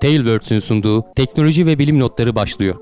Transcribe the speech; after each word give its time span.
Tailwords'ün 0.00 0.58
sunduğu 0.58 1.04
teknoloji 1.16 1.66
ve 1.66 1.78
bilim 1.78 2.00
notları 2.00 2.34
başlıyor. 2.34 2.74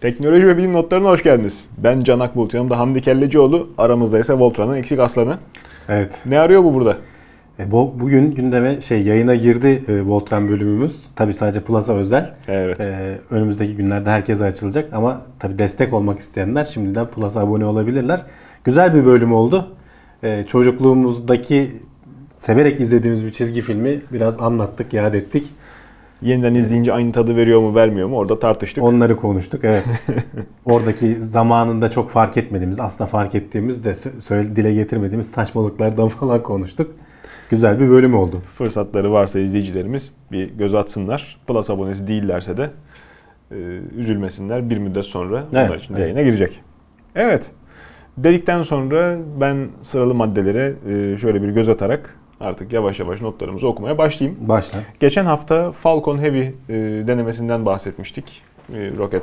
Teknoloji 0.00 0.46
ve 0.46 0.56
bilim 0.56 0.72
notlarına 0.72 1.08
hoş 1.08 1.22
geldiniz. 1.22 1.66
Ben 1.78 2.00
Can 2.00 2.20
Akbulut, 2.20 2.54
yanımda 2.54 2.78
Hamdi 2.78 3.02
Kellecioğlu, 3.02 3.68
aramızda 3.78 4.18
ise 4.18 4.34
Voltran'ın 4.34 4.76
eksik 4.76 4.98
aslanı. 4.98 5.38
Evet. 5.88 6.22
Ne 6.26 6.38
arıyor 6.38 6.64
bu 6.64 6.74
burada? 6.74 6.96
E, 7.58 7.70
bu, 7.70 7.94
bugün 8.00 8.30
gündeme 8.34 8.80
şey 8.80 9.02
yayına 9.02 9.34
girdi 9.34 9.82
e, 9.88 10.02
Voltran 10.02 10.48
bölümümüz. 10.48 11.02
Tabi 11.16 11.34
sadece 11.34 11.60
Plus'a 11.60 11.94
özel. 11.94 12.34
Evet. 12.48 12.80
E, 12.80 13.18
önümüzdeki 13.30 13.76
günlerde 13.76 14.10
herkese 14.10 14.44
açılacak 14.44 14.92
ama 14.92 15.22
tabi 15.38 15.58
destek 15.58 15.92
olmak 15.92 16.18
isteyenler 16.18 16.64
şimdiden 16.64 17.06
Plus'a 17.06 17.40
abone 17.40 17.64
olabilirler. 17.66 18.22
Güzel 18.64 18.94
bir 18.94 19.04
bölüm 19.04 19.32
oldu. 19.32 19.68
E, 20.22 20.44
çocukluğumuzdaki 20.44 21.72
severek 22.38 22.80
izlediğimiz 22.80 23.24
bir 23.24 23.30
çizgi 23.30 23.60
filmi 23.60 24.02
biraz 24.12 24.40
anlattık, 24.40 24.92
yad 24.92 25.14
ettik. 25.14 25.46
Yeniden 26.22 26.54
izleyince 26.54 26.92
aynı 26.92 27.12
tadı 27.12 27.36
veriyor 27.36 27.60
mu 27.60 27.74
vermiyor 27.74 28.08
mu 28.08 28.16
orada 28.16 28.38
tartıştık. 28.38 28.84
Onları 28.84 29.16
konuştuk 29.16 29.64
evet. 29.64 29.84
Oradaki 30.64 31.22
zamanında 31.22 31.90
çok 31.90 32.10
fark 32.10 32.36
etmediğimiz, 32.36 32.80
aslında 32.80 33.06
fark 33.06 33.34
ettiğimiz 33.34 33.84
de 33.84 33.90
sö- 33.90 34.20
söyle, 34.20 34.56
dile 34.56 34.74
getirmediğimiz 34.74 35.30
saçmalıklardan 35.30 36.08
falan 36.20 36.42
konuştuk. 36.42 36.90
Güzel 37.50 37.80
bir 37.80 37.90
bölüm 37.90 38.14
oldu. 38.14 38.42
Fırsatları 38.54 39.12
varsa 39.12 39.40
izleyicilerimiz 39.40 40.10
bir 40.32 40.50
göz 40.50 40.74
atsınlar. 40.74 41.40
Plus 41.46 41.70
abonesi 41.70 42.08
değillerse 42.08 42.56
de 42.56 42.70
e, 43.50 43.56
üzülmesinler. 43.96 44.70
Bir 44.70 44.78
müddet 44.78 45.04
sonra 45.04 45.44
Evet, 45.52 45.70
onlar 45.70 45.78
için 45.78 45.94
evet. 45.94 46.02
yayına 46.02 46.22
girecek. 46.22 46.60
Evet. 47.14 47.52
Dedikten 48.18 48.62
sonra 48.62 49.18
ben 49.40 49.68
sıralı 49.82 50.14
maddelere 50.14 50.74
e, 50.88 51.16
şöyle 51.16 51.42
bir 51.42 51.48
göz 51.48 51.68
atarak 51.68 52.16
artık 52.40 52.72
yavaş 52.72 53.00
yavaş 53.00 53.20
notlarımızı 53.20 53.66
okumaya 53.68 53.98
başlayayım. 53.98 54.48
Başla. 54.48 54.78
Geçen 55.00 55.24
hafta 55.24 55.72
Falcon 55.72 56.18
Heavy 56.18 56.42
e, 56.42 56.52
denemesinden 57.06 57.66
bahsetmiştik. 57.66 58.42
E, 58.74 58.90
roket 58.96 59.22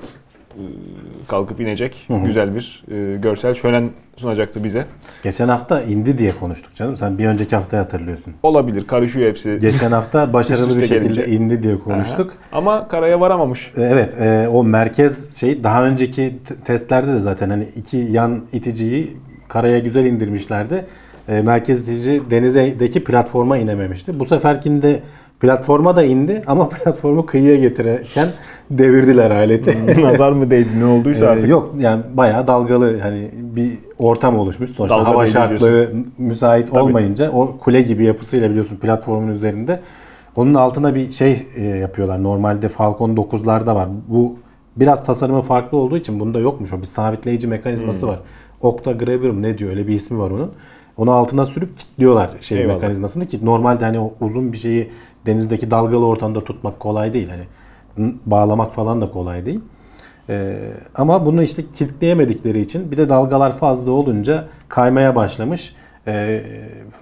kalkıp 1.27 1.59
inecek. 1.61 2.05
Hı 2.07 2.13
hı. 2.13 2.25
Güzel 2.25 2.55
bir 2.55 2.83
e, 2.91 3.17
görsel 3.17 3.53
şölen 3.53 3.89
sunacaktı 4.17 4.63
bize. 4.63 4.85
Geçen 5.23 5.47
hafta 5.47 5.81
indi 5.81 6.17
diye 6.17 6.31
konuştuk 6.39 6.75
canım. 6.75 6.97
Sen 6.97 7.17
bir 7.17 7.25
önceki 7.25 7.55
haftayı 7.55 7.83
hatırlıyorsun. 7.83 8.33
Olabilir, 8.43 8.87
karışıyor 8.87 9.29
hepsi. 9.29 9.57
Geçen 9.61 9.91
hafta 9.91 10.33
başarılı 10.33 10.75
bir 10.75 10.81
şekilde 10.81 11.03
gelince. 11.13 11.27
indi 11.27 11.63
diye 11.63 11.79
konuştuk. 11.79 12.31
Aha. 12.51 12.57
Ama 12.57 12.87
karaya 12.87 13.19
varamamış. 13.19 13.71
E, 13.77 13.81
Evet, 13.81 14.21
e, 14.21 14.47
o 14.47 14.63
merkez 14.63 15.39
şey 15.39 15.63
daha 15.63 15.85
önceki 15.85 16.37
testlerde 16.65 17.13
de 17.13 17.19
zaten 17.19 17.49
hani 17.49 17.63
iki 17.75 17.97
yan 17.97 18.41
iticiyi 18.53 19.17
karaya 19.47 19.79
güzel 19.79 20.05
indirmişlerdi. 20.05 20.85
E, 21.27 21.41
merkez 21.41 21.83
itici 21.83 22.21
denizdeki 22.31 23.03
platforma 23.03 23.57
inememişti. 23.57 24.19
Bu 24.19 24.25
seferkinde 24.25 24.99
platforma 25.41 25.95
da 25.95 26.03
indi 26.03 26.41
ama 26.47 26.69
platformu 26.83 27.25
kıyıya 27.25 27.55
getirirken 27.55 28.27
devirdiler 28.71 29.31
aleti. 29.31 30.01
Nazar 30.03 30.31
mı 30.31 30.51
değdi 30.51 30.69
ne 30.79 30.85
olduysa 30.85 31.25
Ee, 31.25 31.29
artık. 31.29 31.49
yok 31.49 31.73
yani 31.79 32.03
bayağı 32.13 32.47
dalgalı 32.47 32.99
hani 32.99 33.31
bir 33.33 33.71
ortam 33.99 34.39
oluşmuş. 34.39 34.69
Sonuçta 34.69 34.97
Dalga 34.97 35.09
hava 35.09 35.25
şartları 35.27 35.93
müsait 36.17 36.67
Tabii. 36.71 36.79
olmayınca 36.79 37.31
o 37.31 37.57
kule 37.57 37.81
gibi 37.81 38.05
yapısıyla 38.05 38.49
biliyorsun 38.49 38.75
platformun 38.77 39.27
üzerinde. 39.27 39.79
Onun 40.35 40.53
altına 40.53 40.95
bir 40.95 41.11
şey 41.11 41.47
e, 41.55 41.63
yapıyorlar. 41.63 42.23
Normalde 42.23 42.67
Falcon 42.67 43.15
9'larda 43.15 43.75
var. 43.75 43.87
Bu 44.07 44.35
biraz 44.75 45.03
tasarımı 45.05 45.41
farklı 45.41 45.77
olduğu 45.77 45.97
için 45.97 46.19
bunda 46.19 46.39
yokmuş. 46.39 46.73
O 46.73 46.77
bir 46.77 46.83
sabitleyici 46.83 47.47
mekanizması 47.47 48.01
Hmm. 48.01 48.09
var. 48.13 48.19
Octagrabber 48.61 49.29
mı 49.31 49.41
ne 49.41 49.57
diyor 49.57 49.71
öyle 49.71 49.87
bir 49.87 49.93
ismi 49.95 50.19
var 50.19 50.31
onun. 50.31 50.51
Onu 50.97 51.11
altına 51.11 51.45
sürüp 51.45 51.77
kilitliyorlar 51.77 52.29
şey 52.41 52.59
Eyvallah. 52.59 52.73
mekanizmasını 52.75 53.25
ki 53.27 53.39
normalde 53.45 53.85
hani 53.85 53.99
o 53.99 54.13
uzun 54.21 54.51
bir 54.53 54.57
şeyi 54.57 54.89
denizdeki 55.25 55.71
dalgalı 55.71 56.05
ortamda 56.05 56.43
tutmak 56.43 56.79
kolay 56.79 57.13
değil. 57.13 57.29
Hani 57.29 58.13
bağlamak 58.25 58.73
falan 58.73 59.01
da 59.01 59.11
kolay 59.11 59.45
değil. 59.45 59.61
Ee, 60.29 60.57
ama 60.95 61.25
bunu 61.25 61.43
işte 61.43 61.63
kilitleyemedikleri 61.73 62.59
için 62.59 62.91
bir 62.91 62.97
de 62.97 63.09
dalgalar 63.09 63.57
fazla 63.57 63.91
olunca 63.91 64.47
kaymaya 64.69 65.15
başlamış. 65.15 65.75
Ee, 66.07 66.43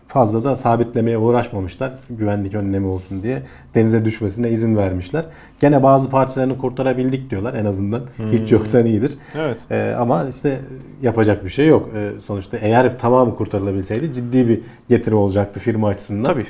fazla 0.08 0.44
da 0.44 0.56
sabitlemeye 0.56 1.18
uğraşmamışlar. 1.18 1.92
Güvenlik 2.10 2.54
önlemi 2.56 2.88
olsun 2.88 3.24
diye 3.24 3.42
denize 3.76 4.06
düşmesine 4.06 4.50
izin 4.50 4.78
vermişler. 4.78 5.26
Gene 5.60 5.84
bazı 5.84 6.10
parçalarını 6.10 6.58
kurtarabildik 6.58 7.30
diyorlar 7.30 7.54
en 7.54 7.66
azından. 7.66 8.02
Hiç 8.32 8.52
yoktan 8.52 8.86
iyidir. 8.86 9.18
Evet. 9.38 9.58
Ee, 9.72 9.96
ama 10.00 10.28
işte 10.30 10.60
yapacak 11.02 11.46
bir 11.46 11.50
şey 11.50 11.68
yok. 11.68 11.90
Ee, 11.96 12.12
sonuçta 12.26 12.58
eğer 12.58 13.00
tamamı 13.00 13.36
kurtarılabilseydi 13.36 14.14
ciddi 14.14 14.48
bir 14.48 14.62
getiri 14.90 15.16
olacaktı 15.16 15.60
firma 15.60 15.88
açısından. 15.88 16.26
Tabii. 16.34 16.46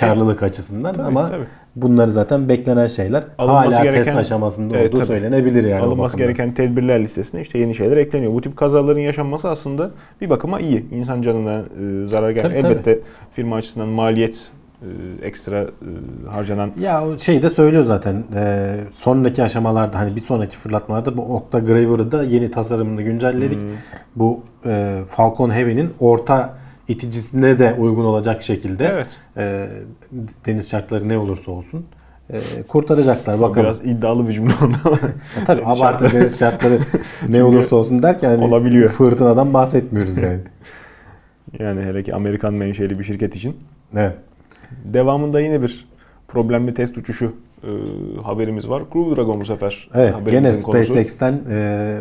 Karlılık 0.00 0.42
açısından 0.42 0.94
Tabii, 0.94 1.06
ama 1.06 1.28
tabii. 1.28 1.44
bunları 1.76 2.10
zaten 2.10 2.48
beklenen 2.48 2.86
şeyler. 2.86 3.24
Alınması 3.38 3.76
Hala 3.76 3.84
gereken- 3.84 4.04
test 4.04 4.16
aşamasında 4.16 4.78
olduğu 4.78 4.96
tabii. 4.96 5.06
söylenebilir 5.06 5.64
yani. 5.64 5.82
Alınması 5.82 6.16
gereken 6.18 6.54
tedbirler 6.54 7.00
listesine 7.02 7.40
işte 7.40 7.58
yeni 7.58 7.74
şeyler 7.74 7.96
ekleniyor. 7.96 8.32
Bu 8.32 8.40
tip 8.40 8.56
kazaların 8.56 9.00
yaşanması 9.00 9.48
aslında 9.48 9.90
bir 10.20 10.30
bakıma 10.30 10.60
iyi. 10.60 10.90
İnsan 10.90 11.22
canına 11.22 11.58
e, 11.58 12.06
zarar 12.06 12.30
gelmiyor. 12.30 12.62
Tabii, 12.62 12.72
Elbette 12.72 12.98
firma 13.32 13.56
açısından 13.56 13.88
maliyet 13.88 14.50
e, 14.82 14.86
ekstra 15.26 15.60
e, 15.62 15.68
harcanan 16.30 16.70
Ya 16.80 17.06
o 17.06 17.18
şey 17.18 17.42
de 17.42 17.50
söylüyor 17.50 17.82
zaten. 17.82 18.24
Ee, 18.36 18.76
sonraki 18.92 19.42
aşamalarda 19.42 19.98
hani 19.98 20.16
bir 20.16 20.20
sonraki 20.20 20.56
fırlatmalarda 20.56 21.16
bu 21.16 21.22
Octagraver'ı 21.36 22.12
da 22.12 22.22
yeni 22.22 22.50
tasarımını 22.50 23.02
güncelledik. 23.02 23.60
Hmm. 23.60 23.68
Bu 24.16 24.40
e, 24.66 25.00
Falcon 25.08 25.50
Heavy'nin 25.50 25.90
orta 26.00 26.57
iticisine 26.88 27.58
de 27.58 27.74
uygun 27.78 28.04
olacak 28.04 28.42
şekilde 28.42 28.86
Evet. 28.86 29.08
e, 29.36 29.68
deniz 30.46 30.70
şartları 30.70 31.08
ne 31.08 31.18
olursa 31.18 31.50
olsun 31.50 31.86
e, 32.30 32.40
kurtaracaklar. 32.68 33.40
Bakalım. 33.40 33.66
biraz 33.66 33.80
iddialı 33.80 34.28
bir 34.28 34.32
cümle 34.32 34.52
oldu 34.54 34.76
ama 34.84 34.96
E, 35.42 35.44
tabii 35.44 35.62
abartı 35.64 36.10
deniz 36.12 36.38
şartları 36.38 36.78
ne 37.28 37.44
olursa 37.44 37.76
olsun 37.76 38.02
derken 38.02 38.28
hani 38.28 38.44
Olabiliyor. 38.44 38.88
fırtınadan 38.88 39.54
bahsetmiyoruz 39.54 40.18
yani. 40.18 40.40
yani 41.58 41.80
hele 41.82 42.02
ki 42.02 42.14
Amerikan 42.14 42.54
menşeli 42.54 42.98
bir 42.98 43.04
şirket 43.04 43.36
için. 43.36 43.56
Evet. 43.96 44.14
Devamında 44.84 45.40
yine 45.40 45.62
bir 45.62 45.88
problemli 46.28 46.74
test 46.74 46.98
uçuşu 46.98 47.34
e, 47.64 48.22
haberimiz 48.22 48.68
var. 48.68 48.82
Crew 48.92 49.16
Dragon 49.16 49.40
bu 49.40 49.44
sefer. 49.44 49.88
Evet 49.94 50.14
gene. 50.30 50.54
SpaceX'ten 50.54 51.40
e, 51.50 52.00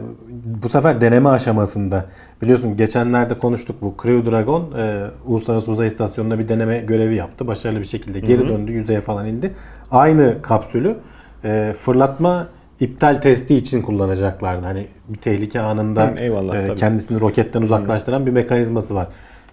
bu 0.63 0.69
sefer 0.69 1.01
deneme 1.01 1.29
aşamasında 1.29 2.05
biliyorsun 2.41 2.75
geçenlerde 2.75 3.37
konuştuk 3.37 3.75
bu 3.81 3.95
Crew 4.03 4.31
Dragon 4.31 4.71
e, 4.77 5.03
Uluslararası 5.25 5.71
Uzay 5.71 5.87
İstasyonu'nda 5.87 6.39
bir 6.39 6.47
deneme 6.47 6.77
görevi 6.77 7.15
yaptı. 7.15 7.47
Başarılı 7.47 7.79
bir 7.79 7.85
şekilde 7.85 8.19
geri 8.19 8.41
Hı 8.41 8.43
hı. 8.43 8.47
döndü 8.49 8.71
yüzeye 8.71 9.01
falan 9.01 9.27
indi. 9.27 9.51
Aynı 9.91 10.41
kapsülü 10.41 10.95
e, 11.43 11.73
fırlatma 11.77 12.47
iptal 12.79 13.15
testi 13.15 13.55
için 13.55 13.81
kullanacaklardı. 13.81 14.65
Hani 14.65 14.87
bir 15.09 15.17
tehlike 15.17 15.59
anında 15.59 16.07
Hı, 16.07 16.19
eyvallah, 16.19 16.55
e, 16.55 16.67
tabii. 16.67 16.79
kendisini 16.79 17.19
roketten 17.21 17.61
uzaklaştıran 17.61 18.25
bir 18.25 18.31
mekanizması 18.31 18.95
var. 18.95 19.07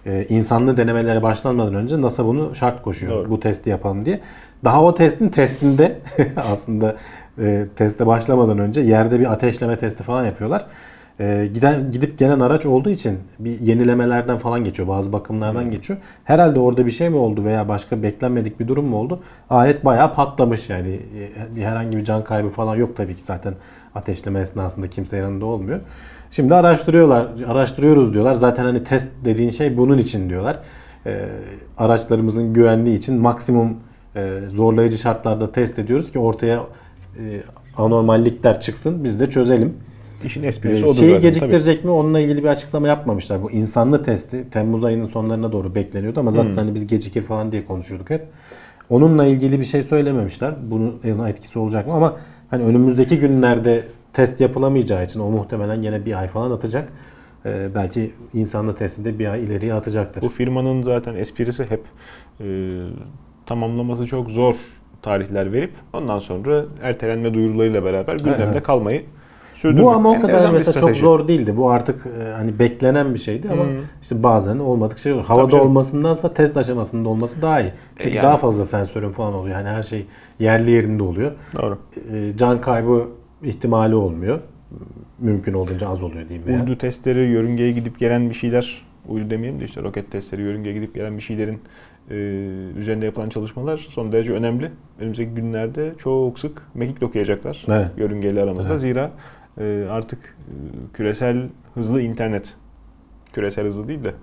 E, 0.05 0.25
insanlı 0.29 0.77
denemelere 0.77 1.23
başlanmadan 1.23 1.73
önce 1.75 2.01
NASA 2.01 2.25
bunu 2.25 2.55
şart 2.55 2.81
koşuyor. 2.81 3.13
Doğru. 3.13 3.29
Bu 3.29 3.39
testi 3.39 3.69
yapalım 3.69 4.05
diye. 4.05 4.19
Daha 4.65 4.83
o 4.83 4.93
testin 4.93 5.29
testinde 5.29 5.99
aslında 6.37 6.95
e, 7.39 7.65
teste 7.75 8.07
başlamadan 8.07 8.59
önce 8.59 8.81
yerde 8.81 9.19
bir 9.19 9.31
ateşleme 9.31 9.77
testi 9.77 10.03
falan 10.03 10.25
yapıyorlar. 10.25 10.65
E, 11.19 11.49
giden 11.53 11.91
gidip 11.91 12.19
gelen 12.19 12.39
araç 12.39 12.65
olduğu 12.65 12.89
için 12.89 13.19
bir 13.39 13.59
yenilemelerden 13.59 14.37
falan 14.37 14.63
geçiyor. 14.63 14.87
Bazı 14.87 15.13
bakımlardan 15.13 15.71
geçiyor. 15.71 15.99
Herhalde 16.23 16.59
orada 16.59 16.85
bir 16.85 16.91
şey 16.91 17.09
mi 17.09 17.15
oldu 17.15 17.45
veya 17.45 17.67
başka 17.67 18.03
beklenmedik 18.03 18.59
bir 18.59 18.67
durum 18.67 18.85
mu 18.85 18.97
oldu? 18.97 19.19
Alet 19.49 19.85
bayağı 19.85 20.13
patlamış 20.13 20.69
yani. 20.69 20.99
E, 21.57 21.61
herhangi 21.61 21.97
bir 21.97 22.03
can 22.03 22.23
kaybı 22.23 22.49
falan 22.49 22.75
yok 22.75 22.97
tabii 22.97 23.15
ki 23.15 23.23
zaten 23.23 23.53
ateşleme 23.95 24.39
esnasında 24.39 24.87
kimse 24.87 25.17
yanında 25.17 25.45
olmuyor. 25.45 25.79
Şimdi 26.31 26.55
araştırıyorlar, 26.55 27.27
araştırıyoruz 27.47 28.13
diyorlar. 28.13 28.33
Zaten 28.33 28.63
hani 28.63 28.83
test 28.83 29.07
dediğin 29.25 29.49
şey 29.49 29.77
bunun 29.77 29.97
için 29.97 30.29
diyorlar. 30.29 30.59
E, 31.05 31.25
araçlarımızın 31.77 32.53
güvenliği 32.53 32.97
için 32.97 33.21
maksimum 33.21 33.77
e, 34.15 34.39
zorlayıcı 34.49 34.97
şartlarda 34.97 35.51
test 35.51 35.79
ediyoruz 35.79 36.11
ki 36.11 36.19
ortaya 36.19 36.63
e, 37.19 37.41
anormallikler 37.77 38.61
çıksın 38.61 39.03
biz 39.03 39.19
de 39.19 39.29
çözelim. 39.29 39.73
İşin 40.25 40.43
E, 40.43 40.47
esprisi 40.47 40.85
odur 40.85 40.93
şeyi 40.95 41.09
zaten. 41.11 41.21
geciktirecek 41.21 41.83
mi 41.85 41.91
onunla 41.91 42.19
ilgili 42.19 42.43
bir 42.43 42.47
açıklama 42.47 42.87
yapmamışlar. 42.87 43.43
Bu 43.43 43.51
insanlı 43.51 44.03
testi 44.03 44.49
Temmuz 44.51 44.83
ayının 44.83 45.05
sonlarına 45.05 45.51
doğru 45.51 45.75
bekleniyordu 45.75 46.19
ama 46.19 46.31
zaten 46.31 46.49
Hmm. 46.49 46.55
hani 46.57 46.75
biz 46.75 46.87
gecikir 46.87 47.21
falan 47.21 47.51
diye 47.51 47.65
konuşuyorduk 47.65 48.09
hep. 48.09 48.27
Onunla 48.89 49.25
ilgili 49.25 49.59
bir 49.59 49.65
şey 49.65 49.83
söylememişler. 49.83 50.53
Bunun 50.71 50.99
etkisi 51.27 51.59
olacak 51.59 51.87
mı 51.87 51.93
ama 51.93 52.17
hani 52.49 52.63
önümüzdeki 52.63 53.19
günlerde 53.19 53.83
test 54.13 54.39
yapılamayacağı 54.41 55.03
için 55.03 55.19
o 55.19 55.29
muhtemelen 55.29 55.81
yine 55.81 56.05
bir 56.05 56.19
ay 56.19 56.27
falan 56.27 56.51
atacak. 56.51 56.89
E, 57.45 57.69
belki 57.75 58.11
insanlı 58.33 58.75
testi 58.75 59.05
de 59.05 59.19
bir 59.19 59.31
ay 59.31 59.43
ileriye 59.43 59.73
atacaktır. 59.73 60.21
Bu 60.21 60.29
firmanın 60.29 60.81
zaten 60.81 61.15
esprisi 61.15 61.63
hep 61.69 61.81
e, 62.39 62.45
tamamlaması 63.45 64.05
çok 64.05 64.29
zor 64.31 64.55
tarihler 65.01 65.53
verip 65.53 65.71
ondan 65.93 66.19
sonra 66.19 66.65
ertelenme 66.81 67.33
duyurularıyla 67.33 67.85
beraber 67.85 68.17
gündemde 68.17 68.63
kalmayı 68.63 69.05
sürdürmek. 69.55 69.85
Bu 69.85 69.91
ama 69.91 70.11
o 70.11 70.19
kadar 70.19 70.51
mesela 70.51 70.73
çok 70.73 70.79
strateji. 70.79 71.01
zor 71.01 71.27
değildi. 71.27 71.57
Bu 71.57 71.69
artık 71.69 72.05
e, 72.05 72.33
hani 72.33 72.59
beklenen 72.59 73.13
bir 73.13 73.19
şeydi 73.19 73.47
ama 73.51 73.63
Hı. 73.63 73.67
işte 74.01 74.23
bazen 74.23 74.59
olmadık 74.59 74.97
şey 74.97 75.13
olur. 75.13 75.23
Havada 75.23 75.51
canım. 75.51 75.65
olmasındansa 75.65 76.33
test 76.33 76.57
aşamasında 76.57 77.09
olması 77.09 77.41
daha 77.41 77.61
iyi. 77.61 77.71
Çünkü 77.95 78.15
yani. 78.15 78.23
daha 78.23 78.37
fazla 78.37 78.65
sensörün 78.65 79.11
falan 79.11 79.33
oluyor. 79.33 79.55
Yani 79.55 79.67
her 79.67 79.83
şey 79.83 80.05
yerli 80.39 80.71
yerinde 80.71 81.03
oluyor. 81.03 81.31
Doğru. 81.61 81.77
E, 82.13 82.37
Can 82.37 82.61
kaybı 82.61 83.07
ihtimali 83.43 83.95
olmuyor. 83.95 84.39
Mümkün 85.19 85.53
olduğunca 85.53 85.89
az 85.89 86.03
oluyor 86.03 86.29
diyeyim. 86.29 86.61
Uydu 86.61 86.77
testleri, 86.77 87.19
yörüngeye 87.19 87.71
gidip 87.71 87.99
gelen 87.99 88.29
bir 88.29 88.35
şeyler, 88.35 88.81
uydu 89.07 89.29
demeyelim 89.29 89.59
de 89.59 89.65
işte 89.65 89.83
roket 89.83 90.11
testleri, 90.11 90.41
yörüngeye 90.41 90.75
gidip 90.75 90.95
gelen 90.95 91.17
bir 91.17 91.23
şeylerin 91.23 91.59
e, 92.09 92.13
üzerinde 92.77 93.05
yapılan 93.05 93.29
çalışmalar 93.29 93.87
son 93.89 94.11
derece 94.11 94.33
önemli. 94.33 94.71
Önümüzdeki 94.99 95.31
günlerde 95.31 95.93
çok 95.97 96.39
sık 96.39 96.61
mekik 96.73 97.01
dokuyacaklar 97.01 97.65
Evet. 97.69 97.87
yörüngeyle 97.97 98.41
aramızda. 98.41 98.71
Evet. 98.71 98.81
Zira 98.81 99.11
e, 99.59 99.85
artık 99.89 100.19
e, 100.47 100.53
küresel 100.93 101.49
hızlı 101.73 102.01
internet, 102.01 102.57
küresel 103.33 103.65
hızlı 103.67 103.87
değil 103.87 104.03
de 104.03 104.13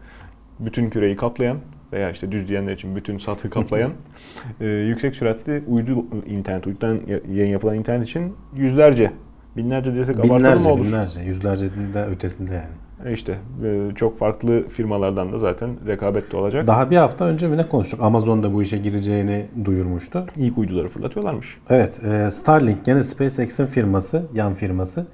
bütün 0.61 0.91
küreyi 0.91 1.17
kaplayan 1.17 1.57
veya 1.93 2.11
işte 2.11 2.33
düz 2.33 2.49
diyenler 2.49 2.73
için 2.73 2.97
bütün 2.97 3.19
satı 3.19 3.51
kaplayan 3.51 3.93
e, 4.61 4.67
yüksek 4.67 5.17
süratli 5.17 5.63
uydu 5.67 6.05
internet, 6.27 6.67
uydudan 6.67 7.01
yayın 7.33 7.53
yapılan 7.53 7.75
internet 7.75 8.09
için 8.09 8.35
yüzlerce, 8.57 9.11
binlerce 9.57 9.95
desek 9.97 10.17
abartılı 10.17 10.33
mı 10.33 10.39
Binlerce, 10.39 10.69
olur? 10.69 10.85
binlerce, 10.85 11.21
yüzlercenin 11.21 11.95
de 11.95 12.05
ötesinde 12.05 12.55
yani. 12.55 12.67
İşte 13.11 13.35
e, 13.65 13.95
çok 13.95 14.19
farklı 14.19 14.69
firmalardan 14.69 15.33
da 15.33 15.39
zaten 15.39 15.71
rekabet 15.87 16.33
de 16.33 16.37
olacak. 16.37 16.67
Daha 16.67 16.91
bir 16.91 16.97
hafta 16.97 17.25
önce 17.25 17.49
mi 17.49 17.57
ne 17.57 17.69
konuştuk? 17.69 18.01
Amazon 18.03 18.43
da 18.43 18.55
bu 18.55 18.63
işe 18.63 18.79
gireceğini 18.79 19.47
duyurmuştu. 19.65 20.27
İlk 20.37 20.59
uyduları 20.59 20.89
fırlatıyorlarmış. 20.89 21.57
Evet, 21.71 22.01
e, 22.05 22.31
Starlink 22.31 22.85
gene 22.85 23.03
SpaceX'in 23.03 23.67
firması, 23.67 24.27
yan 24.35 24.55
firması. 24.55 25.07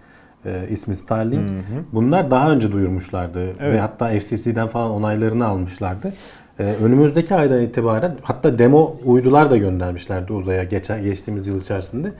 E, 0.44 0.68
ismi 0.70 0.96
Starlink. 0.96 1.48
Hı 1.48 1.54
hı. 1.54 1.82
Bunlar 1.92 2.30
daha 2.30 2.50
önce 2.50 2.72
duyurmuşlardı 2.72 3.44
Evet. 3.44 3.60
ve 3.60 3.80
hatta 3.80 4.08
FCC'den 4.08 4.68
falan 4.68 4.90
onaylarını 4.90 5.46
almışlardı. 5.46 6.12
Önümüzdeki 6.58 7.34
aydan 7.34 7.60
itibaren 7.60 8.16
hatta 8.22 8.58
demo 8.58 8.96
uydular 9.04 9.50
da 9.50 9.56
göndermişlerdi 9.56 10.32
uzaya 10.32 10.64
geçen 10.64 11.02
geçtiğimiz 11.02 11.46
yıl 11.46 11.60
içerisinde. 11.60 12.12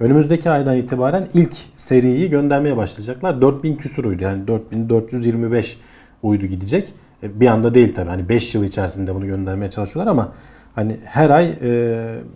Önümüzdeki 0.00 0.50
aydan 0.50 0.76
itibaren 0.76 1.28
ilk 1.34 1.54
seriyi 1.76 2.28
göndermeye 2.30 2.76
başlayacaklar. 2.76 3.40
4000 3.40 3.76
küsur 3.76 4.04
uydu 4.04 4.22
yani 4.22 4.46
4425 4.48 5.78
uydu 6.22 6.46
gidecek. 6.46 6.92
E, 7.22 7.40
Bir 7.40 7.46
anda 7.46 7.74
değil 7.74 7.94
tabii. 7.94 8.08
Hani 8.08 8.28
5 8.28 8.54
yıl 8.54 8.64
içerisinde 8.64 9.14
bunu 9.14 9.26
göndermeye 9.26 9.70
çalışıyorlar 9.70 10.10
ama 10.12 10.32
hani 10.74 10.96
her 11.04 11.30
ay 11.30 11.46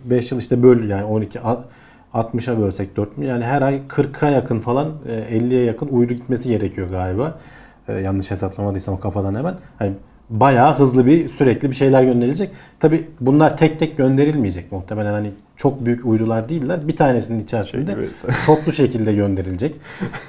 5 0.05 0.31
yıl 0.31 0.39
işte 0.39 0.63
böl 0.63 0.89
yani 0.89 1.03
12 1.03 1.39
a- 1.41 1.63
60'a 2.13 2.59
bölsek 2.59 2.95
4 2.97 3.17
mü? 3.17 3.25
Yani 3.25 3.43
her 3.43 3.61
ay 3.61 3.81
40'a 3.87 4.29
yakın 4.29 4.59
falan 4.59 4.91
e, 5.09 5.37
50'ye 5.37 5.63
yakın 5.63 5.87
uydu 5.87 6.13
gitmesi 6.13 6.49
gerekiyor 6.49 6.89
galiba. 6.89 7.39
E, 7.87 7.93
yanlış 7.93 8.31
hesaplamadıysam 8.31 8.99
kafadan 8.99 9.35
hemen. 9.35 9.55
Hani 9.79 9.91
bayağı 10.29 10.75
hızlı 10.75 11.05
bir 11.05 11.27
sürekli 11.27 11.69
bir 11.69 11.75
şeyler 11.75 12.03
gönderilecek. 12.03 12.49
Tabi 12.79 13.07
bunlar 13.21 13.57
tek 13.57 13.79
tek 13.79 13.97
gönderilmeyecek 13.97 14.71
muhtemelen 14.71 15.13
hani 15.13 15.31
çok 15.57 15.85
büyük 15.85 16.05
uydular 16.05 16.49
değiller. 16.49 16.87
Bir 16.87 16.95
tanesinin 16.95 17.43
içerisinde 17.43 17.95
Şey 17.95 18.05
toplu 18.45 18.71
şekilde 18.71 19.13
gönderilecek 19.13 19.75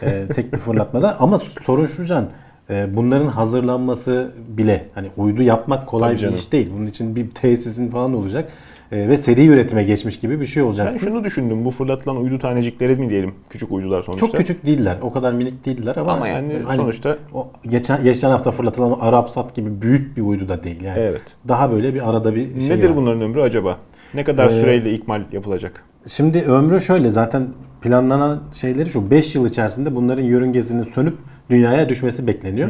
e, 0.02 0.26
tek 0.34 0.52
bir 0.52 0.58
fırlatmada. 0.58 1.20
Ama 1.20 1.38
sorun 1.38 1.86
şu 1.86 2.04
Can, 2.04 2.28
e, 2.70 2.96
bunların 2.96 3.28
hazırlanması 3.28 4.32
bile 4.48 4.88
hani 4.94 5.10
uydu 5.16 5.42
yapmak 5.42 5.86
kolay 5.86 6.08
Tabii 6.08 6.16
bir 6.16 6.22
canım. 6.22 6.34
iş 6.34 6.52
değil. 6.52 6.70
Bunun 6.76 6.86
için 6.86 7.16
bir 7.16 7.30
tesisin 7.30 7.88
falan 7.88 8.14
olacak 8.14 8.48
ve 9.08 9.16
seri 9.16 9.46
üretime 9.46 9.82
geçmiş 9.82 10.18
gibi 10.18 10.40
bir 10.40 10.44
şey 10.46 10.62
Ben 10.62 10.66
olacaksın. 10.68 10.98
şunu 11.00 11.24
düşündüm. 11.24 11.64
Bu 11.64 11.70
fırlatılan 11.70 12.16
uydu 12.16 12.38
tanecikleri 12.38 12.96
mi 12.96 13.10
diyelim? 13.10 13.34
Küçük 13.50 13.72
uydular 13.72 14.02
sonuçta. 14.02 14.26
Çok 14.26 14.36
küçük 14.36 14.66
değiller. 14.66 14.96
O 15.02 15.12
kadar 15.12 15.32
minik 15.32 15.64
değiller 15.66 15.96
ama, 15.96 16.12
Ama 16.12 16.28
yani 16.28 16.62
hani 16.66 16.76
sonuçta 16.76 17.16
o 17.34 17.48
geçen 17.68 18.02
geçen 18.04 18.30
hafta 18.30 18.50
fırlatılan 18.50 18.96
Arapsat 19.00 19.54
gibi 19.56 19.82
büyük 19.82 20.16
bir 20.16 20.22
uydu 20.22 20.48
da 20.48 20.62
değil 20.62 20.82
yani. 20.82 20.98
evet. 20.98 21.22
Daha 21.48 21.72
böyle 21.72 21.94
bir 21.94 22.10
arada 22.10 22.34
bir 22.34 22.60
şey 22.60 22.76
Nedir 22.76 22.88
var. 22.90 22.96
bunların 22.96 23.20
ömrü 23.22 23.40
acaba? 23.40 23.78
Ne 24.14 24.24
kadar 24.24 24.46
Ee, 24.50 24.60
süreyle 24.60 24.92
ikmal 24.92 25.22
yapılacak? 25.32 25.84
Şimdi 26.06 26.42
ömrü 26.42 26.80
şöyle 26.80 27.10
zaten 27.10 27.46
planlanan 27.82 28.40
şeyleri 28.52 28.90
şu 28.90 29.10
5 29.10 29.34
yıl 29.34 29.46
içerisinde 29.48 29.94
bunların 29.94 30.22
yörüngesinin 30.22 30.82
sönüp 30.82 31.14
dünyaya 31.50 31.88
düşmesi 31.88 32.26
bekleniyor. 32.26 32.68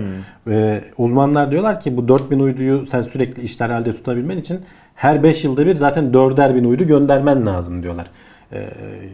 Ee, 0.51 0.81
uzmanlar 0.99 1.51
diyorlar 1.51 1.81
ki 1.81 1.97
bu 1.97 2.09
4000 2.09 2.41
uyduyu 2.41 2.87
sen 2.87 3.03
sürekli 3.03 3.43
işler 3.43 3.71
halde 3.71 3.93
tutabilmen 3.93 4.37
için 4.39 4.61
her 4.95 5.23
5 5.23 5.45
yılda 5.45 5.67
bir 5.67 5.77
zaten 5.77 6.05
4'er 6.05 6.55
bin 6.55 6.65
uydu 6.65 6.85
göndermen 6.85 7.47
lazım 7.47 7.83
diyorlar. 7.83 8.07
Ee, 8.53 8.69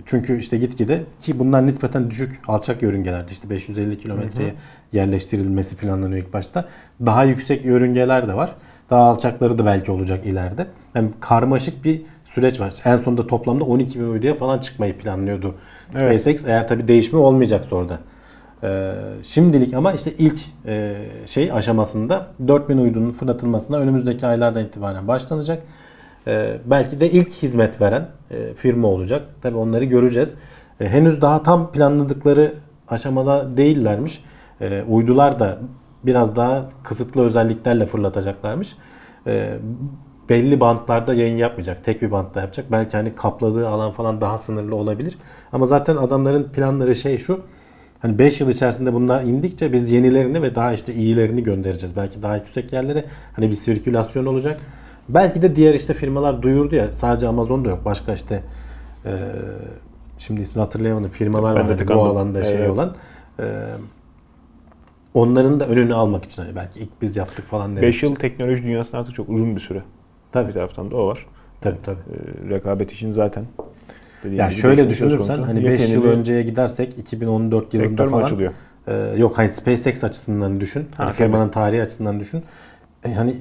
çünkü 0.06 0.38
işte 0.38 0.56
gitgide 0.56 1.00
ki 1.20 1.38
bunlar 1.38 1.66
nispeten 1.66 2.10
düşük 2.10 2.40
alçak 2.48 2.82
yörüngelerdi 2.82 3.32
işte 3.32 3.50
550 3.50 3.98
kilometreye 3.98 4.54
yerleştirilmesi 4.92 5.76
planlanıyor 5.76 6.22
ilk 6.22 6.32
başta. 6.32 6.64
Daha 7.06 7.24
yüksek 7.24 7.64
yörüngeler 7.64 8.28
de 8.28 8.34
var. 8.34 8.54
Daha 8.90 9.02
alçakları 9.02 9.58
da 9.58 9.66
belki 9.66 9.92
olacak 9.92 10.26
ileride. 10.26 10.66
Yani 10.94 11.10
karmaşık 11.20 11.84
bir 11.84 12.02
süreç 12.24 12.60
var. 12.60 12.72
En 12.84 12.96
sonunda 12.96 13.26
toplamda 13.26 13.64
12 13.64 14.00
bin 14.00 14.04
uyduya 14.04 14.34
falan 14.34 14.58
çıkmayı 14.58 14.98
planlıyordu 14.98 15.54
Evet. 15.96 16.20
SpaceX. 16.20 16.44
Eğer 16.46 16.68
tabii 16.68 16.88
değişme 16.88 17.18
olmayacaksa 17.18 17.76
orada. 17.76 17.98
Ee, 18.62 18.94
şimdilik 19.22 19.74
ama 19.74 19.92
işte 19.92 20.12
ilk 20.18 20.40
e, 20.66 20.96
şey 21.26 21.52
aşamasında 21.52 22.26
4000 22.48 22.78
uydunun 22.78 23.10
fırlatılmasına 23.10 23.76
önümüzdeki 23.76 24.26
aylardan 24.26 24.64
itibaren 24.64 25.08
başlanacak. 25.08 25.62
Ee, 26.26 26.58
belki 26.66 27.00
de 27.00 27.10
ilk 27.10 27.30
hizmet 27.30 27.80
veren 27.80 28.08
e, 28.30 28.54
firma 28.54 28.88
olacak. 28.88 29.22
Tabii 29.42 29.56
onları 29.56 29.84
göreceğiz. 29.84 30.34
E, 30.80 30.88
henüz 30.88 31.22
daha 31.22 31.42
tam 31.42 31.72
planladıkları 31.72 32.54
aşamada 32.88 33.56
değillermiş. 33.56 34.24
Uydular 34.88 35.38
da 35.38 35.58
biraz 36.04 36.36
daha 36.36 36.68
kısıtlı 36.84 37.24
özelliklerle 37.24 37.86
fırlatacaklarmış. 37.86 38.76
Belli 40.28 40.60
bantlarda 40.60 41.14
yayın 41.14 41.36
yapmayacak. 41.36 41.84
Tek 41.84 42.02
bir 42.02 42.10
bantta 42.10 42.40
yapacak. 42.40 42.72
Belki 42.72 42.96
hani 42.96 43.14
kapladığı 43.14 43.68
alan 43.68 43.92
falan 43.92 44.20
daha 44.20 44.38
sınırlı 44.38 44.76
olabilir. 44.76 45.18
Ama 45.52 45.66
zaten 45.66 45.96
adamların 45.96 46.44
planları 46.44 46.96
şey 46.96 47.18
şu. 47.18 47.40
Hani 48.02 48.18
5 48.18 48.40
yıl 48.40 48.48
içerisinde 48.50 48.92
bunlar 48.92 49.22
indikçe 49.22 49.72
biz 49.72 49.90
yenilerini 49.90 50.42
ve 50.42 50.54
daha 50.54 50.72
işte 50.72 50.94
iyilerini 50.94 51.42
göndereceğiz. 51.42 51.96
Belki 51.96 52.22
daha 52.22 52.36
yüksek 52.36 52.72
yerlere 52.72 53.04
hani 53.36 53.48
bir 53.50 53.54
sirkülasyon 53.54 54.26
olacak. 54.26 54.60
Belki 55.08 55.42
de 55.42 55.56
diğer 55.56 55.74
işte 55.74 55.94
firmalar 55.94 56.42
duyurdu 56.42 56.74
ya 56.74 56.92
sadece 56.92 57.28
Amazon'da 57.28 57.68
yok. 57.68 57.84
Başka 57.84 58.12
işte 58.12 58.42
e, 59.04 59.10
şimdi 60.18 60.40
ismini 60.40 60.62
hatırlayamadım 60.62 61.10
firmalar 61.10 61.56
Ben 61.56 61.68
var 61.68 61.76
hani 61.78 61.88
bu 61.88 62.02
alanda 62.04 62.44
şey 62.44 62.58
Evet. 62.58 62.70
olan. 62.70 62.94
E, 63.40 63.44
onların 65.14 65.60
da 65.60 65.66
önünü 65.66 65.94
almak 65.94 66.24
için 66.24 66.42
hani 66.42 66.56
belki 66.56 66.80
ilk 66.80 67.02
biz 67.02 67.16
yaptık 67.16 67.46
falan 67.46 67.70
demek 67.70 67.82
5 67.82 67.96
için. 67.96 68.06
yıl 68.06 68.14
teknoloji 68.16 68.62
dünyasında 68.62 69.00
artık 69.00 69.14
çok 69.14 69.28
uzun 69.28 69.56
bir 69.56 69.60
süre. 69.60 69.78
Bir 69.78 70.32
Tabii 70.32 70.52
taraftan 70.52 70.90
da 70.90 70.96
o 70.96 71.06
var. 71.06 71.26
tabii 71.60 71.82
tabii. 71.82 71.98
Ee, 71.98 72.50
rekabet 72.50 72.92
için 72.92 73.10
zaten. 73.10 73.44
Dediğim 74.24 74.38
Yani 74.40 74.52
şöyle 74.52 74.90
düşünürsen 74.90 75.42
hani 75.42 75.64
5 75.64 75.80
Yepyeni 75.80 75.92
yıl 75.92 76.04
önceye 76.04 76.42
gidersek 76.42 76.98
2014 76.98 77.74
yılında 77.74 78.06
falan 78.06 78.22
açılıyor? 78.22 78.52
Ee, 78.88 79.14
yok 79.16 79.38
hani 79.38 79.52
SpaceX 79.52 80.04
açısından 80.04 80.60
düşün. 80.60 80.86
Hani 80.96 81.06
Ha, 81.06 81.12
firmanın 81.12 81.48
tarihi 81.48 81.82
açısından 81.82 82.20
düşün. 82.20 82.42
E, 83.04 83.14
hani 83.14 83.36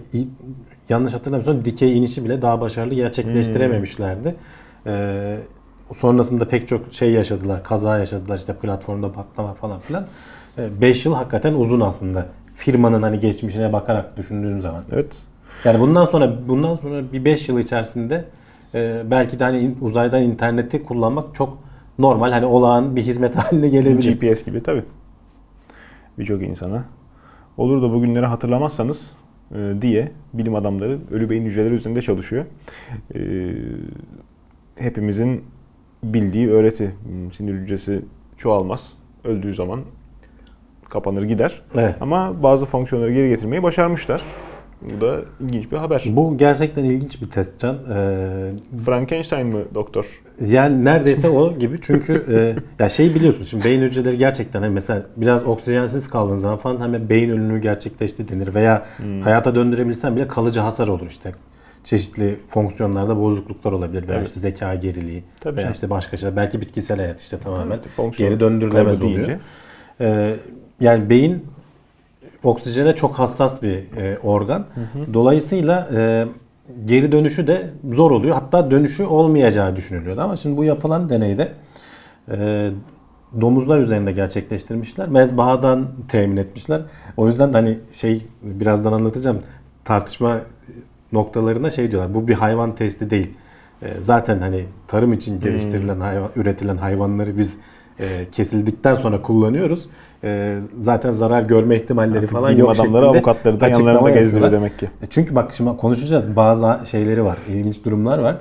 yanlış 0.89 1.13
hatırlamıyorsam 1.13 1.65
dikey 1.65 1.98
inişi 1.98 2.25
bile 2.25 2.41
daha 2.41 2.62
başarılı 2.62 2.93
gerçekleştirememişlerdi. 2.93 4.36
Ee, 4.86 5.38
sonrasında 5.95 6.48
pek 6.48 6.67
çok 6.67 6.93
şey 6.93 7.12
yaşadılar. 7.12 7.63
Kaza 7.63 7.98
yaşadılar 7.98 8.38
işte 8.38 8.53
platformda 8.53 9.12
patlama 9.12 9.53
falan 9.53 9.79
filan. 9.79 10.07
5 10.81 11.05
yıl 11.05 11.13
hakikaten 11.13 11.53
uzun 11.53 11.79
aslında. 11.79 12.25
Firmanın 12.53 13.01
hani 13.01 13.19
geçmişine 13.19 13.74
bakarak 13.74 14.17
düşündüğün 14.17 14.59
zaman. 14.59 14.83
Evet. 14.91 15.17
Yani 15.65 15.79
bundan 15.79 16.05
sonra 16.05 16.48
bundan 16.48 16.75
sonra 16.75 17.13
bir 17.13 17.25
5 17.25 17.50
yıl 17.50 17.59
içerisinde 17.59 18.25
e, 18.74 19.02
belki 19.12 19.40
de 19.40 19.44
hani 19.44 19.76
uzaydan 19.82 20.24
interneti 20.24 20.84
kullanmak 20.84 21.36
çok 21.36 21.58
normal 22.00 22.32
hani 22.32 22.46
olağan 22.46 22.96
bir 22.96 23.02
hizmet 23.02 23.36
haline 23.36 23.70
gelebilir. 23.70 24.14
GPS 24.20 24.44
gibi 24.46 24.64
tabii. 24.64 24.84
Birçok 26.20 26.44
insana. 26.44 26.84
Olur 27.58 27.82
da 27.82 27.94
bugünleri 27.94 28.26
hatırlamazsanız 28.26 29.16
e, 29.56 29.74
diye 29.82 30.12
bilim 30.34 30.56
adamları 30.56 31.00
ölü 31.12 31.30
beyin 31.30 31.46
hücreleri 31.46 31.74
üzerinde 31.74 32.02
çalışıyor. 32.02 32.46
E, 33.16 33.20
hepimizin 34.76 35.44
bildiği 36.04 36.50
öğreti. 36.50 36.96
Hmm, 37.06 37.32
Sinir 37.32 37.54
hücresi 37.54 38.02
çoğalmaz. 38.38 38.94
Öldüğü 39.24 39.54
zaman 39.54 39.82
kapanır 40.90 41.24
gider. 41.24 41.62
Evet. 41.76 41.96
Ama 42.02 42.44
bazı 42.44 42.66
fonksiyonları 42.66 43.12
geri 43.14 43.30
getirmeyi 43.30 43.64
başarmışlar. 43.64 44.24
Bu 44.81 45.01
da 45.01 45.19
ilginç 45.39 45.71
bir 45.71 45.77
haber. 45.77 46.03
Bu 46.07 46.38
gerçekten 46.38 46.83
ilginç 46.83 47.21
bir 47.21 47.29
test 47.29 47.59
Can. 47.59 47.75
Ee, 47.75 48.51
Frankenstein 48.86 49.48
mı 49.48 49.59
doktor? 49.74 50.05
yani 50.45 50.86
neredeyse 50.86 51.29
o 51.29 51.57
gibi 51.57 51.77
çünkü 51.81 52.25
e, 52.79 52.83
ya 52.83 52.89
şey 52.89 53.15
biliyorsun 53.15 53.43
şimdi 53.43 53.63
beyin 53.63 53.81
hücreleri 53.81 54.17
gerçekten 54.17 54.62
hani 54.62 54.74
mesela 54.74 55.01
biraz 55.17 55.43
oksijensiz 55.43 56.07
kaldığın 56.09 56.36
zaman 56.36 56.57
falan 56.57 56.81
hemen 56.81 57.09
beyin 57.09 57.29
ölümü 57.29 57.62
gerçekleşti 57.62 58.27
denir 58.29 58.53
veya 58.53 58.86
hayata 59.24 59.55
döndürebilsen 59.55 60.15
bile 60.15 60.27
kalıcı 60.27 60.59
hasar 60.59 60.88
olur 60.88 61.05
işte. 61.09 61.31
çeşitli 61.83 62.39
fonksiyonlarda 62.48 63.17
bozukluklar 63.19 63.71
olabilir 63.71 64.07
veya 64.07 64.17
Evet. 64.17 64.27
işte 64.27 64.39
zeka 64.39 64.75
geriliği 64.75 65.24
Tabii 65.41 65.55
veya 65.55 65.63
canım. 65.63 65.74
işte 65.74 65.89
başka 65.89 66.17
şeyler 66.17 66.36
belki 66.36 66.62
bitkisel 66.62 66.98
hayat 66.98 67.21
işte 67.21 67.38
tamamen 67.38 67.79
Evet, 68.00 68.17
geri 68.17 68.39
döndürülemez 68.39 69.01
oluyor. 69.01 69.29
Ee, 70.01 70.36
yani 70.81 71.09
beyin 71.09 71.45
oksijene 72.43 72.96
çok 72.96 73.19
hassas 73.19 73.62
bir 73.62 73.98
e, 73.98 74.17
organ. 74.24 74.65
Dolayısıyla 75.13 75.89
e, 75.96 76.27
geri 76.86 77.12
dönüşü 77.12 77.48
de 77.48 77.69
zor 77.91 78.12
oluyor. 78.12 78.36
Hatta 78.36 78.72
dönüşü 78.72 79.03
olmayacağı 79.03 79.75
düşünülüyordu. 79.75 80.22
Ama 80.22 80.36
şimdi 80.36 80.58
bu 80.58 80.63
yapılan 80.63 81.10
deneyde 81.10 81.53
e, 82.31 82.69
domuzlar 83.41 83.79
üzerinde 83.79 84.12
gerçekleştirmişler. 84.12 85.10
Mezbahadan 85.10 85.88
temin 86.08 86.38
etmişler. 86.38 86.81
O 87.17 87.27
yüzden 87.27 87.53
de 87.53 87.58
hani 87.58 87.77
şey 87.91 88.25
birazdan 88.41 88.93
anlatacağım 88.93 89.41
tartışma 89.86 90.41
noktalarına 91.12 91.69
şey 91.69 91.91
diyorlar. 91.91 92.13
Bu 92.13 92.27
bir 92.27 92.34
hayvan 92.34 92.75
testi 92.75 93.10
değil. 93.10 93.31
E, 93.81 93.88
zaten 94.00 94.39
hani 94.39 94.65
tarım 94.88 95.13
için 95.13 95.39
geliştirilen 95.39 96.00
hayvan, 96.00 96.29
üretilen 96.36 96.77
hayvanları 96.77 97.38
biz 97.38 97.55
e, 98.00 98.27
kesildikten 98.31 98.96
sonra 98.96 99.22
kullanıyoruz. 99.22 99.89
E, 100.24 100.60
zaten 100.78 101.12
zarar 101.12 101.44
görme 101.44 101.76
ihtimalleri 101.76 102.28
falan 102.28 102.50
Bilim 102.52 102.60
yok 102.60 102.72
adamları 102.72 103.08
avukatları 103.08 103.60
da 103.60 103.68
yanlarında 103.68 104.10
gezdiriyor 104.10 104.52
demek 104.52 104.80
ki. 104.80 104.90
E 105.02 105.06
Çünkü 105.06 105.36
bak 105.36 105.54
şimdi 105.54 105.78
konuşacağız. 105.78 106.36
Bazı 106.36 106.80
şeyleri 106.86 107.24
var. 107.24 107.38
ilginç 107.50 107.86
durumlar 107.86 108.20
var. 108.20 108.38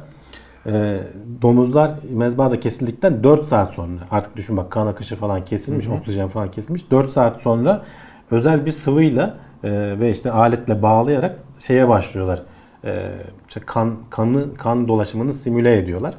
E, 0.67 0.99
domuzlar 1.43 1.91
mezbahada 2.11 2.61
kesildikten 2.61 3.25
4 3.25 3.45
saat 3.45 3.75
sonra 3.75 4.01
artık 4.11 4.37
düşün 4.37 4.57
bak 4.57 4.71
kan 4.71 4.87
akışı 4.87 5.17
falan 5.17 5.45
kesilmiş, 5.45 5.89
oksijen 5.89 6.29
falan 6.29 6.51
kesilmiş. 6.51 6.91
4 6.91 7.11
saat 7.11 7.43
sonra 7.43 7.83
özel 8.31 8.67
bir 8.67 8.73
sıvıyla 8.73 9.35
e, 9.65 9.71
ve 10.01 10.11
işte 10.11 10.31
aletle 10.31 10.83
bağlayarak 10.83 11.39
şeye 11.59 11.89
başlıyorlar. 11.89 12.43
E, 12.85 13.11
işte 13.49 13.61
kan 13.67 13.97
kanı 14.11 14.55
kan 14.55 14.89
dolaşımını 14.89 15.33
simüle 15.33 15.79
ediyorlar. 15.79 16.15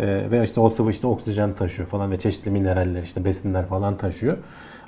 E, 0.00 0.30
ve 0.30 0.42
işte 0.44 0.60
o 0.60 0.68
sıvı 0.68 0.90
işte 0.90 1.06
oksijen 1.06 1.52
taşıyor 1.54 1.88
falan 1.88 2.10
ve 2.10 2.18
çeşitli 2.18 2.50
mineraller 2.50 3.02
işte 3.02 3.24
besinler 3.24 3.66
falan 3.66 3.96
taşıyor. 3.96 4.36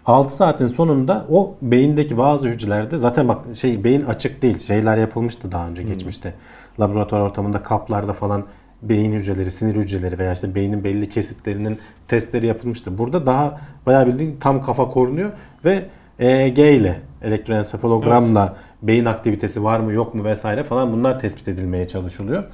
6 0.08 0.36
saatin 0.36 0.66
sonunda 0.66 1.26
o 1.30 1.54
beyindeki 1.62 2.18
bazı 2.18 2.48
hücrelerde 2.48 2.98
zaten 2.98 3.28
bak 3.28 3.38
şey 3.54 3.84
beyin 3.84 4.00
açık 4.04 4.42
değil. 4.42 4.58
Şeyler 4.58 4.96
yapılmıştı 4.96 5.52
daha 5.52 5.68
önce 5.68 5.82
geçmişte. 5.82 6.34
Laboratuvar 6.80 7.20
ortamında 7.20 7.62
kaplarda 7.62 8.12
falan 8.12 8.44
beyin 8.82 9.12
hücreleri, 9.12 9.50
sinir 9.50 9.76
hücreleri 9.76 10.18
veya 10.18 10.32
işte 10.32 10.54
beynin 10.54 10.84
belli 10.84 11.08
kesitlerinin 11.08 11.78
testleri 12.08 12.46
yapılmıştı. 12.46 12.98
Burada 12.98 13.26
daha 13.26 13.60
bayağı 13.86 14.06
bildiğin 14.06 14.36
tam 14.40 14.62
kafa 14.62 14.88
korunuyor 14.88 15.30
ve 15.64 15.84
EEG 16.18 16.58
ile 16.58 17.00
elektroensefalogramla 17.22 18.56
beyin 18.82 19.04
aktivitesi 19.04 19.64
var 19.64 19.80
mı 19.80 19.92
yok 19.92 20.14
mu 20.14 20.24
vesaire 20.24 20.62
falan 20.62 20.92
bunlar 20.92 21.18
tespit 21.18 21.48
edilmeye 21.48 21.86
çalışılıyor. 21.86 22.44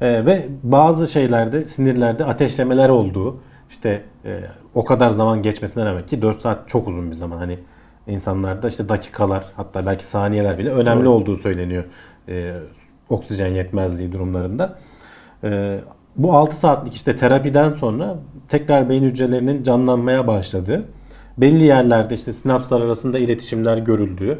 Ee, 0.00 0.26
ve 0.26 0.48
bazı 0.62 1.06
şeylerde 1.06 1.64
sinirlerde 1.64 2.24
ateşlemeler 2.24 2.88
olduğu 2.88 3.40
işte 3.68 4.02
e, 4.24 4.40
o 4.74 4.84
kadar 4.84 5.10
zaman 5.10 5.42
geçmesine 5.42 5.84
rağmen 5.84 6.06
ki 6.06 6.22
4 6.22 6.40
saat 6.40 6.68
çok 6.68 6.88
uzun 6.88 7.10
bir 7.10 7.16
zaman 7.16 7.38
hani 7.38 7.58
insanlarda 8.06 8.68
işte 8.68 8.88
dakikalar 8.88 9.44
hatta 9.56 9.86
belki 9.86 10.04
saniyeler 10.04 10.58
bile 10.58 10.70
önemli 10.70 11.04
Doğru. 11.04 11.14
olduğu 11.14 11.36
söyleniyor 11.36 11.84
e, 12.28 12.54
oksijen 13.08 13.48
yetmezliği 13.48 14.12
durumlarında. 14.12 14.78
E, 15.44 15.78
bu 16.16 16.32
6 16.32 16.56
saatlik 16.56 16.94
işte 16.94 17.16
terapiden 17.16 17.72
sonra 17.72 18.16
tekrar 18.48 18.88
beyin 18.88 19.02
hücrelerinin 19.02 19.62
canlanmaya 19.62 20.26
başladığı, 20.26 20.84
belli 21.38 21.64
yerlerde 21.64 22.14
işte 22.14 22.32
sinapslar 22.32 22.80
arasında 22.80 23.18
iletişimler 23.18 23.78
görüldüğü, 23.78 24.38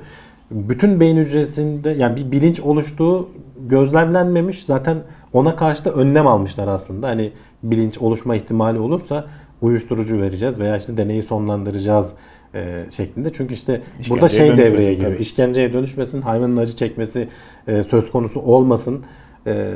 bütün 0.50 1.00
beyin 1.00 1.16
hücresinde 1.16 1.90
yani 1.90 2.16
bir 2.16 2.32
bilinç 2.32 2.60
oluştuğu 2.60 3.28
gözlemlenmemiş. 3.60 4.64
Zaten 4.64 4.98
ona 5.32 5.56
karşı 5.56 5.84
da 5.84 5.90
önlem 5.90 6.26
almışlar 6.26 6.68
aslında. 6.68 7.08
Hani 7.08 7.32
bilinç 7.62 7.98
oluşma 7.98 8.36
ihtimali 8.36 8.78
olursa 8.78 9.26
uyuşturucu 9.60 10.20
vereceğiz 10.20 10.60
veya 10.60 10.76
işte 10.76 10.96
deneyi 10.96 11.22
sonlandıracağız 11.22 12.12
e, 12.54 12.84
şeklinde. 12.90 13.32
Çünkü 13.32 13.54
işte 13.54 13.82
burada 14.10 14.26
İşkenceye 14.26 14.48
şey 14.48 14.48
dönüşmesin 14.48 14.72
devreye 14.74 14.94
giriyor. 14.94 15.12
tabii. 15.12 15.22
İşkenceye 15.22 15.72
dönüşmesin, 15.72 16.22
hayvanın 16.22 16.56
acı 16.56 16.76
çekmesi 16.76 17.28
e, 17.66 17.82
söz 17.82 18.10
konusu 18.10 18.40
olmasın 18.40 19.04
e, 19.46 19.72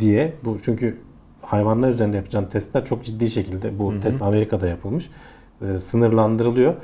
diye. 0.00 0.32
Bu 0.44 0.56
çünkü 0.64 0.96
hayvanlar 1.42 1.90
üzerinde 1.90 2.16
yapacağın 2.16 2.44
testler 2.44 2.84
çok 2.84 3.04
ciddi 3.04 3.30
şekilde 3.30 3.78
bu 3.78 4.00
test 4.00 4.22
Amerika'da 4.22 4.66
yapılmış. 4.66 5.10
E, 5.62 5.80
sınırlandırılıyor. 5.80 6.74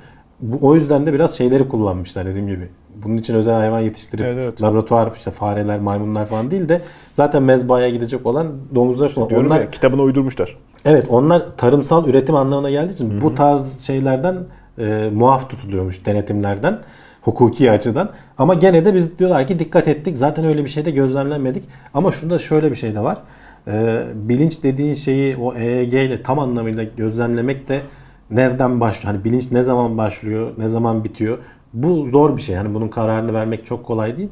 Bu 0.43 0.59
o 0.69 0.75
yüzden 0.75 1.07
de 1.07 1.13
biraz 1.13 1.39
şeyleri 1.39 1.69
kullanmışlar 1.69 2.27
dediğim 2.27 2.49
gibi. 2.49 2.69
Bunun 3.05 3.17
için 3.17 3.35
özel 3.35 3.55
hayvan 3.55 3.81
yetiştirip 3.81 4.27
Evet, 4.27 4.47
evet. 4.47 4.63
laboratuvar 4.63 5.13
işte 5.17 5.31
fareler, 5.31 5.81
maymunlar 5.81 6.27
falan 6.27 6.51
değil 6.51 6.69
de 6.69 6.83
zaten 7.13 7.43
mezbahaya 7.43 7.89
gidecek 7.89 8.27
olan 8.27 8.53
domuzlar 8.75 9.09
falan. 9.09 9.31
Diyorum 9.31 9.47
Onlar 9.47 9.61
ya 9.61 9.71
kitabına 9.71 10.03
uydurmuşlar. 10.03 10.57
Evet 10.85 11.07
onlar 11.09 11.57
tarımsal 11.57 12.09
üretim 12.09 12.35
anlamına 12.35 12.71
geldiği 12.71 12.93
için 12.93 13.21
bu 13.21 13.35
tarz 13.35 13.81
şeylerden 13.81 14.37
e, 14.79 15.11
muaf 15.15 15.51
tutuluyormuş 15.51 16.07
denetimlerden 16.07 16.79
hukuki 17.23 17.71
açıdan. 17.71 18.11
Ama 18.39 18.55
gene 18.55 18.85
de 18.85 18.95
biz 18.95 19.19
diyorlar 19.19 19.47
ki 19.47 19.59
dikkat 19.59 19.89
ettik. 19.89 20.19
Zaten 20.19 20.45
öyle 20.45 20.65
bir 20.65 20.69
şey 20.69 20.85
de 20.85 20.91
gözlemlenmedik. 20.91 21.65
Ama 21.95 22.13
şunda 22.13 22.39
şöyle 22.39 22.71
bir 22.71 22.77
şey 22.77 22.95
de 22.95 23.01
var. 23.01 23.19
E, 23.69 24.03
bilinç 24.15 24.63
dediğin 24.63 24.95
şeyi 24.95 25.37
o 25.37 25.55
EEG 25.55 25.95
ile 25.95 26.23
tam 26.23 26.39
anlamıyla 26.39 26.85
gözlemlemek 26.97 27.69
de 27.69 27.81
nereden 28.31 28.81
başlıyor? 28.81 29.15
Hani 29.15 29.25
bilinç 29.25 29.53
ne 29.53 29.63
zaman 29.63 29.99
başlıyor, 29.99 30.51
ne 30.59 30.69
zaman 30.69 31.05
bitiyor? 31.05 31.39
Bu 31.73 32.07
zor 32.07 32.37
bir 32.37 32.43
şey. 32.43 32.55
Yani 32.55 32.75
bunun 32.75 32.89
kararını 32.89 33.35
vermek 33.35 33.67
çok 33.67 33.85
kolay 33.85 34.17
değil. 34.17 34.31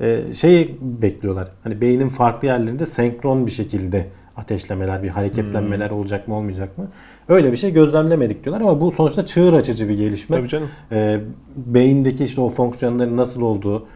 E, 0.00 0.34
şeyi 0.34 0.78
bekliyorlar. 0.80 1.48
Hani 1.64 1.80
beynin 1.80 2.08
farklı 2.08 2.48
yerlerinde 2.48 2.86
senkron 2.86 3.46
bir 3.46 3.50
şekilde 3.50 4.06
ateşlemeler, 4.36 5.02
bir 5.02 5.08
hareketlenmeler 5.08 5.90
olacak 5.90 6.28
mı 6.28 6.34
olmayacak 6.34 6.78
mı? 6.78 6.88
Öyle 7.28 7.52
bir 7.52 7.56
şey 7.56 7.72
gözlemlemedik 7.72 8.44
diyorlar 8.44 8.60
ama 8.60 8.80
bu 8.80 8.90
sonuçta 8.90 9.26
çığır 9.26 9.52
açıcı 9.52 9.88
bir 9.88 9.94
gelişme. 9.94 10.36
Tabii 10.36 10.48
canım. 10.48 10.68
Ee, 10.92 11.20
beyindeki 11.56 12.24
işte 12.24 12.40
o 12.40 12.48
fonksiyonların 12.48 13.16
nasıl 13.16 13.42
olduğu, 13.42 13.86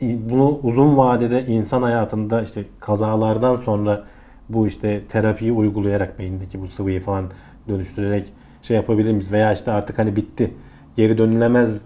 bunu 0.00 0.58
uzun 0.62 0.96
vadede 0.96 1.46
insan 1.46 1.82
hayatında 1.82 2.42
işte 2.42 2.64
kazalardan 2.80 3.56
sonra 3.56 4.04
bu 4.48 4.66
işte 4.66 5.04
terapiyi 5.08 5.52
uygulayarak 5.52 6.18
beyindeki 6.18 6.62
bu 6.62 6.68
sıvıyı 6.68 7.00
falan 7.00 7.24
dönüştürerek 7.68 8.32
şey 8.62 8.76
yapabilir 8.76 9.10
miyiz? 9.10 9.32
Veya 9.32 9.52
işte 9.52 9.72
artık 9.72 9.98
hani 9.98 10.16
bitti, 10.16 10.54
geri 10.96 11.18
dönülemez 11.18 11.82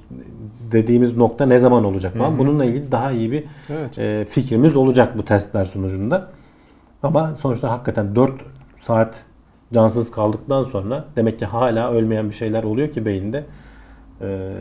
dediğimiz 0.73 1.17
nokta 1.17 1.47
ne 1.47 1.59
zaman 1.59 1.85
olacak 1.85 2.17
falan. 2.17 2.39
Bununla 2.39 2.65
ilgili 2.65 2.93
daha 2.93 3.13
iyi 3.13 3.33
bir 3.33 3.45
Evet. 3.71 3.99
e, 3.99 4.25
fikrimiz 4.31 4.77
olacak 4.77 5.19
bu 5.19 5.25
testler 5.25 5.65
sonucunda. 5.65 6.29
Ama 7.03 7.35
sonuçta 7.35 7.71
hakikaten 7.71 8.17
4 8.17 8.33
saat 8.77 9.25
cansız 9.75 10.11
kaldıktan 10.11 10.63
sonra 10.63 11.05
demek 11.17 11.39
ki 11.39 11.45
hala 11.47 11.91
ölmeyen 11.93 12.29
bir 12.29 12.35
şeyler 12.35 12.65
oluyor 12.65 12.91
ki 12.91 13.05
beyinde. 13.07 13.45
E, 14.21 14.53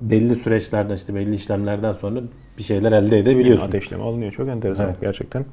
belli 0.00 0.36
süreçlerden 0.36 0.94
işte 0.94 1.14
belli 1.14 1.34
işlemlerden 1.34 1.92
sonra 1.92 2.20
bir 2.58 2.62
şeyler 2.62 2.92
elde 2.92 3.18
edebiliyorsun. 3.18 3.66
Ateşleme 3.66 4.02
alınıyor. 4.02 4.32
Çok 4.32 4.48
enteresan 4.48 4.86
Evet. 4.86 5.00
gerçekten. 5.00 5.44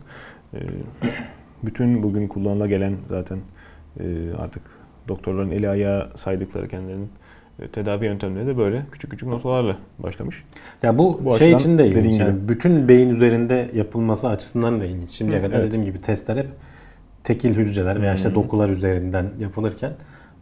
Ee, 0.54 0.58
bütün 1.64 2.04
bugün 2.04 2.28
kullanıla 2.28 2.68
gelen 2.68 2.94
zaten 3.08 3.38
e, 4.00 4.04
artık 4.40 4.64
doktorların 5.10 5.52
eli 5.52 5.70
ayağı 5.70 6.10
saydıkları 6.16 6.68
kendilerinin 6.68 7.10
e, 7.62 7.68
tedavi 7.68 8.06
yöntemleri 8.06 8.48
de 8.48 8.58
böyle 8.58 8.86
küçük 8.92 9.12
küçük 9.12 9.30
notalarla 9.30 9.78
başlamış. 10.00 10.44
Ya 10.84 10.98
bu, 10.98 11.22
Bu 11.26 11.38
şey 11.38 11.52
için 11.52 11.78
de 11.78 11.88
ilginç. 11.88 12.20
Yani 12.20 12.36
gibi. 12.36 12.50
bütün 12.50 12.88
beyin 12.88 13.10
üzerinde 13.10 13.70
yapılması 13.74 14.30
açısından 14.30 14.82
da 14.82 14.86
ilginç. 14.86 15.12
Şimdiye 15.12 15.40
Hı, 15.40 15.46
kadar 15.46 15.58
evet. 15.58 15.68
dediğim 15.68 15.86
gibi 15.86 16.02
testler 16.02 16.38
hep 16.38 16.48
tekil 17.24 17.56
hücreler 17.56 18.02
veya 18.02 18.14
işte 18.14 18.36
dokular 18.36 18.70
üzerinden 18.70 19.26
yapılırken 19.40 19.92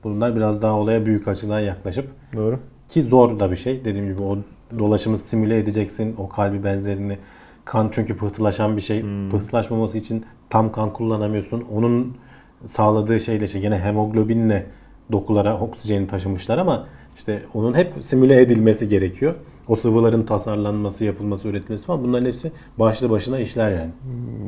bunlar 0.04 0.36
biraz 0.36 0.62
daha 0.62 0.74
olaya 0.74 1.06
büyük 1.06 1.28
açıdan 1.28 1.60
yaklaşıp 1.60 2.08
Doğru. 2.36 2.60
Ki 2.88 3.04
zor 3.04 3.40
da 3.40 3.52
bir 3.52 3.56
şey. 3.56 3.86
Dediğim 3.86 4.08
gibi 4.08 4.22
o 4.22 4.38
dolaşımı 4.80 5.18
simüle 5.18 5.60
edeceksin. 5.60 6.16
O 6.18 6.30
kalbi 6.30 6.64
benzerini. 6.64 7.18
Kan 7.66 7.90
çünkü 7.92 8.18
pıhtılaşan 8.18 8.78
bir 8.78 8.82
şey. 8.82 9.06
Pıhtılaşmaması 9.32 9.98
için 9.98 10.26
tam 10.50 10.72
kan 10.72 10.94
kullanamıyorsun. 10.94 11.66
Onun 11.72 12.18
sağladığı 12.66 13.20
şeyle 13.20 13.46
işte 13.46 13.60
gene 13.60 13.80
hemoglobinle 13.80 14.66
dokulara 15.12 15.60
oksijeni 15.60 16.08
taşımışlar 16.08 16.58
ama 16.58 16.88
işte 17.16 17.42
onun 17.54 17.74
hep 17.74 17.94
simüle 18.02 18.42
edilmesi 18.42 18.88
gerekiyor. 18.88 19.34
O 19.68 19.76
sıvıların 19.76 20.24
tasarlanması, 20.24 21.06
yapılması, 21.06 21.48
üretilmesi 21.48 21.86
falan 21.86 22.04
bunların 22.04 22.26
hepsi 22.26 22.52
başlı 22.80 23.10
başına 23.10 23.40
işler 23.40 23.72
yani. 23.72 23.92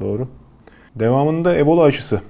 Doğru. 0.01 0.27
Devamında 0.95 1.57
Ebola 1.57 1.81
aşısı 1.83 2.21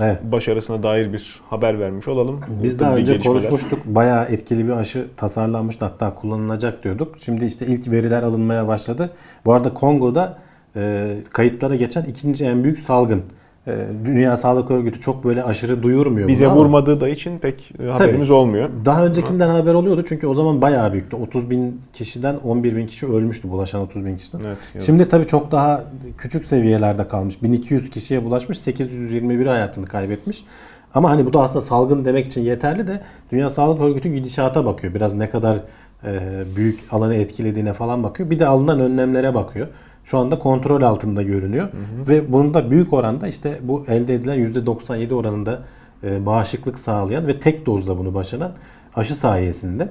Evet. 0.00 0.18
başarısına 0.22 0.82
dair 0.82 1.12
bir 1.12 1.40
haber 1.50 1.80
vermiş 1.80 2.08
olalım. 2.08 2.40
Biz 2.62 2.80
daha 2.80 2.96
önce 2.96 3.12
gelişmeler. 3.12 3.24
konuşmuştuk. 3.40 3.78
Bayağı 3.86 4.24
etkili 4.24 4.66
bir 4.66 4.72
aşı 4.72 5.06
tasarlanmıştı. 5.16 5.84
Hatta 5.84 6.14
kullanılacak 6.14 6.84
diyorduk. 6.84 7.14
Şimdi 7.18 7.44
işte 7.44 7.66
ilk 7.66 7.90
veriler 7.90 8.22
alınmaya 8.22 8.68
başladı. 8.68 9.10
Bu 9.46 9.52
arada 9.52 9.74
Kongo'da 9.74 10.38
e, 10.76 11.14
kayıtlara 11.32 11.74
geçen 11.76 12.02
ikinci 12.04 12.44
en 12.44 12.64
büyük 12.64 12.78
salgın. 12.78 13.22
E, 13.66 13.86
Dünya 14.04 14.36
Sağlık 14.36 14.70
Örgütü 14.70 15.00
çok 15.00 15.24
böyle 15.24 15.44
aşırı 15.44 15.82
duyurmuyor 15.82 16.28
Bize 16.28 16.50
bunu 16.50 16.54
vurmadığı 16.54 17.00
da 17.00 17.08
için 17.08 17.38
pek 17.38 17.72
haberimiz 17.88 18.30
olmuyor. 18.30 18.70
Daha 18.84 19.06
öncekinden 19.06 19.48
haber 19.48 19.74
oluyordu 19.74 20.04
çünkü 20.08 20.26
o 20.26 20.34
zaman 20.34 20.62
bayağı 20.62 20.92
büyüktü. 20.92 21.16
30 21.16 21.50
bin 21.50 21.80
kişiden 21.92 22.36
11 22.36 22.76
bin 22.76 22.86
kişi 22.86 23.06
ölmüştü 23.06 23.50
bulaşan 23.50 23.80
30 23.80 24.04
bin 24.04 24.16
kişiden. 24.16 24.40
Evet. 24.46 24.58
Şimdi 24.84 25.08
tabii 25.08 25.26
çok 25.26 25.50
daha 25.50 25.84
küçük 26.18 26.44
seviyelerde 26.44 27.08
kalmış. 27.08 27.42
1200 27.42 27.90
kişiye 27.90 28.24
bulaşmış, 28.24 28.58
821 28.58 29.46
hayatını 29.46 29.86
kaybetmiş. 29.86 30.44
Ama 30.94 31.10
hani 31.10 31.26
bu 31.26 31.32
da 31.32 31.42
aslında 31.42 31.64
salgın 31.64 32.04
demek 32.04 32.26
için 32.26 32.40
yeterli 32.40 32.86
de 32.86 33.00
Dünya 33.32 33.50
Sağlık 33.50 33.80
Örgütü 33.80 34.08
gidişata 34.08 34.64
bakıyor. 34.64 34.94
Biraz 34.94 35.14
ne 35.14 35.30
kadar 35.30 35.56
e, 36.04 36.44
büyük 36.56 36.80
alanı 36.90 37.14
etkilediğine 37.14 37.72
falan 37.72 38.02
bakıyor. 38.02 38.30
Bir 38.30 38.38
de 38.38 38.46
alınan 38.46 38.80
önlemlere 38.80 39.34
bakıyor. 39.34 39.66
Şu 40.04 40.18
anda 40.18 40.38
kontrol 40.38 40.82
altında 40.82 41.22
görünüyor. 41.22 41.68
Ve 42.08 42.32
bunun 42.32 42.54
da 42.54 42.70
büyük 42.70 42.92
oranda 42.92 43.28
işte 43.28 43.58
bu 43.62 43.84
elde 43.88 44.14
edilen 44.14 44.38
%97 44.38 45.14
oranında 45.14 45.62
e, 46.04 46.26
bağışıklık 46.26 46.78
sağlayan 46.78 47.26
ve 47.26 47.38
tek 47.38 47.66
dozla 47.66 47.98
bunu 47.98 48.14
başaran 48.14 48.52
aşı 48.94 49.14
sayesinde. 49.16 49.88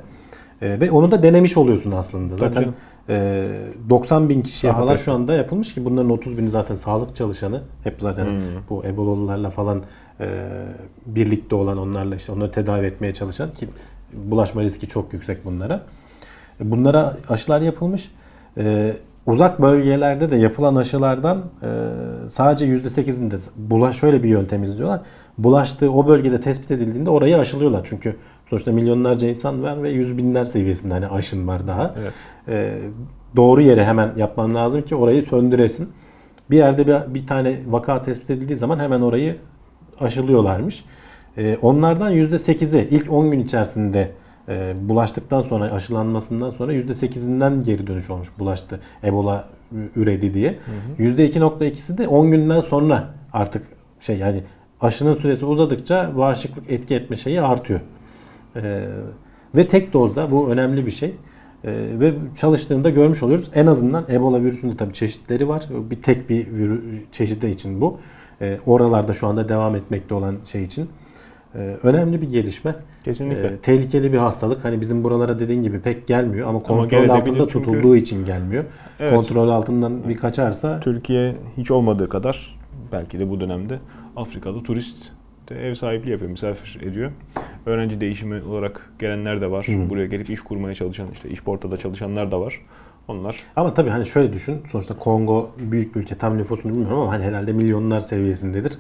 E, 0.62 0.82
ve 0.82 0.92
onu 0.92 1.12
da 1.12 1.24
denemiş 1.24 1.58
oluyorsun 1.58 1.92
aslında. 1.92 2.38
Zaten 2.38 2.74
e, 3.10 3.50
90 3.90 4.30
bin 4.30 4.42
kişiye 4.42 4.74
Daha 4.74 4.80
falan 4.80 4.94
testi. 4.94 5.06
şu 5.06 5.14
anda 5.14 5.34
yapılmış 5.34 5.74
ki 5.74 5.86
bunların 5.86 6.10
30 6.10 6.38
bini 6.38 6.50
zaten 6.50 6.76
sağlık 6.76 7.16
çalışanı. 7.16 7.62
Hep 7.84 7.96
zaten 8.00 8.26
Hmm. 8.26 8.42
bu 8.70 8.86
Ebolalılarla 8.86 9.50
falan 9.50 9.82
e, 10.20 10.28
birlikte 11.06 11.56
olan 11.56 11.78
onlarla 11.78 12.16
işte 12.16 12.32
onları 12.32 12.52
tedavi 12.52 12.86
etmeye 12.86 13.14
çalışan 13.14 13.52
ki 13.52 13.70
bulaşma 14.14 14.62
riski 14.62 14.88
çok 14.88 15.14
yüksek 15.14 15.46
bunlara. 15.46 15.84
E, 16.62 16.72
Bunlara 16.72 17.18
aşılar 17.30 17.62
yapılmış. 17.62 18.12
E, 18.58 18.94
uzak 19.26 19.62
bölgelerde 19.62 20.32
de 20.32 20.36
yapılan 20.36 20.76
aşılardan 20.76 21.38
e, 21.38 21.70
sadece 22.30 22.66
%8'inde 22.66 23.50
bulaş 23.56 24.00
şöyle 24.00 24.24
bir 24.24 24.30
yöntem 24.30 24.64
izliyorlar. 24.64 25.02
Bulaştığı 25.38 25.92
o 25.92 26.08
bölgede 26.08 26.40
tespit 26.40 26.72
edildiğinde 26.72 27.10
orayı 27.10 27.38
aşılıyorlar. 27.38 27.82
Çünkü 27.84 28.16
sonuçta 28.50 28.72
milyonlarca 28.72 29.28
insan 29.28 29.64
var 29.64 29.84
ve 29.84 29.90
yüz 29.90 30.18
binler 30.18 30.46
seviyesinde 30.46 30.94
hani 30.94 31.08
aşın 31.08 31.48
var 31.48 31.68
daha. 31.68 31.96
Evet. 32.02 32.14
E, 32.48 32.80
doğru 33.36 33.62
yere 33.62 33.86
hemen 33.86 34.12
yapman 34.18 34.56
lazım 34.56 34.82
ki 34.82 34.96
orayı 34.96 35.24
söndüresin. 35.24 35.90
Bir 36.50 36.58
yerde 36.58 36.88
bir, 36.88 37.14
bir 37.14 37.28
tane 37.28 37.60
vaka 37.68 38.02
tespit 38.02 38.30
edildiği 38.30 38.58
zaman 38.58 38.80
hemen 38.80 39.02
orayı 39.02 39.38
aşılıyorlarmış. 40.00 40.86
E, 41.38 41.58
onlardan 41.62 42.14
%8'i 42.14 42.88
ilk 42.92 43.12
10 43.12 43.32
gün 43.32 43.40
içerisinde 43.40 44.12
e, 44.50 44.76
bulaştıktan 44.90 45.42
sonra 45.42 45.72
aşılanmasından 45.72 46.50
sonra 46.50 46.74
%8'inden 46.74 47.64
geri 47.64 47.88
dönüş 47.88 48.10
olmuş 48.10 48.30
bulaştı 48.40 48.80
Ebola 49.04 49.48
üredi 49.96 50.34
diye. 50.34 50.60
%2.2'si 51.00 51.98
de 51.98 52.08
10 52.08 52.32
günden 52.32 52.62
sonra 52.62 53.14
artık 53.34 53.66
şey 54.00 54.18
yani 54.18 54.44
aşının 54.82 55.14
süresi 55.14 55.46
uzadıkça 55.46 56.18
bağışıklık 56.18 56.72
etki 56.72 56.96
etme 56.96 57.16
şeyi 57.16 57.42
artıyor. 57.42 57.80
E, 58.56 58.86
ve 59.56 59.68
tek 59.68 59.94
dozda 59.94 60.32
bu 60.32 60.50
önemli 60.50 60.86
bir 60.86 60.92
şey. 60.92 61.10
E, 61.64 61.72
ve 62.00 62.14
çalıştığında 62.38 62.90
görmüş 62.90 63.24
oluyoruz. 63.24 63.50
En 63.56 63.68
azından 63.68 64.06
Ebola 64.10 64.44
virüsünde 64.44 64.78
tabii 64.78 64.94
çeşitleri 64.94 65.48
var. 65.48 65.66
Bir 65.90 66.02
tek 66.02 66.30
bir 66.30 66.48
virü, 66.48 67.04
çeşidi 67.12 67.48
için 67.48 67.82
bu. 67.82 67.98
E, 68.42 68.58
oralarda 68.66 69.14
şu 69.14 69.28
anda 69.28 69.50
devam 69.50 69.76
etmekte 69.76 70.16
olan 70.16 70.36
şey 70.46 70.64
için. 70.64 70.90
E, 71.56 71.78
önemli 71.84 72.22
bir 72.22 72.30
gelişme. 72.30 72.76
Kesinlikle. 73.04 73.48
E, 73.48 73.58
tehlikeli 73.58 74.14
bir 74.14 74.18
hastalık. 74.18 74.66
Hani 74.66 74.82
bizim 74.82 75.04
buralara 75.04 75.40
dediğin 75.40 75.64
gibi 75.64 75.80
pek 75.80 76.08
gelmiyor 76.08 76.50
ama 76.50 76.60
kontrol 76.60 76.90
gelebilir 76.90 77.10
altında 77.10 77.38
çünkü- 77.48 77.52
tutulduğu 77.66 77.96
için 77.96 78.26
gelmiyor. 78.26 78.64
Evet. 79.00 79.16
Kontrol 79.16 79.50
altından 79.50 80.10
bir 80.10 80.18
kaçarsa 80.18 80.80
Türkiye 80.80 81.36
hiç 81.58 81.72
olmadığı 81.72 82.10
kadar 82.10 82.60
belki 82.92 83.20
de 83.20 83.30
bu 83.30 83.40
dönemde 83.40 83.80
Afrikalı 84.16 84.64
turist 84.64 85.12
de 85.50 85.68
ev 85.68 85.76
sahipliği 85.76 86.12
yapıyor, 86.12 86.32
misafir 86.32 86.82
ediyor. 86.82 87.12
Öğrenci 87.66 88.02
değişimi 88.02 88.44
olarak 88.44 88.92
gelenler 89.00 89.42
de 89.42 89.52
var. 89.52 89.68
Hı. 89.68 89.90
Buraya 89.90 90.06
gelip 90.06 90.30
iş 90.30 90.42
kurmaya 90.42 90.76
çalışan, 90.76 91.08
işte 91.14 91.30
iş 91.30 91.44
portada 91.44 91.78
çalışanlar 91.78 92.32
da 92.32 92.42
var. 92.42 92.62
Onlar 93.08 93.38
Ama 93.56 93.74
tabii 93.74 93.90
hani 93.90 94.06
şöyle 94.06 94.34
düşün. 94.34 94.62
Sonuçta 94.72 94.98
Kongo 94.98 95.52
büyük 95.60 95.96
bir 95.96 96.02
ülke. 96.02 96.16
Tam 96.16 96.38
nüfusunu 96.38 96.72
bilmiyorum 96.72 97.00
ama 97.00 97.12
hani 97.12 97.24
herhalde 97.24 97.54
milyonlar 97.54 98.00
seviyesindedir. 98.00 98.74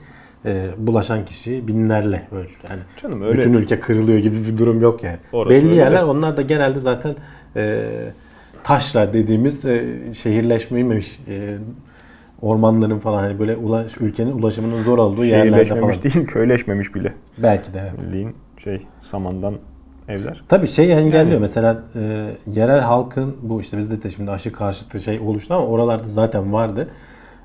Ee, 0.45 0.67
bulaşan 0.77 1.25
kişi 1.25 1.67
binlerle 1.67 2.27
ölçülü. 2.31 2.67
Yani 2.69 2.81
canım 3.01 3.21
öyle 3.21 3.37
bütün 3.37 3.53
ülke 3.53 3.79
kırılıyor 3.79 4.17
gibi 4.17 4.45
bir 4.45 4.57
durum 4.57 4.81
yok 4.81 5.03
yani. 5.03 5.17
Orası 5.31 5.49
Belli 5.55 5.65
öyle 5.65 5.75
yerler 5.75 6.03
onlar 6.03 6.37
da 6.37 6.41
genelde 6.41 6.79
zaten 6.79 7.15
e, 7.55 7.89
taşra 8.63 9.13
dediğimiz 9.13 9.65
e, 9.65 9.99
şehirleşmemiş 10.13 11.19
e, 11.27 11.57
ormanların 12.41 12.99
falan 12.99 13.19
hani 13.19 13.39
böyle 13.39 13.55
ulaş, 13.55 13.97
ülkenin 13.97 14.31
ulaşımının 14.31 14.77
zor 14.77 14.97
olduğu 14.97 15.25
yerlerde 15.25 15.65
şehirleşmemiş 15.65 15.95
falan. 15.95 16.13
değil, 16.13 16.27
köyleşmemiş 16.27 16.95
bile. 16.95 17.13
Belki 17.37 17.73
de 17.73 17.79
evet. 17.91 18.01
Bildiğin 18.01 18.35
şey 18.57 18.81
samandan 18.99 19.55
evler. 20.07 20.43
Tabii 20.49 20.67
şey 20.67 20.91
engelliyor. 20.93 21.23
Yani- 21.25 21.39
Mesela 21.39 21.83
e, 21.95 22.29
yerel 22.47 22.79
halkın 22.81 23.35
bu 23.41 23.61
işte 23.61 23.77
bizde 23.77 24.03
de 24.03 24.09
şimdi 24.09 24.31
aşı 24.31 24.51
karşıtı 24.51 24.99
şey 24.99 25.19
oluştu 25.19 25.53
ama 25.53 25.65
oralarda 25.65 26.09
zaten 26.09 26.53
vardı. 26.53 26.87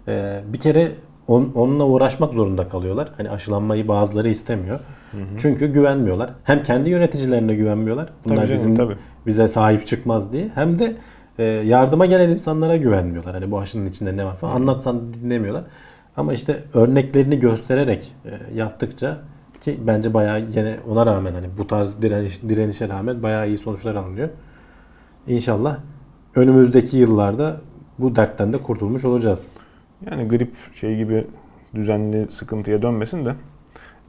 E, 0.08 0.40
bir 0.52 0.58
kere 0.58 0.92
on, 1.28 1.52
onunla 1.54 1.84
uğraşmak 1.84 2.34
zorunda 2.34 2.68
kalıyorlar. 2.68 3.08
Hani 3.16 3.30
aşılanmayı 3.30 3.88
bazıları 3.88 4.28
istemiyor. 4.28 4.80
Çünkü 5.38 5.66
güvenmiyorlar. 5.72 6.30
Hem 6.44 6.62
kendi 6.62 6.90
yöneticilerine 6.90 7.54
güvenmiyorlar. 7.54 8.08
Bunlar 8.24 8.36
Tabii 8.36 8.46
canım, 8.46 8.58
bizim 8.60 8.76
tabii. 8.76 8.96
bize 9.26 9.48
sahip 9.48 9.86
çıkmaz 9.86 10.32
diye. 10.32 10.48
Hem 10.54 10.78
de 10.78 10.96
e, 11.38 11.44
yardıma 11.44 12.06
gelen 12.06 12.28
insanlara 12.28 12.76
güvenmiyorlar. 12.76 13.34
Hani 13.34 13.50
bu 13.50 13.58
aşının 13.58 13.86
içinde 13.86 14.16
ne 14.16 14.24
var 14.24 14.36
falan. 14.36 14.54
Anlatsan 14.54 15.14
dinlemiyorlar. 15.14 15.64
Ama 16.16 16.32
işte 16.32 16.56
örneklerini 16.74 17.38
göstererek 17.40 18.12
e, 18.24 18.30
yaptıkça 18.58 19.16
ki 19.68 19.80
bence 19.86 20.14
bayağı 20.14 20.40
gene 20.40 20.76
ona 20.88 21.06
rağmen 21.06 21.32
hani 21.32 21.46
bu 21.58 21.66
tarz 21.66 22.02
direniş, 22.02 22.42
direnişe 22.42 22.88
rağmen 22.88 23.22
bayağı 23.22 23.48
iyi 23.48 23.58
sonuçlar 23.58 23.94
alınıyor. 23.94 24.28
İnşallah 25.26 25.78
önümüzdeki 26.34 26.96
yıllarda 26.96 27.60
bu 27.98 28.16
dertten 28.16 28.52
de 28.52 28.58
kurtulmuş 28.58 29.04
olacağız. 29.04 29.48
Yani 30.10 30.28
grip 30.28 30.52
şey 30.74 30.96
gibi 30.96 31.26
düzenli 31.74 32.26
sıkıntıya 32.30 32.82
dönmesin 32.82 33.26
de 33.26 33.34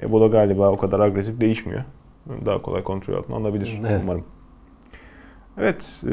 Ebola 0.02 0.28
galiba 0.28 0.70
o 0.70 0.78
kadar 0.78 1.00
agresif 1.00 1.42
değişmiyor. 1.42 1.84
Daha 2.46 2.62
kolay 2.62 2.84
kontrol 2.84 3.14
altına 3.14 3.36
alınabilir 3.36 3.80
Evet. 3.88 4.02
umarım. 4.04 4.24
Evet, 5.58 6.04
e, 6.06 6.10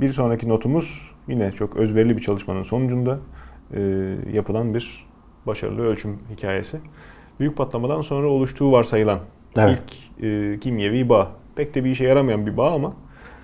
bir 0.00 0.08
sonraki 0.08 0.48
notumuz 0.48 1.12
yine 1.28 1.52
çok 1.52 1.76
özverili 1.76 2.16
bir 2.16 2.22
çalışmanın 2.22 2.62
sonucunda 2.62 3.18
e, 3.74 3.80
yapılan 4.32 4.74
bir 4.74 5.06
başarılı 5.46 5.82
ölçüm 5.82 6.18
hikayesi. 6.30 6.80
Büyük 7.40 7.56
patlamadan 7.56 8.02
sonra 8.02 8.28
oluştuğu 8.28 8.72
varsayılan 8.72 9.18
Evet. 9.58 9.78
ilk 10.18 10.24
e, 10.24 10.58
kimyevi 10.60 11.08
bağ. 11.08 11.28
Pek 11.56 11.74
de 11.74 11.84
bir 11.84 11.90
işe 11.90 12.04
yaramayan 12.04 12.46
bir 12.46 12.56
bağ 12.56 12.72
ama 12.72 12.92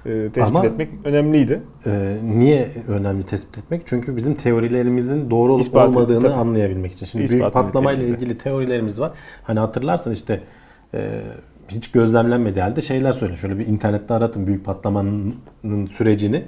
e, 0.06 0.10
tespit 0.10 0.42
Ama- 0.56 0.66
etmek 0.66 0.88
önemliydi. 1.04 1.62
Ee, 1.86 2.16
niye 2.24 2.68
önemli 2.88 3.22
tespit 3.22 3.58
etmek? 3.58 3.82
Çünkü 3.86 4.16
bizim 4.16 4.34
teorilerimizin 4.34 5.30
doğru 5.30 5.52
olup 5.52 5.62
İspatı- 5.62 5.88
olmadığını 5.88 6.20
tabii. 6.20 6.32
anlayabilmek 6.32 6.92
için. 6.92 7.06
Şimdi 7.06 7.18
büyük 7.30 7.32
İspatı 7.44 7.52
patlamayla 7.66 7.92
niteliğinde. 7.98 8.24
ilgili 8.24 8.38
teorilerimiz 8.38 9.00
var. 9.00 9.12
Hani 9.42 9.58
hatırlarsan 9.60 10.12
işte 10.12 10.40
e, 10.94 11.08
hiç 11.68 11.90
gözlemlenmediği 11.92 12.62
halde 12.62 12.80
şeyler 12.80 13.12
söyle. 13.12 13.36
Şöyle 13.36 13.58
bir 13.58 13.66
internette 13.66 14.14
aratın 14.14 14.46
büyük 14.46 14.64
patlamanın 14.64 15.86
sürecini. 15.90 16.44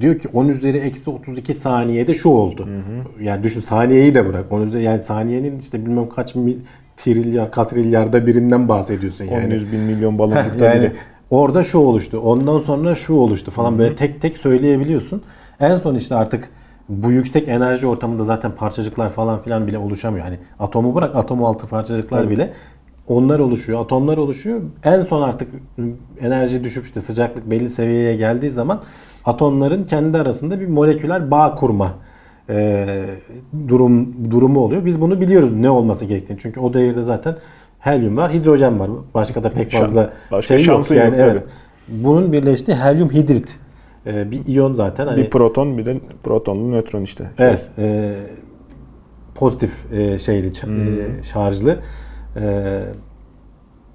Diyor 0.00 0.18
ki 0.18 0.28
10 0.32 0.48
üzeri 0.48 0.76
eksi 0.78 1.10
32 1.10 1.54
saniyede 1.54 2.14
şu 2.14 2.28
oldu. 2.28 2.68
Yani 3.20 3.42
düşün 3.42 3.60
saniyeyi 3.60 4.14
de 4.14 4.28
bırak. 4.28 4.52
10 4.52 4.62
üzeri, 4.62 4.82
yani 4.82 5.02
saniyenin 5.02 5.58
işte 5.58 5.86
bilmem 5.86 6.08
kaç 6.08 6.34
mi, 6.34 6.56
trilyar, 6.96 7.50
katrilyarda 7.50 8.26
birinden 8.26 8.68
bahsediyorsun 8.68 9.26
10 9.26 9.32
yani. 9.32 9.54
yüz 9.54 9.72
bin 9.72 9.80
milyon 9.80 10.18
baloncukta 10.18 10.64
yani 10.74 10.80
biri. 10.80 10.92
orada 11.30 11.62
şu 11.62 11.78
oluştu. 11.78 12.18
Ondan 12.18 12.58
sonra 12.58 12.94
şu 12.94 13.14
oluştu 13.14 13.50
falan 13.50 13.78
böyle 13.78 13.96
tek 13.96 14.20
tek 14.20 14.38
söyleyebiliyorsun. 14.38 15.22
En 15.60 15.76
son 15.76 15.94
işte 15.94 16.14
artık 16.14 16.48
bu 16.88 17.10
yüksek 17.12 17.48
enerji 17.48 17.86
ortamında 17.86 18.24
zaten 18.24 18.52
parçacıklar 18.52 19.10
falan 19.10 19.42
filan 19.42 19.66
bile 19.66 19.78
oluşamıyor. 19.78 20.24
Hani 20.24 20.38
atomu 20.58 20.94
bırak 20.94 21.16
atomu 21.16 21.46
altı 21.46 21.66
parçacıklar 21.66 22.22
Tabii. 22.22 22.30
bile 22.30 22.52
onlar 23.08 23.38
oluşuyor, 23.38 23.80
atomlar 23.80 24.16
oluşuyor. 24.16 24.60
En 24.84 25.02
son 25.02 25.22
artık 25.22 25.48
enerji 26.20 26.64
düşüp 26.64 26.84
işte 26.84 27.00
sıcaklık 27.00 27.50
belli 27.50 27.70
seviyeye 27.70 28.16
geldiği 28.16 28.50
zaman 28.50 28.82
atomların 29.24 29.84
kendi 29.84 30.18
arasında 30.18 30.60
bir 30.60 30.66
moleküler 30.66 31.30
bağ 31.30 31.54
kurma 31.54 31.92
e, 32.52 32.86
durum 33.68 34.14
durumu 34.30 34.60
oluyor. 34.60 34.84
Biz 34.84 35.00
bunu 35.00 35.20
biliyoruz 35.20 35.52
ne 35.52 35.70
olması 35.70 36.04
gerektiğini. 36.04 36.38
Çünkü 36.38 36.60
o 36.60 36.74
devirde 36.74 37.02
zaten 37.02 37.36
helyum 37.78 38.16
var, 38.16 38.32
hidrojen 38.32 38.80
var. 38.80 38.90
Başka 39.14 39.42
da 39.44 39.48
pek 39.48 39.72
fazla 39.72 40.12
başka 40.32 40.58
şey 40.58 40.66
yok. 40.66 40.90
Yani 40.90 40.98
yok 41.06 41.14
evet. 41.18 41.42
tabii. 41.42 42.02
Bunun 42.04 42.32
birleştiği 42.32 42.74
helyum 42.74 43.10
hidrit. 43.10 43.58
E, 44.06 44.30
bir 44.30 44.46
iyon 44.46 44.74
zaten. 44.74 45.06
Hani, 45.06 45.22
Bir 45.22 45.30
proton 45.30 45.78
bir 45.78 45.86
de 45.86 46.00
protonlu 46.24 46.72
nötron 46.72 47.02
işte. 47.02 47.24
Evet. 47.38 47.70
e, 47.78 48.14
pozitif 49.34 49.92
e, 49.92 50.18
şeyli 50.18 50.48
ç- 50.48 51.20
e, 51.20 51.22
şarjlı. 51.22 51.78
E, 52.36 52.80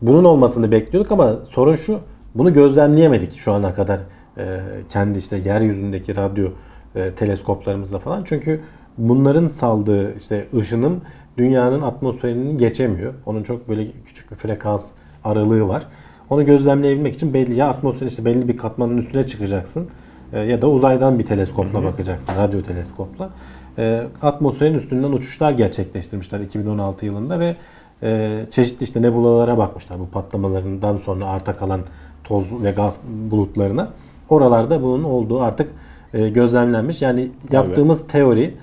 bunun 0.01 0.23
olmasını 0.23 0.71
bekliyorduk 0.71 1.11
ama 1.11 1.35
sorun 1.49 1.75
şu. 1.75 1.99
Bunu 2.35 2.53
gözlemleyemedik 2.53 3.37
şu 3.37 3.51
ana 3.51 3.73
kadar. 3.73 3.99
E, 4.37 4.59
kendi 4.89 5.17
işte 5.17 5.37
yeryüzündeki 5.37 6.15
radyo 6.15 6.49
e, 6.97 7.11
teleskoplarımızla 7.15 7.99
falan. 7.99 8.23
Çünkü 8.23 8.61
bunların 8.97 9.47
saldığı 9.47 10.15
işte 10.15 10.47
ışınım 10.57 11.01
dünyanın 11.37 11.81
atmosferini 11.81 12.57
geçemiyor. 12.57 13.13
Onun 13.25 13.43
çok 13.43 13.69
böyle 13.69 13.87
küçük 14.05 14.31
bir 14.31 14.35
frekans 14.35 14.91
aralığı 15.23 15.67
var. 15.67 15.83
Onu 16.29 16.45
gözlemleyebilmek 16.45 17.13
için 17.13 17.33
belli 17.33 17.55
ya 17.55 17.67
atmosfer 17.67 18.07
işte 18.07 18.25
belli 18.25 18.47
bir 18.47 18.57
katmanın 18.57 18.97
üstüne 18.97 19.25
çıkacaksın 19.25 19.87
e, 20.33 20.39
ya 20.39 20.61
da 20.61 20.69
uzaydan 20.69 21.19
bir 21.19 21.25
teleskopla 21.25 21.83
bakacaksın, 21.83 22.33
radyo 22.37 22.61
teleskopla. 22.61 23.29
E, 23.77 24.03
atmosferin 24.21 24.73
üstünden 24.73 25.11
uçuşlar 25.11 25.51
gerçekleştirmişler 25.51 26.39
2016 26.39 27.05
yılında 27.05 27.39
ve 27.39 27.55
e, 28.03 28.39
çeşitli 28.49 28.83
işte 28.83 29.01
nebulalara 29.01 29.57
bakmışlar 29.57 29.99
bu 29.99 30.07
patlamalarından 30.09 30.97
sonra 30.97 31.25
arta 31.25 31.57
kalan 31.57 31.81
toz 32.23 32.63
ve 32.63 32.71
gaz 32.71 32.99
bulutlarına. 33.31 33.89
Oralarda 34.29 34.83
bunun 34.83 35.03
olduğu 35.03 35.41
artık 35.41 35.73
e, 36.13 36.29
gözlemlenmiş. 36.29 37.01
Yani 37.01 37.31
yaptığımız 37.51 38.07
teori, 38.07 38.53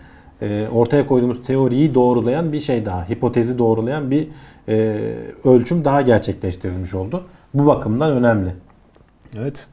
e, 0.43 0.69
ortaya 0.73 1.07
koyduğumuz 1.07 1.43
teoriyi 1.43 1.95
doğrulayan 1.95 2.53
bir 2.53 2.61
şey 2.61 2.87
daha, 2.87 3.09
hipotezi 3.09 3.59
doğrulayan 3.59 4.11
bir 4.11 4.29
e, 4.69 4.99
ölçüm 5.45 5.85
daha 5.85 6.03
gerçekleştirilmiş 6.03 6.95
oldu. 6.95 7.25
Bu 7.55 7.67
bakımdan 7.67 8.13
önemli. 8.13 8.51
Evet. 9.37 9.67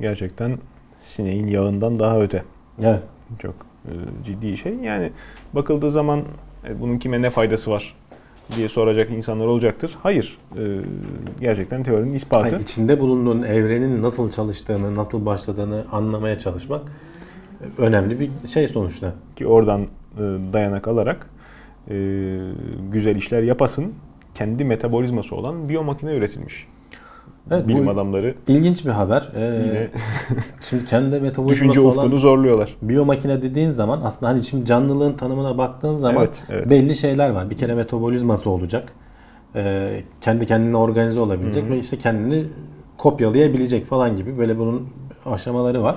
Gerçekten 0.00 0.58
sineğin 1.00 1.46
yağından 1.46 1.98
daha 1.98 2.20
öte. 2.20 2.42
Evet. 2.82 3.02
Çok 3.38 3.54
e, 3.84 3.92
ciddi 4.24 4.56
şey. 4.56 4.74
Yani 4.74 5.10
bakıldığı 5.52 5.90
zaman 5.90 6.22
e, 6.68 6.80
bunun 6.80 6.98
kime 6.98 7.22
ne 7.22 7.30
faydası 7.30 7.70
var 7.70 7.94
diye 8.56 8.68
soracak 8.68 9.10
insanlar 9.10 9.46
olacaktır. 9.46 9.96
Hayır. 10.02 10.38
E, 10.56 10.62
gerçekten 11.40 11.82
teorinin 11.82 12.14
ispatı. 12.14 12.54
Yani 12.54 12.62
içinde 12.62 13.00
bulunduğun 13.00 13.42
evrenin 13.42 14.02
nasıl 14.02 14.30
çalıştığını, 14.30 14.94
nasıl 14.94 15.26
başladığını 15.26 15.84
anlamaya 15.92 16.38
çalışmak 16.38 16.82
e, 17.60 17.82
önemli 17.82 18.20
bir 18.20 18.30
şey 18.48 18.68
sonuçta. 18.68 19.14
Ki 19.36 19.46
oradan 19.46 19.82
e, 19.82 19.88
dayanak 20.52 20.88
alarak 20.88 21.26
e, 21.90 21.94
güzel 22.92 23.16
işler 23.16 23.42
yapasın. 23.42 23.94
Kendi 24.34 24.64
metabolizması 24.64 25.36
olan 25.36 25.68
biyomakine 25.68 26.14
üretilmiş. 26.14 26.66
Evet, 27.50 27.68
Bilim 27.68 27.88
adamları 27.88 28.34
ilginç 28.48 28.84
bir 28.86 28.90
haber. 28.90 29.28
Ee, 29.36 29.40
yine 29.66 29.88
şimdi 30.60 30.84
kendi 30.84 31.20
metabolizması 31.20 31.50
düşünce 31.50 31.80
olan 31.80 31.96
ufkunu 31.96 32.18
zorluyorlar. 32.18 32.76
biyomakine 32.82 33.42
dediğin 33.42 33.70
zaman 33.70 34.00
aslında 34.04 34.32
hani 34.32 34.44
şimdi 34.44 34.64
canlılığın 34.64 35.12
tanımına 35.12 35.58
baktığın 35.58 35.94
zaman 35.94 36.18
Evet, 36.18 36.44
evet. 36.50 36.70
belli 36.70 36.94
şeyler 36.94 37.30
var. 37.30 37.50
Bir 37.50 37.56
kere 37.56 37.74
metabolizması 37.74 38.50
olacak. 38.50 38.92
Ee, 39.56 40.00
kendi 40.20 40.46
kendine 40.46 40.76
organize 40.76 41.20
olabilecek 41.20 41.70
ve 41.70 41.78
işte 41.78 41.98
kendini 41.98 42.46
kopyalayabilecek 42.98 43.86
falan 43.86 44.16
gibi 44.16 44.38
böyle 44.38 44.58
bunun 44.58 44.88
aşamaları 45.26 45.82
var. 45.82 45.96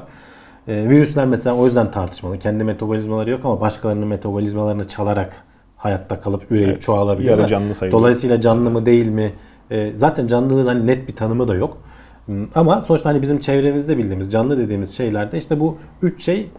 Ee, 0.67 0.89
virüsler 0.89 1.25
mesela 1.25 1.55
o 1.55 1.65
yüzden 1.65 1.91
tartışmalı. 1.91 2.39
Kendi 2.39 2.63
metabolizmaları 2.63 3.29
yok 3.29 3.39
ama 3.43 3.61
başkalarının 3.61 4.07
metabolizmalarını 4.07 4.87
çalarak 4.87 5.35
hayatta 5.77 6.19
kalıp 6.21 6.51
üreyip 6.51 6.69
Evet, 6.69 6.81
çoğalabiliyorlar. 6.81 7.39
yarı 7.39 7.49
canlı 7.49 7.75
sayılıyor. 7.75 8.01
Dolayısıyla 8.01 8.41
canlı 8.41 8.71
mı 8.71 8.85
değil 8.85 9.09
mi? 9.09 9.31
Ee, 9.71 9.91
zaten 9.95 10.27
canlılığın 10.27 10.67
hani 10.67 10.87
net 10.87 11.07
bir 11.07 11.15
tanımı 11.15 11.47
da 11.47 11.55
yok. 11.55 11.77
Hmm, 12.25 12.45
Ama 12.55 12.81
sonuçta 12.81 13.09
hani 13.09 13.21
bizim 13.21 13.39
çevremizde 13.39 13.97
bildiğimiz 13.97 14.31
canlı 14.31 14.57
dediğimiz 14.57 14.97
şeylerde 14.97 15.37
işte 15.37 15.59
bu 15.59 15.77
üç 16.01 16.23
şey 16.23 16.49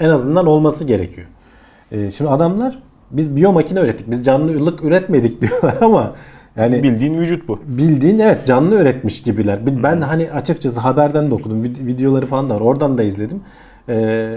en 0.00 0.08
azından 0.08 0.46
olması 0.46 0.84
gerekiyor. 0.84 1.26
Ee, 1.92 2.10
şimdi 2.10 2.30
adamlar 2.30 2.78
biz 3.10 3.36
biyomakine 3.36 3.80
ürettik. 3.80 4.10
Biz 4.10 4.24
canlılık 4.24 4.84
üretmedik 4.84 5.40
diyorlar 5.40 5.74
ama 5.80 6.12
yani 6.56 6.82
Bildiğin 6.82 7.14
vücut 7.18 7.48
bu. 7.48 7.58
bildiğin 7.66 8.18
evet 8.18 8.46
canlı 8.46 8.74
üretmiş 8.74 9.22
gibiler. 9.22 9.66
Bil- 9.66 9.82
Ben 9.82 10.00
hani 10.00 10.30
açıkçası 10.32 10.80
haberden 10.80 11.30
de 11.30 11.34
okudum. 11.34 11.64
vid- 11.64 11.86
Videoları 11.86 12.26
falan 12.26 12.50
da 12.50 12.54
var. 12.56 12.60
Oradan 12.60 12.98
da 12.98 13.02
izledim. 13.02 13.40
Ee, 13.88 14.34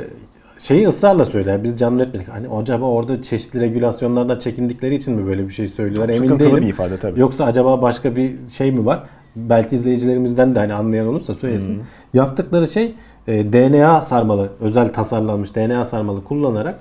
şeyi 0.62 0.88
ısrarla 0.88 1.26
söyler. 1.26 1.63
Biz 1.63 1.78
canlı 1.78 2.04
üretmedik. 2.04 2.28
Hani 2.28 2.47
acaba 2.50 2.86
orada 2.86 3.21
çeşitli 3.21 3.60
regülasyonlardan 3.60 4.38
çekindikleri 4.38 4.95
için 4.95 5.13
mi 5.15 5.28
böyle 5.28 5.47
bir 5.47 5.54
şey 5.54 5.67
söylüyorlar? 5.67 6.10
Emin 6.10 6.28
Sıkıntılı 6.28 6.50
değilim. 6.50 6.63
bir 6.63 6.69
ifade 6.69 6.97
tabii. 6.97 7.19
Yoksa 7.19 7.45
acaba 7.45 7.82
başka 7.82 8.15
bir 8.15 8.36
şey 8.50 8.71
mi 8.71 8.86
var? 8.86 9.04
Belki 9.36 9.76
izleyicilerimizden 9.76 10.56
de 10.56 10.60
hani 10.60 10.74
anlayan 10.74 11.08
olursa 11.08 11.36
söylesin. 11.36 11.82
Yaptıkları 12.13 12.67
şey 12.67 12.95
e, 13.28 13.54
DNA 13.54 14.02
sarmalı, 14.02 14.50
özel 14.60 14.93
tasarlanmış 14.93 15.56
DNA 15.56 15.86
sarmalı 15.86 16.24
kullanarak 16.24 16.80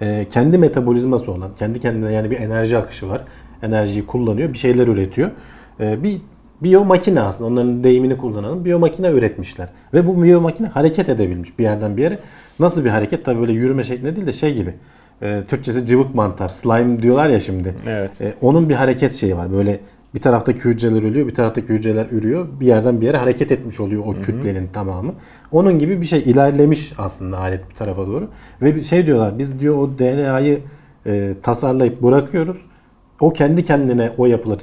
e, 0.00 0.26
kendi 0.30 0.58
metabolizması 0.58 1.32
olan, 1.32 1.50
kendi 1.58 1.80
kendine 1.80 2.12
yani 2.12 2.30
bir 2.30 2.40
enerji 2.40 2.78
akışı 2.78 3.08
var. 3.08 3.22
Enerjiyi 3.62 4.06
kullanıyor, 4.06 4.52
bir 4.52 4.58
şeyler 4.58 4.88
üretiyor. 4.88 5.30
E, 5.80 6.02
bir 6.02 6.20
biyo 6.62 6.84
makine 6.84 7.20
aslında 7.20 7.50
onların 7.50 7.84
deyimini 7.84 8.16
kullanalım. 8.16 8.64
Biyo 8.64 8.78
makine 8.78 9.10
üretmişler. 9.10 9.68
Ve 9.94 10.06
bu 10.06 10.22
biyo 10.22 10.40
makine 10.40 10.66
hareket 10.66 11.08
edebilmiş 11.08 11.58
bir 11.58 11.64
yerden 11.64 11.96
bir 11.96 12.02
yere. 12.02 12.18
Nasıl 12.58 12.84
bir 12.84 12.90
hareket? 12.90 13.24
Tabii 13.24 13.40
böyle 13.40 13.52
yürüme 13.52 13.84
şeklinde 13.84 14.16
değil 14.16 14.26
de 14.26 14.32
şey 14.32 14.54
gibi. 14.54 14.74
E, 15.22 15.42
Türkçesi 15.48 15.86
cıvık 15.86 16.14
mantar, 16.14 16.48
slime 16.48 17.02
diyorlar 17.02 17.28
ya 17.28 17.40
şimdi. 17.40 17.74
Evet. 17.86 18.20
E, 18.20 18.34
onun 18.40 18.68
bir 18.68 18.74
hareket 18.74 19.12
şeyi 19.12 19.36
var. 19.36 19.52
Böyle 19.52 19.80
bir 20.14 20.20
taraftaki 20.20 20.64
hücreler 20.64 21.02
ölüyor, 21.02 21.26
bir 21.26 21.34
taraftaki 21.34 21.68
hücreler 21.68 22.06
ürüyor. 22.10 22.48
Bir 22.60 22.66
yerden 22.66 23.00
bir 23.00 23.06
yere 23.06 23.16
hareket 23.16 23.52
etmiş 23.52 23.80
oluyor 23.80 24.02
o 24.06 24.12
kütlenin 24.12 24.68
tamamı. 24.68 25.14
Onun 25.52 25.78
gibi 25.78 26.00
bir 26.00 26.06
şey 26.06 26.20
ilerlemiş 26.20 26.92
aslında 26.98 27.38
alet 27.38 27.70
bir 27.70 27.74
tarafa 27.74 28.06
doğru. 28.06 28.28
Ve 28.62 28.82
şey 28.82 29.06
diyorlar 29.06 29.38
biz 29.38 29.60
diyor 29.60 29.78
o 29.78 29.98
DNA'yı 29.98 30.60
e, 31.06 31.34
tasarlayıp 31.42 32.02
bırakıyoruz. 32.02 32.66
O 33.20 33.30
kendi 33.30 33.64
kendine 33.64 34.12
o 34.18 34.26
yapılar 34.26 34.58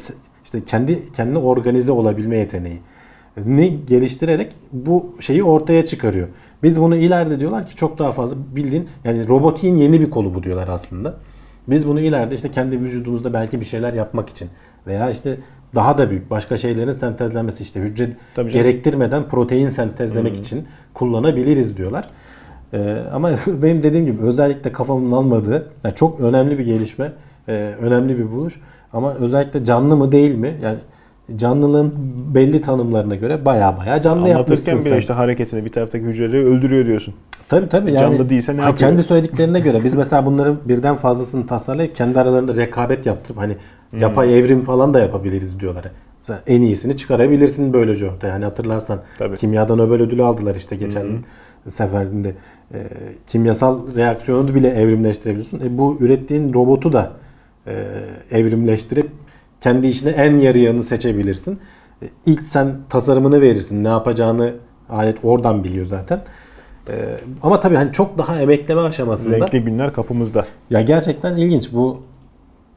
işte 0.45 0.63
kendi 0.63 1.12
kendine 1.12 1.38
organize 1.38 1.91
olabilme 1.91 2.38
yeteneği 2.38 2.79
ni 3.45 3.86
geliştirerek 3.88 4.55
bu 4.71 5.15
şeyi 5.19 5.43
ortaya 5.43 5.86
çıkarıyor. 5.86 6.27
Biz 6.63 6.81
bunu 6.81 6.95
ileride 6.95 7.39
diyorlar 7.39 7.67
ki 7.67 7.75
çok 7.75 7.97
daha 7.97 8.12
fazla 8.12 8.38
bildiğin 8.55 8.89
yani 9.03 9.27
robotiğin 9.27 9.75
yeni 9.75 10.01
bir 10.01 10.10
kolu 10.10 10.34
bu 10.34 10.43
diyorlar 10.43 10.67
aslında. 10.67 11.13
Biz 11.67 11.88
bunu 11.88 11.99
ileride 11.99 12.36
işte 12.36 12.51
kendi 12.51 12.79
vücudumuzda 12.79 13.34
belki 13.34 13.60
bir 13.60 13.65
şeyler 13.65 13.93
yapmak 13.93 14.29
için 14.29 14.49
veya 14.88 15.10
işte 15.10 15.38
daha 15.75 15.97
da 15.97 16.10
büyük 16.10 16.29
başka 16.29 16.58
şeylerin 16.58 16.91
sentezlenmesi 16.91 17.63
işte 17.63 17.79
hücre 17.79 18.10
Tabii 18.36 18.51
canım. 18.51 18.63
gerektirmeden 18.63 19.23
protein 19.23 19.69
sentezlemek 19.69 20.38
için 20.38 20.67
kullanabiliriz 20.93 21.77
diyorlar. 21.77 22.10
Ee, 22.73 22.97
ama 23.13 23.31
benim 23.47 23.84
dediğim 23.84 24.05
gibi 24.05 24.21
özellikle 24.21 24.71
kafamın 24.71 25.12
almadığı 25.12 25.71
yani 25.84 25.95
çok 25.95 26.19
önemli 26.19 26.60
bir 26.60 26.65
gelişme, 26.65 27.12
e, 27.47 27.51
önemli 27.81 28.17
bir 28.17 28.31
buluş 28.31 28.60
ama 28.95 29.13
özellikle 29.13 29.63
canlı 29.63 29.95
mı 29.95 30.12
değil 30.12 30.36
mi? 30.36 30.55
Yani 30.63 30.77
canlılığın 31.36 31.93
belli 32.36 32.62
tanımlarına 32.62 33.15
göre 33.15 33.45
baya 33.45 33.77
baya 33.77 34.01
canlı 34.01 34.29
yapmışsın 34.29 34.53
Anlatırken 34.71 34.79
bile 34.79 34.89
sen. 34.89 34.97
işte 34.99 35.13
hareketini 35.13 35.65
bir 35.65 35.71
taraftaki 35.71 36.05
hücreleri 36.05 36.45
öldürüyor 36.45 36.86
diyorsun. 36.86 37.13
Tabii 37.49 37.69
tabii 37.69 37.93
yani 37.93 37.99
Canlı 38.17 38.29
değilse 38.29 38.58
ne 38.58 38.62
ha, 38.62 38.67
yapıyor? 38.67 38.89
kendi 38.89 39.03
söylediklerine 39.03 39.60
göre 39.60 39.84
biz 39.84 39.93
mesela 39.93 40.25
bunların 40.25 40.58
birden 40.65 40.95
fazlasını 40.95 41.45
tasarlayıp 41.45 41.95
kendi 41.95 42.19
aralarında 42.19 42.55
rekabet 42.55 43.05
yaptırıp 43.05 43.38
hani 43.39 43.55
Hmm. 43.89 43.99
yapay 44.01 44.39
evrim 44.39 44.62
falan 44.62 44.93
da 44.93 44.99
yapabiliriz 44.99 45.60
diyorlar. 45.60 45.86
Mesela 46.17 46.39
en 46.47 46.62
iyisini 46.62 46.97
çıkarabilirsin 46.97 47.73
böylece 47.73 48.10
ortaya. 48.12 48.27
Yani 48.27 48.45
hatırlarsan 48.45 48.99
Tabii. 49.17 49.36
kimyadan 49.36 49.77
Nobel 49.77 50.01
ödülü 50.01 50.23
aldılar 50.23 50.55
işte 50.55 50.75
geçen 50.75 51.05
seferinde. 51.67 52.34
Ee, 52.73 52.77
kimyasal 53.27 53.79
reaksiyonu 53.95 54.55
bile 54.55 54.67
evrimleştirebiliyorsun. 54.69 55.60
E, 55.60 55.77
bu 55.77 55.97
ürettiğin 55.99 56.53
robotu 56.53 56.93
da 56.93 57.12
e, 57.67 57.86
evrimleştirip 58.32 59.10
kendi 59.62 59.88
işine 59.88 60.10
en 60.10 60.38
yarayanı 60.38 60.84
seçebilirsin. 60.84 61.60
E, 62.01 62.06
ilk 62.25 62.41
sen 62.41 62.75
tasarımını 62.89 63.41
verirsin. 63.41 63.84
Ne 63.84 63.88
yapacağını 63.88 64.54
alet 64.89 65.17
oradan 65.23 65.63
biliyor 65.63 65.86
zaten. 65.86 66.21
E, 66.89 66.93
ama 67.41 67.60
tabii 67.60 67.75
hani 67.75 67.91
çok 67.91 68.17
daha 68.17 68.41
emekleme 68.41 68.82
aşamasında. 68.82 69.36
Renkli 69.36 69.62
günler 69.62 69.93
kapımızda. 69.93 70.45
Ya 70.69 70.82
gerçekten 70.82 71.38
ilginç 71.38 71.73
bu 71.73 72.01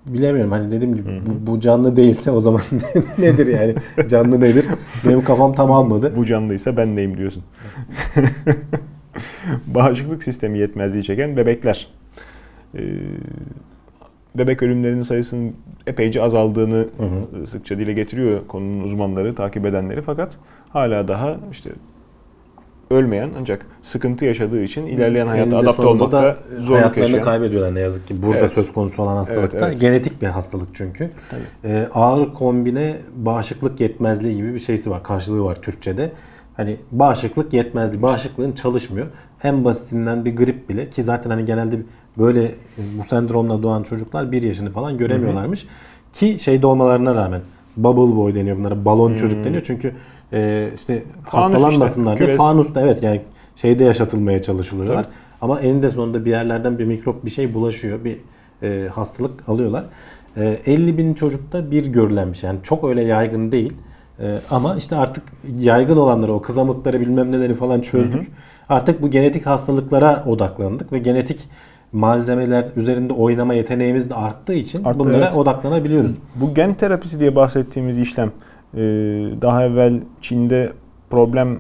bilemiyorum 0.07 0.53
hani 0.53 0.71
dediğim 0.71 0.95
gibi 0.95 1.09
bu, 1.27 1.53
bu 1.53 1.61
canlı 1.61 1.97
değilse 1.97 2.31
o 2.31 2.41
zaman 2.41 2.63
nedir 3.19 3.47
yani 3.47 3.75
canlı 4.09 4.41
nedir 4.41 4.67
benim 5.07 5.25
kafam 5.25 5.55
tam 5.55 5.73
almadı. 5.73 6.13
Bu 6.17 6.27
canlıysa 6.27 6.77
ben 6.77 6.97
neyim 6.97 7.17
diyorsun. 7.17 7.43
Bağışıklık 9.67 10.23
sistemi 10.23 10.59
yetmezliği 10.59 11.05
çeken 11.05 11.37
bebekler. 11.37 11.89
Ee, 12.75 12.81
bebek 14.35 14.63
ölümlerinin 14.63 15.03
sayısının 15.03 15.55
epeyce 15.87 16.23
azaldığını 16.23 16.87
hı. 16.99 17.47
sıkça 17.47 17.79
dile 17.79 17.93
getiriyor 17.93 18.47
konunun 18.49 18.85
uzmanları, 18.85 19.35
takip 19.35 19.67
edenleri 19.67 20.03
fakat 20.03 20.37
hala 20.69 21.09
daha 21.09 21.37
işte 21.53 21.71
ölmeyen 22.91 23.31
ancak 23.39 23.67
sıkıntı 23.83 24.25
yaşadığı 24.25 24.63
için 24.63 24.87
ilerleyen 24.87 25.27
hayata 25.27 25.51
Eninde 25.51 25.57
adapte 25.57 25.87
olmakta 25.87 26.23
da 26.23 26.37
zorluk 26.59 26.71
hayatlarını 26.71 27.05
yaşayan. 27.05 27.25
kaybediyorlar 27.25 27.75
ne 27.75 27.81
yazık 27.81 28.07
ki. 28.09 28.23
Burada 28.23 28.39
Evet. 28.39 28.51
söz 28.51 28.73
konusu 28.73 29.03
olan 29.03 29.17
hastalıkta. 29.17 29.59
Evet, 29.59 29.69
evet. 29.69 29.81
Genetik 29.81 30.23
bir 30.23 30.27
hastalık 30.27 30.69
çünkü. 30.75 31.11
Ee, 31.65 31.89
ağır 31.95 32.35
kombine 32.35 32.97
bağışıklık 33.17 33.81
yetmezliği 33.81 34.37
gibi 34.37 34.55
bir 34.55 34.59
şeysi 34.59 34.91
var. 34.91 35.03
Karşılığı 35.03 35.45
var 35.45 35.55
Türkçe'de. 35.63 36.13
Hani 36.57 36.77
bağışıklık 36.93 37.53
yetmezliği. 37.53 38.03
Bağışıklığın 38.03 38.53
çalışmıyor. 38.53 39.07
En 39.43 39.65
basitinden 39.65 40.25
bir 40.25 40.37
grip 40.37 40.69
bile 40.69 40.91
ki 40.91 41.03
zaten 41.03 41.31
hani 41.31 41.45
genelde 41.45 41.79
böyle 42.19 42.45
e, 42.45 42.81
bu 42.99 43.09
sendromla 43.09 43.63
doğan 43.63 43.83
çocuklar 43.83 44.33
bir 44.33 44.43
yaşını 44.43 44.71
falan 44.71 44.99
göremiyorlarmış. 44.99 45.67
Ki 46.13 46.37
şeyde 46.39 46.67
olmalarına 46.67 47.15
rağmen 47.15 47.41
bubble 47.77 48.17
boy 48.17 48.35
deniyor 48.35 48.57
bunlara. 48.57 48.85
Balon 48.85 49.15
çocuk 49.15 49.45
deniyor. 49.45 49.63
Çünkü 49.63 49.93
e, 50.33 50.71
işte 50.75 51.03
Fanus 51.25 51.55
hastalanmasınlar 51.55 52.13
işte, 52.13 52.27
diye 52.27 52.37
fanusta 52.37 52.81
evet 52.81 53.03
yani 53.03 53.21
şeyde 53.55 53.85
yaşatılmaya 53.85 54.43
çalışılıyorlar. 54.43 55.07
Ama 55.41 55.61
eninde 55.61 55.91
sonunda 55.91 56.25
bir 56.25 56.31
yerlerden 56.31 56.79
bir 56.79 56.85
mikrop 56.85 57.25
bir 57.25 57.31
şey 57.31 57.55
bulaşıyor. 57.55 58.05
Bir 58.05 58.17
e, 58.63 58.89
hastalık 58.89 59.49
alıyorlar. 59.49 59.85
E, 60.37 60.59
50 60.67 60.99
bin 60.99 61.15
çocukta 61.15 61.71
bir 61.71 61.87
görülen 61.87 62.33
bir 62.33 62.37
şey. 62.37 62.49
Yani 62.49 62.59
çok 62.63 62.85
öyle 62.85 63.03
yaygın 63.03 63.53
değil. 63.53 63.73
E, 64.21 64.41
ama 64.51 64.77
işte 64.77 64.97
artık 64.97 65.25
yaygın 65.59 65.97
olanları 65.97 66.33
o 66.33 66.43
kızamıkları 66.43 67.01
bilmem 67.01 67.33
neleri 67.33 67.55
falan 67.55 67.81
çözdük. 67.81 68.31
Artık 68.69 69.03
bu 69.03 69.11
genetik 69.11 69.47
hastalıklara 69.47 70.25
odaklandık 70.27 70.93
ve 70.93 70.99
genetik 70.99 71.49
malzemeler 71.93 72.69
üzerinde 72.77 73.13
oynama 73.13 73.55
yeteneğimiz 73.55 74.11
de 74.11 74.15
arttığı 74.15 74.53
için 74.53 74.85
Arttı, 74.85 74.99
bunlara 74.99 75.25
evet. 75.25 75.37
odaklanabiliyoruz. 75.37 76.17
Bu 76.35 76.55
gen 76.55 76.75
terapisi 76.75 77.21
diye 77.21 77.37
bahsettiğimiz 77.37 77.99
işlem 77.99 78.33
e, 78.75 78.81
daha 79.43 79.65
evvel 79.65 80.01
Çin'de 80.21 80.73
problem 81.11 81.59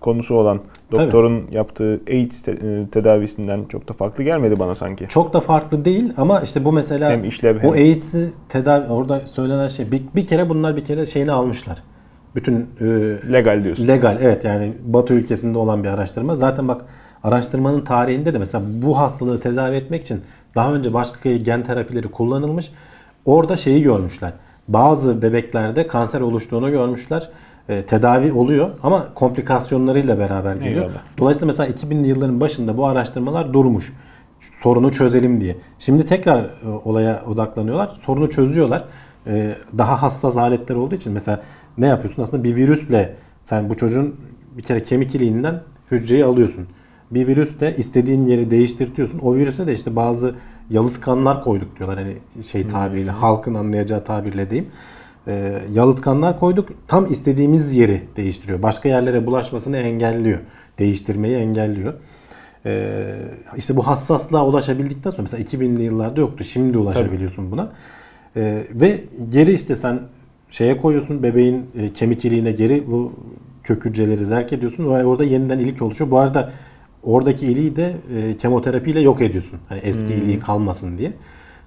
konusu 0.00 0.34
olan 0.34 0.60
doktorun 0.92 1.50
yaptığı 1.50 2.00
AIDS 2.08 2.48
e, 2.48 2.56
tedavisinden 2.92 3.64
çok 3.68 3.88
da 3.88 3.92
farklı 3.92 4.24
gelmedi 4.24 4.58
bana 4.58 4.74
sanki. 4.74 5.06
Çok 5.08 5.32
da 5.32 5.40
farklı 5.40 5.84
değil 5.84 6.12
ama 6.16 6.40
işte 6.40 6.64
bu 6.64 6.72
mesela 6.72 7.10
Hem 7.10 7.24
işlev 7.24 7.58
hem 7.58 7.70
o 7.70 7.72
AIDS'i 7.72 8.32
tedavi 8.48 8.92
orada 8.92 9.26
söylenen 9.26 9.68
şey 9.68 9.92
bir, 9.92 10.02
bir 10.14 10.26
kere 10.26 10.48
bunlar 10.48 10.76
bir 10.76 10.84
kere 10.84 11.06
şeyini 11.06 11.32
almışlar. 11.32 11.82
Bütün 12.34 12.54
e, 12.80 12.84
legal 13.32 13.64
diyorsun. 13.64 13.88
legal 13.88 14.18
evet 14.22 14.44
yani 14.44 14.72
Batı 14.84 15.14
ülkesinde 15.14 15.58
olan 15.58 15.84
bir 15.84 15.88
araştırma. 15.88 16.36
Zaten 16.36 16.68
bak 16.68 16.84
araştırmanın 17.24 17.84
tarihinde 17.84 18.34
de 18.34 18.38
mesela 18.38 18.64
bu 18.68 18.98
hastalığı 18.98 19.40
tedavi 19.40 19.76
etmek 19.76 20.02
için 20.02 20.20
daha 20.54 20.74
önce 20.74 20.94
başka 20.94 21.32
gen 21.32 21.62
terapileri 21.62 22.08
kullanılmış. 22.08 22.70
Orada 23.24 23.56
şeyi 23.56 23.82
görmüşler. 23.82 24.32
Bazı 24.68 25.22
bebeklerde 25.22 25.86
kanser 25.86 26.20
oluştuğunu 26.20 26.70
görmüşler. 26.70 27.30
E, 27.68 27.82
tedavi 27.82 28.32
oluyor 28.32 28.70
ama 28.82 29.14
komplikasyonlarıyla 29.14 30.18
beraber 30.18 30.56
geliyor. 30.56 30.82
Eyvallah. 30.82 31.00
Dolayısıyla 31.18 31.46
mesela 31.46 31.70
2000'li 31.70 32.08
yılların 32.08 32.40
başında 32.40 32.76
bu 32.76 32.86
araştırmalar 32.86 33.52
durmuş. 33.52 33.92
Sorunu 34.40 34.92
çözelim 34.92 35.40
diye. 35.40 35.56
Şimdi 35.78 36.04
tekrar 36.04 36.44
e, 36.44 36.68
olaya 36.84 37.22
odaklanıyorlar. 37.26 37.88
Sorunu 37.88 38.30
çözüyorlar. 38.30 38.84
E, 39.26 39.54
daha 39.78 40.02
hassas 40.02 40.36
aletler 40.36 40.76
olduğu 40.76 40.94
için 40.94 41.12
mesela 41.12 41.42
ne 41.78 41.86
yapıyorsun? 41.86 42.22
Aslında 42.22 42.44
bir 42.44 42.56
virüsle 42.56 43.14
sen 43.42 43.68
bu 43.68 43.76
çocuğun 43.76 44.16
bir 44.56 44.62
kere 44.62 44.82
kemik 44.82 45.14
iliğinden 45.14 45.60
hücreyi 45.90 46.24
alıyorsun. 46.24 46.66
Bir 47.14 47.26
virüsle 47.26 47.76
istediğin 47.76 48.24
yeri 48.24 48.50
değiştirtiyorsun. 48.50 49.18
O 49.18 49.34
virüse 49.34 49.66
de 49.66 49.72
işte 49.72 49.96
bazı 49.96 50.34
yalıtkanlar 50.70 51.44
koyduk 51.44 51.78
diyorlar. 51.78 51.98
Hani 51.98 52.42
şey 52.42 52.68
tabiriyle, 52.68 53.10
halkın 53.10 53.54
anlayacağı 53.54 54.04
tabirle 54.04 54.50
diyeyim. 54.50 54.70
E, 55.26 55.58
yalıtkanlar 55.72 56.38
koyduk. 56.38 56.68
Tam 56.88 57.12
istediğimiz 57.12 57.76
yeri 57.76 58.02
değiştiriyor. 58.16 58.62
Başka 58.62 58.88
yerlere 58.88 59.26
bulaşmasını 59.26 59.76
engelliyor. 59.76 60.38
Değiştirmeyi 60.78 61.36
engelliyor. 61.36 61.94
Ee, 62.66 63.14
işte 63.56 63.76
bu 63.76 63.86
hassaslığa 63.86 64.46
ulaşabildikten 64.46 65.10
sonra 65.10 65.22
mesela 65.22 65.42
2000'li 65.42 65.82
yıllarda 65.82 66.20
yoktu. 66.20 66.44
Şimdi 66.44 66.78
ulaşabiliyorsun 66.78 67.50
buna. 67.50 67.72
Ee, 68.36 68.62
ve 68.70 69.04
geri 69.28 69.52
istesen 69.52 70.00
şeye 70.50 70.76
koyuyorsun 70.76 71.22
bebeğin 71.22 71.66
e, 71.78 71.92
kemik 71.92 72.24
iliğine 72.24 72.52
geri 72.52 72.90
bu 72.90 73.12
kök 73.62 73.84
hücreleri 73.84 74.24
zerk 74.24 74.52
ediyorsun 74.52 74.84
ve 74.84 75.04
orada 75.04 75.24
yeniden 75.24 75.58
ilik 75.58 75.82
oluşuyor. 75.82 76.10
Bu 76.10 76.18
arada 76.18 76.52
oradaki 77.02 77.46
iliği 77.46 77.76
de 77.76 77.96
e, 78.16 78.36
kemoterapiyle 78.36 79.00
yok 79.00 79.20
ediyorsun. 79.20 79.58
Hani 79.68 79.80
eski 79.80 80.14
iliği 80.14 80.38
kalmasın 80.38 80.98
diye. 80.98 81.12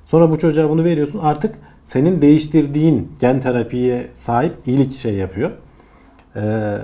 Sonra 0.06 0.32
bu 0.32 0.38
çocuğa 0.38 0.70
bunu 0.70 0.84
veriyorsun. 0.84 1.20
Artık 1.20 1.56
senin 1.84 2.22
değiştirdiğin 2.22 3.12
gen 3.20 3.40
terapiye 3.40 4.08
sahip 4.14 4.54
iyilik 4.66 4.98
şey 4.98 5.14
yapıyor. 5.14 5.52
Ee, 6.36 6.78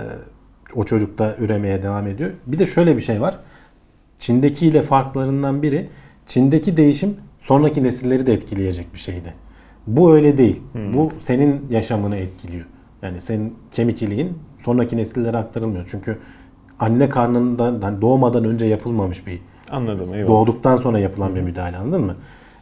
o 0.74 0.84
çocuk 0.84 1.18
da 1.18 1.36
üremeye 1.38 1.82
devam 1.82 2.06
ediyor. 2.06 2.30
Bir 2.46 2.58
de 2.58 2.66
şöyle 2.66 2.96
bir 2.96 3.00
şey 3.00 3.20
var. 3.20 3.38
Çin'dekiyle 4.16 4.82
farklarından 4.82 5.62
biri 5.62 5.88
Çin'deki 6.26 6.76
değişim 6.76 7.16
sonraki 7.38 7.82
nesilleri 7.82 8.26
de 8.26 8.32
etkileyecek 8.32 8.94
bir 8.94 8.98
şeydi. 8.98 9.34
Bu 9.86 10.14
öyle 10.14 10.38
değil. 10.38 10.62
Bu 10.94 11.12
senin 11.18 11.66
yaşamını 11.70 12.16
etkiliyor. 12.16 12.66
Yani 13.02 13.20
senin 13.20 13.54
kemik 13.70 14.02
iliğin 14.02 14.38
sonraki 14.58 14.96
nesillere 14.96 15.36
aktarılmıyor. 15.36 15.88
Çünkü 15.90 16.18
anne 16.82 17.08
karnından 17.08 17.80
yani 17.82 18.00
doğmadan 18.00 18.44
önce 18.44 18.66
yapılmamış 18.66 19.26
bir 19.26 19.38
Anladım 19.70 20.14
eyvallah. 20.14 20.28
doğduktan 20.28 20.76
sonra 20.76 20.98
yapılan 20.98 21.34
bir 21.34 21.40
müdahale 21.40 21.76
anladın 21.76 22.04
mı? 22.04 22.16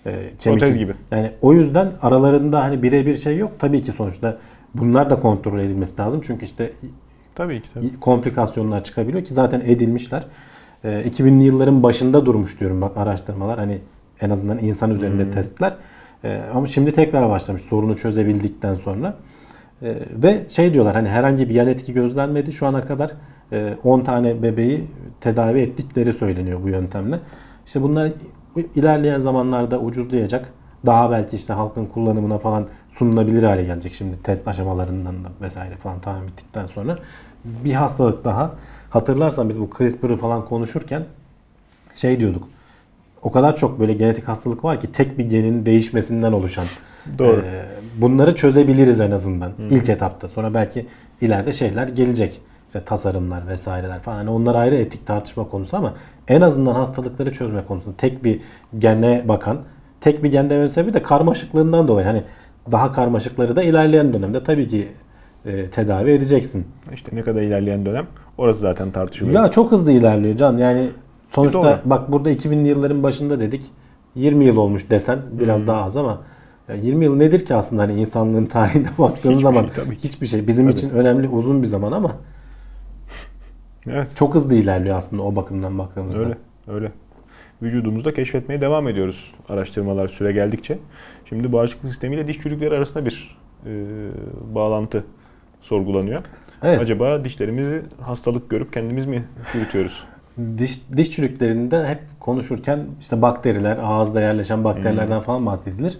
Ee, 0.07 0.31
Protez 0.45 0.79
gibi. 0.79 0.95
Yani 1.11 1.31
o 1.43 1.53
yüzden 1.53 1.89
aralarında 2.03 2.63
hani 2.63 2.83
birebir 2.83 3.15
şey 3.15 3.37
yok. 3.37 3.53
Tabii 3.59 3.83
ki 3.83 3.93
sonuçta 3.93 4.39
bunlar 4.75 5.11
da 5.11 5.21
kontrol 5.21 5.59
edilmesi 5.59 6.01
lazım. 6.01 6.21
Çünkü 6.25 6.45
işte 6.45 6.73
Tabii 7.35 7.63
ki 7.63 7.75
tabii. 7.75 8.01
komplikasyonlar 8.01 8.85
çıkabiliyor 8.85 9.25
ki 9.25 9.35
zaten 9.35 9.63
edilmişler. 9.67 10.25
Ee, 10.85 11.03
2000'li 11.09 11.45
yılların 11.45 11.83
başında 11.83 12.27
durmuş 12.27 12.61
diyorum 12.61 12.81
bak 12.81 12.97
araştırmalar. 12.97 13.59
Hani 13.59 13.79
en 14.21 14.31
azından 14.31 14.59
insan 14.59 14.91
üzerinde 14.91 15.31
testler. 15.31 15.75
Ee, 16.25 16.41
ama 16.55 16.67
şimdi 16.67 16.93
tekrar 16.93 17.31
başlamış 17.31 17.63
sorunu 17.63 17.97
çözebildikten 17.97 18.75
sonra. 18.75 19.15
Ee, 19.83 19.95
ve 20.11 20.47
şey 20.49 20.73
diyorlar 20.73 20.95
hani 20.95 21.09
herhangi 21.09 21.49
bir 21.49 21.55
yan 21.55 21.69
etki 21.69 21.93
gözlenmedi 21.93 22.53
şu 22.53 22.67
ana 22.67 22.81
kadar 22.81 23.13
e, 23.53 23.75
10 23.85 24.01
tane 24.01 24.43
bebeği 24.43 24.87
tedavi 25.21 25.61
ettikleri 25.61 26.13
söyleniyor 26.13 26.63
bu 26.63 26.69
yöntemle. 26.69 27.19
İşte 27.67 27.83
bunlar 27.83 28.13
ilerleyen 28.75 29.21
zamanlarda 29.21 29.81
ucuzlayacak. 29.81 30.53
Daha 30.87 31.11
belki 31.11 31.37
işte 31.37 31.53
halkın 31.53 31.87
kullanımına 31.87 32.39
falan 32.39 32.67
sunulabilir 32.91 33.43
hale 33.43 33.65
gelecek 33.65 33.93
şimdi 33.93 34.23
test 34.23 34.49
aşamalarından 34.49 35.25
da 35.25 35.29
vesaire 35.41 35.77
falan 35.77 36.01
tamam 36.01 36.27
bittikten 36.27 36.67
sonra. 36.67 36.97
Bir 37.45 37.73
hastalık 37.73 38.25
daha. 38.25 38.55
Hatırlarsan 38.91 39.49
biz 39.49 39.61
bu 39.61 39.71
CRISPR'ı 39.79 40.17
falan 40.17 40.45
konuşurken 40.45 41.05
şey 41.95 42.21
diyorduk. 42.21 42.49
O 43.23 43.33
kadar 43.33 43.57
çok 43.57 43.81
böyle 43.81 43.93
genetik 43.93 44.29
hastalık 44.29 44.65
var 44.65 44.81
ki 44.81 44.93
tek 44.93 45.19
bir 45.19 45.29
genin 45.29 45.67
değişmesinden 45.67 46.33
oluşan. 46.33 46.67
Doğru. 47.19 47.41
Ee, 47.41 47.65
bunları 48.01 48.35
çözebiliriz 48.35 49.01
en 49.01 49.11
azından 49.11 49.53
ilk 49.71 49.89
etapta. 49.89 50.29
Sonra 50.29 50.55
belki 50.55 50.87
ileride 51.21 51.53
şeyler 51.53 51.89
gelecek. 51.89 52.41
İşte 52.67 52.85
tasarımlar 52.85 53.49
vesaireler 53.49 54.01
falan. 54.01 54.17
Hani 54.17 54.31
onlar 54.31 54.55
ayrı 54.55 54.77
etik 54.77 55.07
tartışma 55.07 55.49
konusu 55.49 55.77
ama 55.77 55.95
en 56.29 56.41
azından 56.41 56.75
hastalıkları 56.75 57.33
çözme 57.33 57.65
konusunda 57.69 57.97
tek 57.97 58.25
bir 58.25 58.41
gene 58.79 59.25
bakan, 59.29 59.59
tek 60.01 60.25
bir 60.25 60.31
gen 60.31 60.51
dememin 60.51 60.69
sebebi 60.69 60.95
de 60.95 61.03
karmaşıklığından 61.03 61.89
dolayı. 61.89 62.07
Hani 62.07 62.23
daha 62.73 62.93
karmaşıkları 62.93 63.57
da 63.57 63.63
ilerleyen 63.63 64.13
dönemde 64.13 64.45
tabii 64.45 64.69
ki 64.69 64.89
e, 65.47 65.71
tedavi 65.71 66.11
edeceksin. 66.11 66.67
İşte 66.93 67.17
ne 67.17 67.23
kadar 67.23 67.43
ilerleyen 67.43 67.87
dönem 67.87 68.07
orası 68.39 68.61
zaten 68.61 68.91
tartışılıyor. 68.91 69.43
Ya 69.43 69.51
çok 69.51 69.73
hızlı 69.73 69.93
ilerliyor 69.93 70.37
Can. 70.37 70.59
Yani 70.59 70.89
sonuçta 71.31 71.63
doğru. 71.63 71.77
bak 71.85 72.13
burada 72.13 72.33
2000'li 72.33 72.69
yılların 72.69 73.03
başında 73.03 73.41
dedik. 73.41 73.63
20 74.15 74.45
yıl 74.45 74.57
olmuş 74.57 74.91
desen 74.91 75.19
biraz 75.33 75.67
daha 75.67 75.85
az 75.85 75.97
ama 75.97 76.21
ya 76.71 76.77
20 76.83 77.05
yıl 77.05 77.17
nedir 77.17 77.45
ki 77.45 77.55
aslında 77.55 77.83
hani 77.83 78.01
insanlığın 78.01 78.47
tarihine 78.47 78.89
baktığın 78.99 79.31
Hiçbir 79.31 79.43
zaman 79.43 79.61
şey 79.63 79.85
tabii 79.85 79.97
ki. 79.97 80.09
hiçbir 80.09 80.27
şey. 80.27 80.47
Bizim 80.49 80.67
Tabii. 80.67 80.79
için 80.79 80.91
önemli 80.91 81.29
uzun 81.29 81.63
bir 81.63 81.67
zaman 81.67 81.93
ama 81.93 82.17
Evet. 83.87 84.13
çok 84.17 84.35
hızlı 84.35 84.55
ilerliyor 84.55 84.97
aslında 84.97 85.23
o 85.23 85.37
bakımdan 85.37 85.79
baktığımızda. 85.79 86.23
Öyle, 86.23 86.37
öyle. 86.69 86.93
Vücudumuzda 87.63 88.15
keşfetmeye 88.15 88.61
devam 88.61 88.89
ediyoruz 88.89 89.33
araştırmalar 89.49 90.09
süre 90.09 90.33
geldikçe. 90.33 90.79
Şimdi 91.29 91.53
bağışıklık 91.53 91.91
sistemiyle 91.91 92.29
diş 92.29 92.39
çürükleri 92.39 92.75
arasında 92.75 93.05
bir 93.07 93.39
e, 93.67 93.71
bağlantı 94.55 95.05
sorgulanıyor. 95.63 96.21
Evet. 96.63 96.81
Acaba 96.81 97.25
dişlerimizi 97.25 97.83
hastalık 98.01 98.51
görüp 98.51 98.73
kendimiz 98.73 99.07
mi 99.07 99.25
çürütüyoruz? 99.53 100.05
Diş, 100.59 100.81
diş 100.97 101.11
çürüklerinde 101.11 101.87
hep 101.87 101.99
konuşurken 102.21 102.81
işte 103.01 103.23
bakteriler, 103.23 103.79
ağızda 103.83 104.21
yerleşen 104.21 104.65
bakterilerden 104.65 105.17
Hmm. 105.17 105.23
falan 105.23 105.47
bahsedilir. 105.47 105.99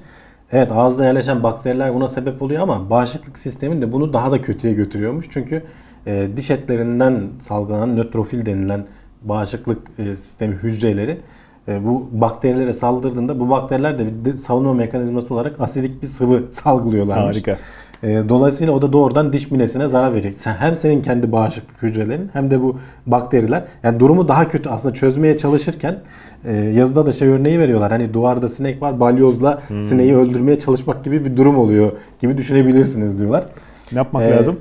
Evet 0.53 0.73
ağızda 0.73 1.05
yerleşen 1.05 1.43
bakteriler 1.43 1.95
buna 1.95 2.09
sebep 2.09 2.43
oluyor 2.43 2.63
ama 2.63 2.91
bağışıklık 2.91 3.39
sistemin 3.39 3.83
de 3.83 3.93
bunu 3.93 4.13
daha 4.13 4.31
da 4.31 4.43
kötüye 4.43 4.75
götürüyormuş. 4.75 5.27
Çünkü 5.31 5.63
e, 6.07 6.29
diş 6.37 6.51
etlerinden 6.51 7.29
salgılanan 7.39 7.97
nötrofil 7.97 8.47
denilen 8.47 8.87
bağışıklık 9.23 9.79
e, 9.99 10.17
sistemi 10.17 10.55
hücreleri 10.55 11.21
e, 11.69 11.85
bu 11.85 12.09
bakterilere 12.13 12.73
saldırdığında 12.73 13.41
bu 13.41 13.51
bakteriler 13.51 13.99
de 13.99 14.25
bir 14.25 14.37
savunma 14.37 14.75
mekanizması 14.75 15.35
olarak 15.35 15.61
asidik 15.61 16.03
bir 16.03 16.07
sıvı 16.07 16.45
salgılıyorlarmış. 16.53 17.37
Harika. 17.37 17.57
E, 18.03 18.23
Dolayısıyla 18.29 18.73
o 18.73 18.83
da 18.83 18.93
doğrudan 18.93 19.33
diş 19.33 19.51
minesine 19.51 19.89
zarar 19.89 20.15
veriyor. 20.15 20.35
Sen 20.37 20.55
hem 20.55 20.77
senin 20.77 21.03
kendi 21.03 21.33
bağışıklık 21.33 21.83
hücrelerin 21.83 22.31
hem 22.33 22.51
de 22.51 22.63
bu 22.63 22.77
bakteriler 23.07 23.65
yani 23.83 24.01
durumu 24.01 24.29
daha 24.29 24.49
kötü 24.49 24.69
aslında 24.69 24.95
çözmeye 24.95 25.37
çalışırken 25.37 25.99
e, 26.45 26.57
yazıda 26.57 27.07
da 27.07 27.13
şey 27.13 27.29
örneği 27.29 27.59
veriyorlar. 27.59 27.91
Hani 27.93 28.15
duvarda 28.15 28.49
sinek 28.49 28.83
var 28.83 29.01
balyozla 29.01 29.63
sineği 29.83 30.17
öldürmeye 30.17 30.59
çalışmak 30.59 31.05
gibi 31.05 31.25
bir 31.25 31.37
durum 31.37 31.59
oluyor 31.59 31.93
gibi 32.21 32.39
düşünebilirsiniz 32.39 33.19
diyorlar. 33.19 33.45
Ne 33.93 33.99
yapmak 33.99 34.23
Ee, 34.23 34.31
lazım? 34.31 34.57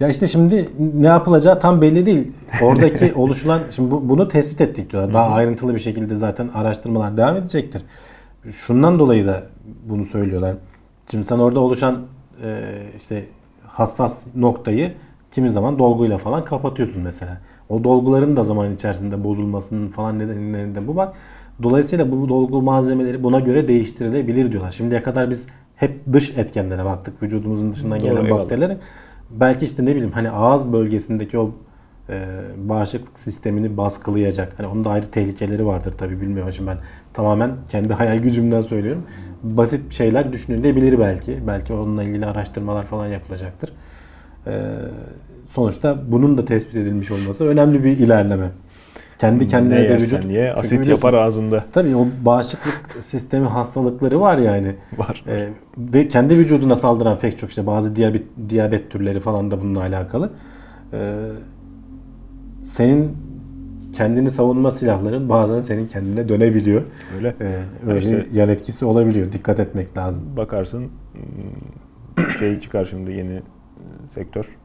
Ya 0.00 0.08
işte 0.08 0.26
şimdi 0.26 0.68
ne 0.94 1.06
yapılacağı 1.06 1.60
tam 1.60 1.80
belli 1.80 2.06
değil. 2.06 2.32
Oradaki 2.62 3.14
oluşulan 3.16 3.60
şimdi 3.70 3.90
bu- 3.90 4.08
bunu 4.08 4.28
tespit 4.28 4.60
ettik 4.60 4.92
diyorlar. 4.92 5.14
Daha 5.14 5.28
ayrıntılı 5.28 5.74
bir 5.74 5.80
şekilde 5.80 6.14
zaten 6.16 6.48
araştırmalar 6.54 7.16
devam 7.16 7.36
edecektir. 7.36 7.82
Şundan 8.50 8.98
dolayı 8.98 9.26
da 9.26 9.42
bunu 9.88 10.04
söylüyorlar. 10.04 10.54
Şimdi 11.10 11.26
sen 11.26 11.38
orada 11.38 11.60
oluşan 11.60 11.98
e, 12.42 12.82
işte 12.96 13.24
hassas 13.66 14.26
noktayı 14.34 14.92
kimi 15.30 15.50
zaman 15.50 15.78
dolguyla 15.78 16.18
falan 16.18 16.44
kapatıyorsun 16.44 17.02
mesela. 17.02 17.40
O 17.68 17.84
dolguların 17.84 18.36
da 18.36 18.44
zaman 18.44 18.74
içerisinde 18.74 19.24
bozulmasının 19.24 19.88
falan 19.88 20.18
nedenlerinde 20.18 20.86
bu 20.86 20.96
var. 20.96 21.12
Dolayısıyla 21.62 22.12
bu 22.12 22.28
dolgu 22.28 22.62
malzemeleri 22.62 23.22
buna 23.22 23.40
göre 23.40 23.68
değiştirilebilir 23.68 24.52
diyorlar. 24.52 24.70
Şimdiye 24.70 25.02
kadar 25.02 25.30
biz 25.30 25.46
hep 25.76 26.12
dış 26.12 26.30
etkenlere 26.36 26.84
baktık. 26.84 27.22
Vücudumuzun 27.22 27.72
dışından 27.72 28.00
Doğru, 28.00 28.08
gelen 28.08 28.24
eyvallah. 28.24 28.40
bakterilere. 28.40 28.78
Belki 29.30 29.64
işte 29.64 29.84
ne 29.84 29.90
bileyim 29.90 30.12
hani 30.12 30.30
ağız 30.30 30.72
bölgesindeki 30.72 31.38
o 31.38 31.50
e, 32.08 32.24
bağışıklık 32.56 33.18
sistemini 33.18 33.76
baskılayacak. 33.76 34.52
Hani 34.58 34.66
onun 34.66 34.84
da 34.84 34.90
ayrı 34.90 35.06
tehlikeleri 35.06 35.66
vardır 35.66 35.94
tabii 35.98 36.20
bilmiyorum. 36.20 36.52
Şimdi 36.52 36.70
ben 36.70 36.78
tamamen 37.14 37.50
kendi 37.70 37.92
hayal 37.94 38.18
gücümden 38.18 38.62
söylüyorum. 38.62 39.02
Basit 39.42 39.92
şeyler 39.92 40.32
düşünülebilir 40.32 40.98
belki. 40.98 41.38
Belki 41.46 41.72
onunla 41.72 42.02
ilgili 42.02 42.26
araştırmalar 42.26 42.84
falan 42.86 43.06
yapılacaktır. 43.06 43.72
E, 44.46 44.52
sonuçta 45.46 45.98
bunun 46.08 46.38
da 46.38 46.44
tespit 46.44 46.76
edilmiş 46.76 47.10
olması 47.10 47.46
önemli 47.46 47.84
bir 47.84 47.98
ilerleme. 47.98 48.48
Kendi 49.18 49.46
kendine 49.46 49.82
ne 49.82 49.88
de 49.88 49.96
vücut. 49.96 50.24
ye, 50.24 50.54
Çünkü 50.56 50.76
asit 50.76 50.88
yapar 50.88 51.14
ağzında. 51.14 51.64
Tabii 51.72 51.96
o 51.96 52.06
bağışıklık 52.24 52.96
sistemi 53.00 53.46
hastalıkları 53.46 54.20
var 54.20 54.38
yani. 54.38 54.74
Var. 54.98 55.24
Ee, 55.28 55.48
ve 55.78 56.08
kendi 56.08 56.38
vücuduna 56.38 56.76
saldıran 56.76 57.18
pek 57.18 57.38
çok 57.38 57.50
işte 57.50 57.66
bazı 57.66 57.96
diyabet, 57.96 58.22
diyabet 58.48 58.90
türleri 58.90 59.20
falan 59.20 59.50
da 59.50 59.60
bununla 59.60 59.80
alakalı. 59.80 60.30
Ee, 60.92 60.98
senin 62.72 63.16
kendini 63.92 64.30
savunma 64.30 64.72
silahların 64.72 65.28
bazen 65.28 65.62
senin 65.62 65.86
kendine 65.86 66.28
dönebiliyor. 66.28 66.82
Öyle. 67.16 67.34
Ee, 67.40 67.62
öyle 67.86 67.98
İşte- 67.98 68.26
yan 68.32 68.48
etkisi 68.48 68.84
olabiliyor. 68.84 69.32
Dikkat 69.32 69.60
etmek 69.60 69.96
lazım. 69.96 70.22
Bakarsın 70.36 70.88
hmm, 72.16 72.30
şey 72.38 72.60
çıkar 72.60 72.84
şimdi 72.84 73.10
yeni 73.12 73.32
e, 73.34 73.42
sektör. 74.08 74.56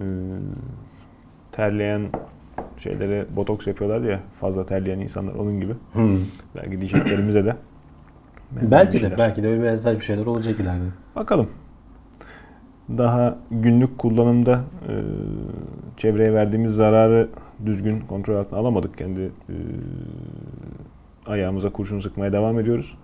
Ee, 0.00 0.02
Terleyen 1.52 2.02
şeylere 2.78 3.26
botoks 3.36 3.66
yapıyorlar 3.66 4.00
ya 4.00 4.20
fazla 4.40 4.66
terleyen 4.66 4.98
insanlar 4.98 5.34
onun 5.34 5.60
gibi. 5.60 5.72
Hmm. 5.92 6.18
Belki 6.56 6.80
diyeceklerimize 6.80 7.44
de. 7.44 7.56
Belki 8.62 8.92
de 8.92 8.98
şeyler. 9.00 9.18
belki 9.18 9.42
de 9.42 9.48
öyle 9.48 9.62
benzer 9.62 9.96
bir 9.96 10.04
şeyler 10.04 10.26
olacak 10.26 10.60
ileride. 10.60 10.84
Bakalım. 11.16 11.48
Daha 12.88 13.36
günlük 13.50 13.98
kullanımda 13.98 14.60
e, 14.88 14.94
çevreye 15.96 16.34
verdiğimiz 16.34 16.72
zararı 16.74 17.28
düzgün 17.66 18.00
kontrol 18.00 18.34
altına 18.34 18.58
alamadık. 18.58 18.98
Kendi 18.98 19.20
e, 19.20 19.54
ayağımıza 21.26 21.70
kurşun 21.70 22.00
sıkmaya 22.00 22.32
devam 22.32 22.58
ediyoruz. 22.58 22.98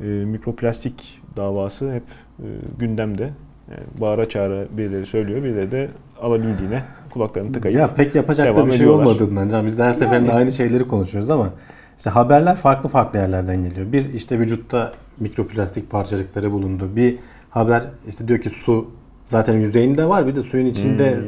E, 0.00 0.04
mikroplastik 0.04 1.22
davası 1.36 1.92
hep 1.92 2.02
e, 2.38 2.46
gündemde. 2.78 3.30
Yani 3.70 4.00
bağıra 4.00 4.28
çağıra 4.28 4.64
birileri 4.76 5.06
söylüyor, 5.06 5.42
birileri 5.44 5.70
de 5.70 5.88
alabildiğine 6.22 6.82
kulaklarını 7.10 7.52
tıkayıp 7.52 7.78
Ya 7.78 7.94
pek 7.94 8.14
yapacak 8.14 8.46
da 8.46 8.54
devam 8.54 8.66
bir 8.66 8.70
şey 8.72 8.80
ediyorlar. 8.80 9.04
olmadığından 9.04 9.48
can 9.48 9.66
biz 9.66 9.78
de 9.78 9.84
her 9.84 9.92
seferinde 9.92 10.32
aynı 10.32 10.52
şeyleri 10.52 10.84
konuşuyoruz 10.84 11.30
ama 11.30 11.50
işte 11.98 12.10
haberler 12.10 12.56
farklı 12.56 12.88
farklı 12.88 13.18
yerlerden 13.18 13.62
geliyor. 13.62 13.92
Bir 13.92 14.14
işte 14.14 14.38
vücutta 14.38 14.92
mikroplastik 15.20 15.90
parçacıkları 15.90 16.52
bulundu. 16.52 16.90
Bir 16.96 17.18
haber 17.50 17.84
işte 18.08 18.28
diyor 18.28 18.40
ki 18.40 18.50
su 18.50 18.90
zaten 19.24 19.54
yüzeyinde 19.54 20.08
var 20.08 20.26
bir 20.26 20.36
de 20.36 20.42
suyun 20.42 20.66
içinde 20.66 21.14
Hmm. 21.16 21.24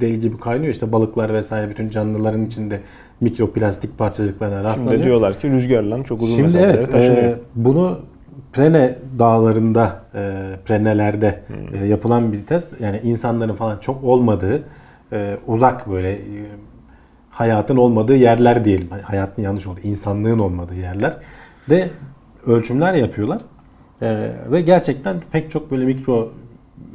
deli 0.00 0.18
gibi 0.18 0.38
kaynıyor. 0.38 0.72
İşte 0.72 0.92
balıklar 0.92 1.32
vesaire 1.34 1.70
bütün 1.70 1.88
canlıların 1.90 2.44
içinde 2.44 2.80
mikroplastik 3.20 3.98
parçacıklarına 3.98 4.64
rastlanıyor. 4.64 4.92
Şimdi 4.94 5.04
diyorlar 5.06 5.40
ki 5.40 5.50
rüzgarla 5.50 6.04
çok 6.04 6.22
uzun 6.22 6.36
Şimdi 6.36 6.56
evet 6.56 6.92
taşınıyor. 6.92 7.22
e, 7.22 7.38
bunu 7.54 8.00
Prene 8.52 8.98
dağlarında, 9.18 10.02
e, 10.14 10.32
Prenelerde 10.64 11.40
Hmm. 11.46 11.82
e, 11.82 11.86
yapılan 11.86 12.32
bir 12.32 12.46
test. 12.46 12.80
Yani 12.80 13.00
insanların 13.04 13.54
falan 13.54 13.78
çok 13.78 14.04
olmadığı, 14.04 14.62
e, 15.12 15.36
uzak 15.46 15.90
böyle 15.90 16.12
e, 16.12 16.20
hayatın 17.30 17.76
olmadığı 17.76 18.16
yerler 18.16 18.64
diyelim. 18.64 18.88
Hayatın 19.02 19.42
yanlış 19.42 19.66
oldu. 19.66 19.80
insanlığın 19.82 20.38
olmadığı 20.38 20.74
yerler 20.74 21.16
de 21.70 21.90
ölçümler 22.46 22.94
yapıyorlar. 22.94 23.40
E, 24.02 24.28
ve 24.50 24.60
gerçekten 24.60 25.16
pek 25.32 25.50
çok 25.50 25.70
böyle 25.70 25.84
mikro 25.84 26.30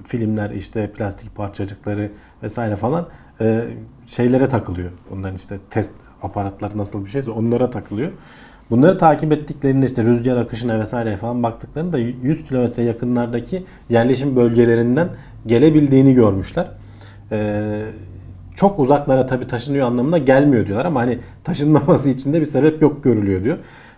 filmler 0.03 0.49
işte 0.49 0.91
plastik 0.91 1.35
parçacıkları 1.35 2.11
vesaire 2.43 2.75
falan 2.75 3.07
e, 3.41 3.63
şeylere 4.07 4.47
takılıyor. 4.47 4.89
Onların 5.13 5.35
işte 5.35 5.57
test 5.69 5.91
aparatları 6.23 6.77
nasıl 6.77 7.05
bir 7.05 7.09
şeyse 7.09 7.31
onlara 7.31 7.69
takılıyor. 7.69 8.11
Bunları 8.69 8.97
takip 8.97 9.31
ettiklerinde 9.31 9.85
işte 9.85 10.03
rüzgar 10.03 10.37
akışına 10.37 10.79
vesaire 10.79 11.17
falan 11.17 11.43
baktıklarında 11.43 11.97
100 11.97 12.43
kilometre 12.43 12.83
yakınlardaki 12.83 13.63
yerleşim 13.89 14.35
bölgelerinden 14.35 15.09
gelebildiğini 15.45 16.13
görmüşler. 16.13 16.67
Ee, 17.31 17.81
çok 18.55 18.79
uzaklara 18.79 19.25
tabii 19.25 19.47
taşınıyor 19.47 19.87
anlamına 19.87 20.17
gelmiyor 20.17 20.65
diyorlar 20.65 20.85
ama 20.85 20.99
hani 20.99 21.19
taşınmaması 21.43 22.09
için 22.09 22.33
de 22.33 22.41
bir 22.41 22.45
sebep 22.45 22.81
yok 22.81 23.03
görülüyor 23.03 23.43
diyor. 23.43 23.57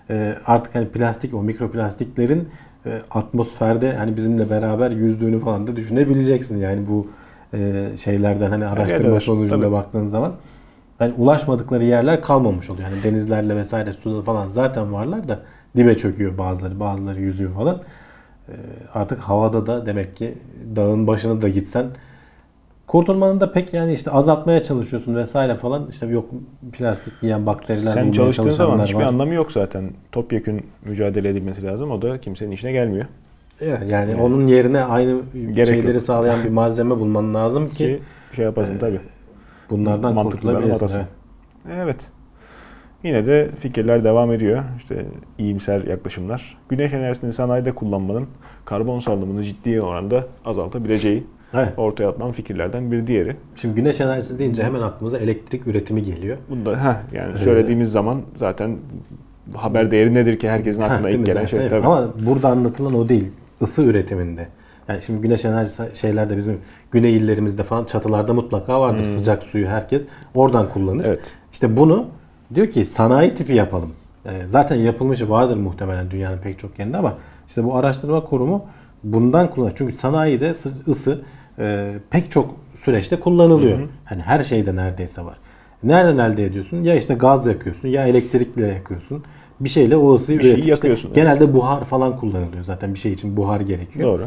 Ee, 0.10 0.36
artık 0.46 0.76
hani 0.76 0.88
plastik 0.88 1.34
o 1.34 1.44
mikroplastiklerin 1.44 2.50
e, 2.86 3.02
atmosferde 3.12 3.94
hani 3.94 4.18
bizimle 4.18 4.50
beraber 4.50 4.92
yüzdüğünü 4.92 5.40
falan 5.40 5.68
da 5.68 5.76
düşünebileceksin 5.76 6.58
yani 6.58 6.88
bu 6.88 7.08
e, 7.54 7.90
şeylerden 7.98 8.52
hani 8.52 8.66
araştırma 8.66 9.12
evet, 9.12 9.22
sonucunda 9.22 9.62
tabii. 9.62 9.72
baktığın 9.72 10.04
zaman 10.04 10.34
yani 11.00 11.14
ulaşmadıkları 11.18 11.84
yerler 11.84 12.22
kalmamış 12.22 12.70
oluyor. 12.70 12.90
Yani 12.90 13.04
denizlerle 13.04 13.56
vesaire 13.56 13.94
suda 13.94 14.22
falan 14.22 14.50
zaten 14.50 14.94
varlar 14.94 15.28
da 15.28 15.40
dibe 15.78 15.98
çöküyor 15.98 16.38
bazıları, 16.38 16.80
bazıları 16.80 17.22
yüzüyor 17.22 17.54
falan. 17.54 17.82
Ee, 18.50 18.54
artık 18.94 19.20
havada 19.20 19.66
da 19.66 19.86
demek 19.86 20.16
ki 20.16 20.38
dağın 20.76 21.08
başına 21.08 21.42
da 21.42 21.50
gitsen 21.50 21.86
kurtulmanın 22.92 23.40
da 23.42 23.52
pek 23.52 23.74
yani 23.74 23.94
işte 23.94 24.12
azaltmaya 24.12 24.62
çalışıyorsun 24.62 25.16
vesaire 25.16 25.56
falan. 25.56 25.88
İşte 25.90 26.08
yok 26.08 26.30
plastik 26.74 27.14
yiyen 27.22 27.46
bakteriler 27.46 27.92
Sen 27.92 28.12
çalıştığın 28.12 28.50
zaman 28.50 28.84
hiçbir 28.84 28.98
var. 28.98 29.04
anlamı 29.04 29.34
yok 29.34 29.52
zaten. 29.52 29.92
Topyekün 30.12 30.66
mücadele 30.86 31.30
edilmesi 31.30 31.64
lazım. 31.64 31.92
O 31.92 32.02
da 32.02 32.22
kimsenin 32.22 32.52
işine 32.52 32.72
gelmiyor. 32.72 33.06
Evet, 33.62 33.80
Yani 33.92 34.16
onun 34.16 34.48
yerine 34.48 34.84
aynı 34.84 35.22
Gerek 35.54 35.68
şeyleri 35.68 35.94
yok. 35.94 36.02
sağlayan 36.02 36.44
bir 36.44 36.50
malzeme 36.60 37.00
bulman 37.00 37.34
lazım 37.34 37.70
ki 37.70 37.76
Ki 37.78 38.00
şey 38.36 38.46
yapasın 38.46 38.78
tabii. 38.78 39.00
bunlardan 39.70 40.14
mantıklılarını 40.14 40.62
kurtulabilirsin. 40.62 41.00
Evet. 41.00 41.78
Evet. 41.84 42.08
Yine 43.04 43.26
de 43.26 43.50
fikirler 43.60 44.04
devam 44.04 44.32
ediyor. 44.32 44.64
İşte 44.78 45.06
iyimser 45.38 45.84
yaklaşımlar. 45.84 46.58
Güneş 46.70 46.94
enerjisini 46.94 47.34
sanayide 47.34 47.72
kullanmanın 47.76 48.28
karbon 48.66 49.00
salınımını 49.00 49.44
ciddi 49.44 49.82
oranda 49.82 50.28
azaltabileceği 50.46 51.24
Evet. 51.54 51.74
ortaya 51.78 52.10
atılan 52.10 52.32
fikirlerden 52.32 52.92
bir 52.92 53.08
diğeri. 53.08 53.36
Şimdi 53.56 53.76
güneş 53.76 54.02
enerjisi 54.02 54.40
deyince 54.40 54.64
hemen 54.64 54.82
aklımıza 54.82 55.18
elektrik 55.18 55.68
üretimi 55.68 56.02
geliyor. 56.02 56.38
Bunda 56.50 56.86
heh, 56.86 57.16
yani 57.18 57.38
söylediğimiz 57.38 57.92
zaman 57.92 58.22
zaten 58.38 58.78
haber 59.56 59.92
değeri 59.92 60.14
nedir 60.14 60.40
ki 60.40 60.50
herkesin 60.50 60.82
Ha, 60.82 60.88
aklına 60.88 61.10
ilk 61.10 61.26
gelen 61.26 61.42
zaten? 61.46 61.60
şey 61.60 61.70
tabii. 61.70 61.86
Ama 61.86 62.08
burada 62.26 62.50
anlatılan 62.50 62.94
o 62.94 63.10
değil. 63.10 63.32
Isı 63.62 63.84
üretiminde. 63.84 64.48
Yani 64.88 65.02
şimdi 65.02 65.22
güneş 65.22 65.46
enerjisi 65.46 65.84
şeylerde 65.94 66.38
bizim 66.38 66.58
güney 66.92 67.18
illerimizde 67.18 67.64
falan 67.64 67.86
çatılarda 67.86 68.34
mutlaka 68.34 68.82
vardır. 68.82 69.06
Sıcak 69.06 69.44
suyu 69.44 69.68
herkes 69.68 70.08
oradan 70.36 70.70
kullanır. 70.70 71.04
Hmm. 71.04 71.10
Evet. 71.12 71.36
İşte 71.54 71.78
bunu 71.78 72.06
diyor 72.56 72.68
ki 72.68 72.86
sanayi 72.86 73.34
tipi 73.34 73.54
yapalım. 73.54 73.90
Yani 74.26 74.38
zaten 74.46 74.76
yapılmışı 74.76 75.30
vardır 75.30 75.58
muhtemelen 75.58 76.12
dünyanın 76.12 76.38
pek 76.38 76.60
çok 76.60 76.80
yerinde 76.80 76.98
ama 76.98 77.18
işte 77.48 77.64
bu 77.64 77.76
araştırma 77.76 78.24
kurumu 78.24 78.66
bundan 79.04 79.50
kullanıyor. 79.52 79.76
Çünkü 79.78 79.94
sanayide 79.96 80.54
sı- 80.54 80.92
ısı 80.92 81.22
e, 81.62 81.94
pek 82.10 82.32
çok 82.32 82.56
süreçte 82.76 83.20
kullanılıyor. 83.20 83.80
Hani 84.06 84.22
her 84.22 84.44
şeyde 84.44 84.76
neredeyse 84.76 85.26
var. 85.26 85.38
Nereden 85.84 86.18
elde 86.32 86.46
ediyorsun? 86.46 86.82
Ya 86.82 86.96
işte 86.96 87.14
gaz 87.14 87.46
yakıyorsun 87.46 87.88
ya 87.88 88.08
elektrikle 88.08 88.68
yakıyorsun. 88.68 89.24
Bir 89.60 89.70
şeyle 89.70 89.98
o 89.98 90.16
ısıyı 90.16 90.40
Bir 90.40 90.44
üretip 90.44 90.58
işte 90.60 90.70
yakıyorsun, 90.70 91.08
evet. 91.08 91.16
genelde 91.16 91.54
buhar 91.54 91.86
falan 91.86 92.18
kullanılıyor. 92.18 92.64
Zaten 92.64 92.94
bir 92.94 93.00
şey 93.00 93.12
için 93.12 93.38
buhar 93.38 93.60
gerekiyor. 93.62 94.06
Doğru. 94.10 94.24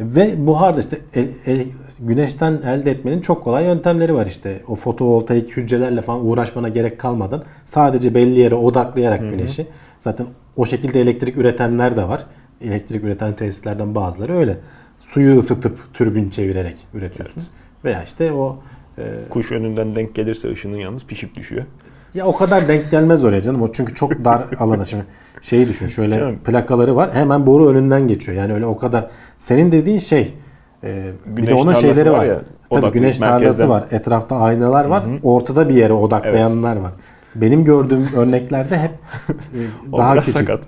Ve 0.00 0.46
buhar 0.46 0.76
da 0.76 0.80
işte 0.80 0.98
el- 1.14 1.28
el- 1.46 1.66
güneşten 2.00 2.52
elde 2.52 2.90
etmenin 2.90 3.20
çok 3.20 3.44
kolay 3.44 3.64
yöntemleri 3.64 4.14
var 4.14 4.26
işte. 4.26 4.62
O 4.68 4.74
fotovoltaik 4.74 5.56
hücrelerle 5.56 6.00
falan 6.00 6.26
uğraşmana 6.26 6.68
gerek 6.68 7.00
kalmadan 7.00 7.42
sadece 7.64 8.14
belli 8.14 8.40
yere 8.40 8.54
odaklayarak 8.54 9.20
güneşi. 9.20 9.66
Zaten 9.98 10.26
o 10.56 10.66
şekilde 10.66 11.00
elektrik 11.00 11.36
üretenler 11.36 11.96
de 11.96 12.08
var. 12.08 12.26
Elektrik 12.60 13.04
üreten 13.04 13.36
tesislerden 13.36 13.94
bazıları 13.94 14.36
öyle. 14.36 14.56
Suyu 15.00 15.38
ısıtıp 15.38 15.78
türbin 15.94 16.30
çevirerek 16.30 16.76
üretiyorsun. 16.94 17.42
Veya 17.84 18.02
işte 18.02 18.32
o 18.32 18.58
e, 18.98 19.02
Kuş 19.30 19.52
önünden 19.52 19.96
denk 19.96 20.14
gelirse 20.14 20.52
ışının 20.52 20.76
yalnız 20.76 21.04
pişip 21.06 21.34
düşüyor. 21.34 21.64
ya 22.14 22.26
o 22.26 22.36
kadar 22.36 22.68
denk 22.68 22.90
gelmez 22.90 23.24
oraya 23.24 23.42
canım. 23.42 23.62
O 23.62 23.72
çünkü 23.72 23.94
çok 23.94 24.24
dar 24.24 24.44
alana. 24.58 24.84
Şimdi 24.84 25.04
şeyi 25.40 25.68
düşün. 25.68 25.86
Şöyle 25.86 26.14
Canım. 26.18 26.38
plakaları 26.44 26.96
var. 26.96 27.14
Hemen 27.14 27.46
boru 27.46 27.68
önünden 27.68 28.08
geçiyor. 28.08 28.38
Yani 28.38 28.52
öyle 28.52 28.66
o 28.66 28.76
kadar. 28.78 29.10
Senin 29.38 29.72
dediğin 29.72 29.98
şey 29.98 30.34
e, 30.84 31.10
bir 31.26 31.46
de 31.46 31.54
onun 31.54 31.62
tarlası 31.62 31.80
şeyleri 31.80 32.12
var 32.12 32.24
ya, 32.24 32.34
Tabii 32.70 32.78
odaklı, 32.80 32.98
güneş 32.98 33.18
tarlası 33.18 33.40
merkezden. 33.40 33.68
var. 33.68 33.84
Etrafta 33.90 34.36
aynalar 34.36 34.84
var. 34.84 35.04
Ortada 35.22 35.68
bir 35.68 35.74
yere 35.74 35.92
odaklayanlar 35.92 36.76
var. 36.76 36.92
Benim 37.34 37.64
gördüğüm 37.64 38.08
örneklerde 38.16 38.78
hep 38.78 38.90
e, 39.28 39.32
O 39.92 39.98
daha 39.98 40.12
biraz 40.14 40.24
küçük. 40.24 40.40
sakat. 40.40 40.60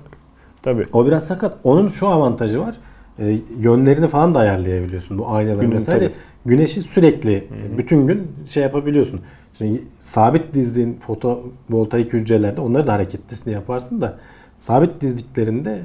Tabii. 0.62 0.82
O 0.92 1.06
biraz 1.06 1.26
sakat. 1.26 1.56
Onun 1.64 1.88
şu 1.88 2.08
avantajı 2.08 2.60
var. 2.60 2.74
E, 3.18 3.38
yönlerini 3.60 4.08
falan 4.08 4.34
da 4.34 4.38
ayarlayabiliyorsun 4.38 5.18
bu 5.18 5.28
aynaların 5.28 5.60
Günün 5.60 5.74
vesaire. 5.76 6.04
tabii. 6.04 6.14
güneşi 6.46 6.80
sürekli 6.80 7.44
bütün 7.78 8.06
gün 8.06 8.26
şey 8.46 8.62
yapabiliyorsun. 8.62 9.20
Şimdi 9.52 9.82
sabit 10.00 10.54
dizdiğin 10.54 10.98
fotovoltaik 11.00 12.12
hücrelerde 12.12 12.60
onları 12.60 12.86
da 12.86 12.92
hareketlisini 12.92 13.54
yaparsın 13.54 14.00
da 14.00 14.18
sabit 14.58 15.00
dizdiklerinde 15.00 15.78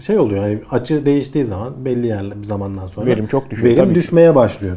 şey 0.00 0.18
oluyor. 0.18 0.46
Yani 0.46 0.60
açı 0.70 1.06
değiştiği 1.06 1.44
zaman 1.44 1.84
belli 1.84 2.06
yer 2.06 2.38
bir 2.40 2.44
zamandan 2.46 2.86
sonra 2.86 3.06
Verim 3.06 3.26
çok 3.26 3.50
düşüyor, 3.50 3.72
Verim 3.72 3.84
tabii 3.84 3.88
ki. 3.88 3.94
düşmeye 3.94 4.34
başlıyor. 4.34 4.76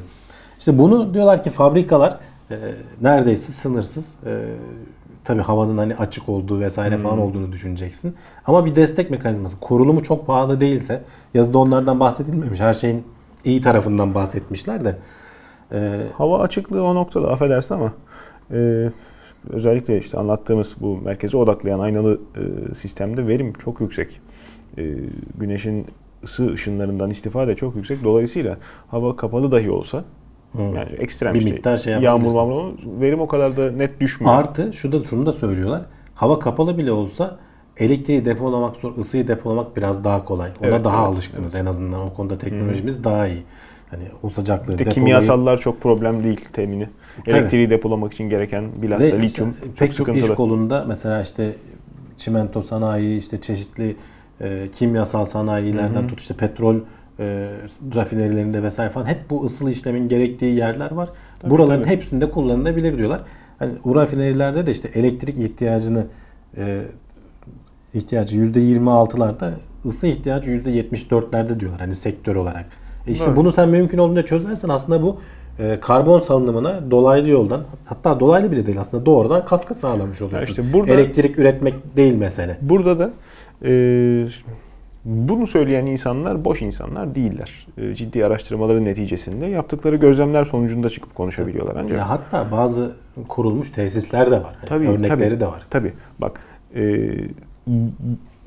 İşte 0.59 0.78
bunu 0.80 1.14
diyorlar 1.14 1.41
ki 1.41 1.49
fabrikalar 1.49 2.20
e, 2.51 2.55
neredeyse 3.01 3.51
sınırsız. 3.51 4.07
E, 4.26 4.32
tabii 5.24 5.42
havanın 5.42 5.78
hani 5.78 5.96
açık 5.96 6.30
olduğu 6.30 6.60
vesaire 6.60 6.98
falan 6.98 7.16
Hmm. 7.16 7.22
olduğunu 7.24 7.52
düşüneceksin. 7.52 8.16
Ama 8.46 8.66
bir 8.66 8.76
destek 8.76 9.12
mekanizması. 9.12 9.60
Kurulumu 9.60 10.04
çok 10.04 10.28
pahalı 10.28 10.60
değilse 10.60 11.04
yazıda 11.34 11.58
onlardan 11.58 12.00
bahsedilmemiş. 12.00 12.60
Her 12.60 12.74
şeyin 12.74 13.04
iyi 13.46 13.62
tarafından 13.62 14.16
bahsetmişler 14.16 14.86
de. 14.86 14.98
E, 15.72 16.08
Hava 16.18 16.40
açıklığı 16.40 16.84
o 16.84 16.96
noktada 16.96 17.32
affedersin 17.32 17.76
ama 17.76 17.94
e, 18.54 18.90
özellikle 19.50 20.00
işte 20.00 20.18
anlattığımız 20.18 20.76
bu 20.82 20.98
merkeze 20.98 21.38
odaklayan 21.38 21.80
aynalı 21.80 22.20
e, 22.72 22.76
sistemde 22.76 23.28
verim 23.28 23.54
çok 23.54 23.82
yüksek. 23.82 24.22
E, 24.78 24.96
güneşin 25.40 25.88
ısı 26.24 26.54
ışınlarından 26.54 27.10
istifade 27.10 27.56
çok 27.56 27.76
yüksek. 27.76 28.04
Dolayısıyla 28.04 28.58
hava 28.88 29.16
kapalı 29.16 29.52
dahi 29.52 29.72
olsa 29.72 30.04
yani 30.60 30.91
ekstrem 30.97 31.34
Bir 31.34 31.39
işte 31.39 31.51
miktar 31.51 31.78
şey 31.78 31.93
yağmur 31.93 32.34
mağmur 32.34 32.74
verim 32.86 33.22
o 33.22 33.28
kadar 33.28 33.58
da 33.58 33.72
net 33.72 33.99
düşmüyor. 33.99 34.36
Artı 34.36 34.74
şu 34.74 34.91
da 34.91 34.99
şunu 34.99 35.26
da 35.26 35.34
söylüyorlar. 35.34 35.82
Hava 36.16 36.39
kapalı 36.39 36.78
bile 36.78 36.91
olsa 36.91 37.38
elektriği 37.78 38.26
depolamak 38.26 38.76
zor, 38.76 38.97
ısıyı 38.97 39.28
depolamak 39.28 39.78
biraz 39.78 40.04
daha 40.04 40.26
kolay. 40.26 40.49
Ona 40.62 40.68
Evet, 40.68 40.86
daha 40.86 40.97
evet, 40.97 41.08
alışkınız 41.08 41.56
en 41.56 41.66
azından 41.66 42.01
o 42.01 42.14
konuda 42.14 42.38
teknolojimiz 42.38 43.04
daha 43.04 43.28
iyi. 43.28 43.43
Hani 43.91 44.04
o 44.24 44.30
sıcaklığı 44.30 44.78
de 44.78 44.84
depolayıp- 44.84 44.93
kimyasallar 44.93 45.58
çok 45.58 45.82
problem 45.82 46.24
değil 46.24 46.45
temini. 46.54 46.89
Tabii. 47.26 47.38
Elektriği 47.38 47.70
depolamak 47.70 48.14
için 48.14 48.30
gereken 48.30 48.66
bilhassa 48.82 49.16
lityum 49.16 49.56
çok 49.62 49.78
pek 49.78 49.95
çok 49.95 50.16
iş 50.16 50.28
kolunda 50.28 50.86
mesela 50.88 51.22
işte 51.22 51.51
çimento 52.18 52.62
sanayi, 52.62 53.18
işte 53.18 53.41
çeşitli 53.41 53.95
e, 54.41 54.68
kimyasal 54.72 55.26
sanayilerden 55.26 56.08
tut 56.08 56.20
işte 56.20 56.34
petrol 56.34 56.76
e, 57.20 57.49
rafinerilerinde 57.95 58.64
vesaire 58.64 58.89
falan 58.89 59.05
hep 59.05 59.30
bu 59.30 59.45
ısılı 59.45 59.72
işlemin 59.72 60.07
gerektiği 60.07 60.55
yerler 60.55 60.91
var. 60.91 61.09
Buraların 61.49 61.84
tabii. 61.84 61.89
hepsinde 61.95 62.30
kullanılabilir 62.30 62.97
diyorlar. 62.97 63.22
Hani 63.59 63.72
bu 63.86 63.95
rafinerilerde 63.95 64.66
de 64.66 64.72
işte 64.72 64.89
elektrik 64.93 65.38
ihtiyacını 65.38 66.05
e, 66.57 66.82
ihtiyacı 67.93 68.38
%26'larda 68.38 69.51
ısı 69.86 70.07
ihtiyacı 70.07 70.51
%74'lerde 70.51 71.59
diyorlar 71.59 71.80
hani 71.82 71.93
sektör 71.93 72.36
olarak. 72.36 72.66
E 73.07 73.11
işte 73.11 73.26
Evet. 73.28 73.38
bunu 73.38 73.51
sen 73.51 73.70
mümkün 73.70 73.97
olduğunca 73.97 74.22
çözersen 74.22 74.70
aslında 74.70 75.01
bu 75.01 75.20
e, 75.59 75.80
karbon 75.80 76.20
salınımına 76.20 76.91
dolaylı 76.91 77.30
yoldan 77.30 77.64
hatta 77.86 78.20
dolaylı 78.20 78.51
bile 78.51 78.66
değil 78.66 78.80
aslında 78.80 79.05
doğrudan 79.05 79.45
katkı 79.45 79.74
sağlamış 79.74 80.22
oluyorsun. 80.22 80.47
işte 80.47 80.74
burada- 80.74 80.91
Elektrik 80.93 81.39
üretmek 81.39 81.95
değil 81.97 82.14
mesele. 82.16 82.57
Burada 82.61 82.99
da 82.99 83.11
e, 83.66 83.70
bunu 85.06 85.47
söyleyen 85.47 85.86
insanlar 85.86 86.45
boş 86.45 86.62
insanlar 86.62 87.16
değiller. 87.16 87.68
E, 87.78 87.95
ciddi 87.95 88.26
araştırmaların 88.26 88.86
neticesinde 88.86 89.45
yaptıkları 89.45 89.95
gözlemler 89.95 90.45
sonucunda 90.45 90.89
çıkıp 90.89 91.16
konuşabiliyorlar 91.16 91.76
ancak. 91.76 91.97
Ya 91.97 92.10
hatta 92.10 92.51
bazı 92.51 92.91
kurulmuş 93.28 93.70
tesisler 93.70 94.32
de 94.32 94.36
var. 94.36 94.56
Hani 94.60 94.70
Tabii, 94.70 94.88
örnekleri 94.88 95.30
tabii. 95.30 95.39
de 95.39 95.47
var. 95.47 95.64
Tabii. 95.70 95.93
Bak 96.20 96.39
e, 96.76 97.12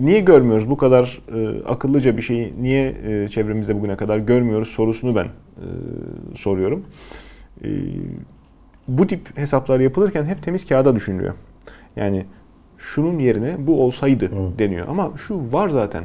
niye 0.01 0.21
görmüyoruz 0.21 0.71
bu 0.71 0.77
kadar 0.77 1.23
e, 1.35 1.65
akıllıca 1.65 2.17
bir 2.17 2.23
şeyi 2.23 2.55
niye 2.63 2.97
e, 3.07 3.29
çevremizde 3.29 3.77
bugüne 3.77 3.97
kadar 3.97 4.19
görmüyoruz 4.19 4.69
sorusunu 4.69 5.17
ben 5.17 5.25
e, 5.25 5.67
soruyorum. 6.37 6.85
E, 7.65 7.69
bu 8.89 9.07
tip 9.07 9.39
hesaplar 9.39 9.81
yapılırken 9.81 10.25
hep 10.25 10.43
temiz 10.43 10.67
kağıda 10.69 10.97
düşünülüyor. 10.97 11.35
Yani 11.97 12.25
şunun 12.79 13.19
yerine 13.19 13.67
bu 13.67 13.83
olsaydı 13.83 14.25
Hı. 14.25 14.59
deniyor 14.59 14.89
ama 14.89 15.13
şu 15.27 15.53
var 15.53 15.69
zaten. 15.69 16.05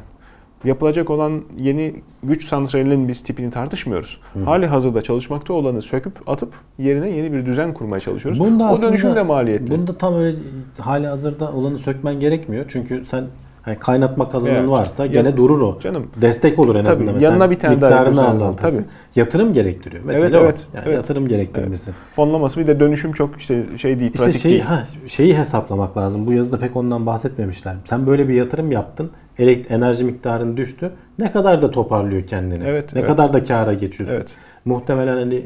Yapılacak 0.63 1.09
olan 1.09 1.41
yeni 1.57 1.95
güç 2.23 2.47
santralinin 2.47 3.07
biz 3.07 3.23
tipini 3.23 3.51
tartışmıyoruz. 3.51 4.17
Hali 4.45 4.65
hazırda 4.67 5.01
çalışmakta 5.01 5.53
olanı 5.53 5.81
söküp 5.81 6.29
atıp 6.29 6.53
yerine 6.79 7.09
yeni 7.09 7.33
bir 7.33 7.45
düzen 7.45 7.73
kurmaya 7.73 7.99
çalışıyoruz. 7.99 8.39
Bunda 8.39 8.71
o 8.71 8.81
dönüşüm 8.81 9.15
de 9.15 9.21
maliyetli. 9.23 9.71
Bunda 9.71 9.97
tam 9.97 10.15
öyle 10.15 10.37
hali 10.79 11.07
hazırda 11.07 11.51
olanı 11.51 11.77
sökmen 11.77 12.19
gerekmiyor. 12.19 12.65
Çünkü 12.67 13.05
sen 13.05 13.23
hani 13.61 13.79
kaynatma 13.79 14.29
kazanın 14.29 14.53
Evet. 14.55 14.69
varsa 14.69 15.05
Ya- 15.05 15.11
gene 15.11 15.37
durur 15.37 15.61
o. 15.61 15.79
Canım. 15.79 16.07
Destek 16.21 16.59
olur 16.59 16.75
en 16.75 16.81
Tabii, 16.81 16.91
azından. 16.91 17.13
Mesela 17.13 17.31
yanına 17.31 17.51
bir 17.51 17.59
tane 17.59 17.81
daha 17.81 17.89
miktarını 17.89 18.15
yapıyorsun. 18.15 18.29
azaltırsın. 18.45 18.77
Tabii. 18.77 18.85
Yatırım 19.15 19.53
gerektiriyor. 19.53 20.03
Mesela 20.05 20.25
Evet, 20.25 20.35
o. 20.35 20.39
evet, 20.39 20.65
Yani 20.73 20.83
evet. 20.87 20.95
yatırım 20.97 21.27
gerektirmesi. 21.27 21.91
Fonlaması 22.15 22.59
bir 22.59 22.67
de 22.67 22.79
dönüşüm 22.79 23.11
çok 23.11 23.37
işte 23.37 23.65
şey 23.77 23.99
değil, 23.99 24.11
İşte 24.13 24.25
pratik 24.25 24.41
şey, 24.41 24.51
değil. 24.51 24.63
ha, 24.63 24.87
şeyi 25.07 25.37
hesaplamak 25.37 25.97
lazım. 25.97 26.27
Bu 26.27 26.33
yazıda 26.33 26.59
pek 26.59 26.75
ondan 26.75 27.05
bahsetmemişler. 27.05 27.75
Sen 27.85 28.07
böyle 28.07 28.27
bir 28.27 28.33
yatırım 28.33 28.71
yaptın. 28.71 29.11
Enerji 29.49 30.03
miktarın 30.03 30.57
düştü. 30.57 30.91
Ne 31.19 31.31
kadar 31.31 31.61
da 31.61 31.71
toparlıyor 31.71 32.27
kendini. 32.27 32.63
Evet, 32.67 32.93
ne 32.93 32.99
evet. 32.99 33.09
kadar 33.09 33.33
da 33.33 33.43
kâra 33.43 33.73
geçiyorsun. 33.73 34.15
Evet. 34.15 34.27
Muhtemelen 34.65 35.17
hani 35.17 35.35
e, 35.35 35.45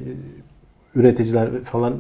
üreticiler 0.96 1.50
falan 1.64 1.94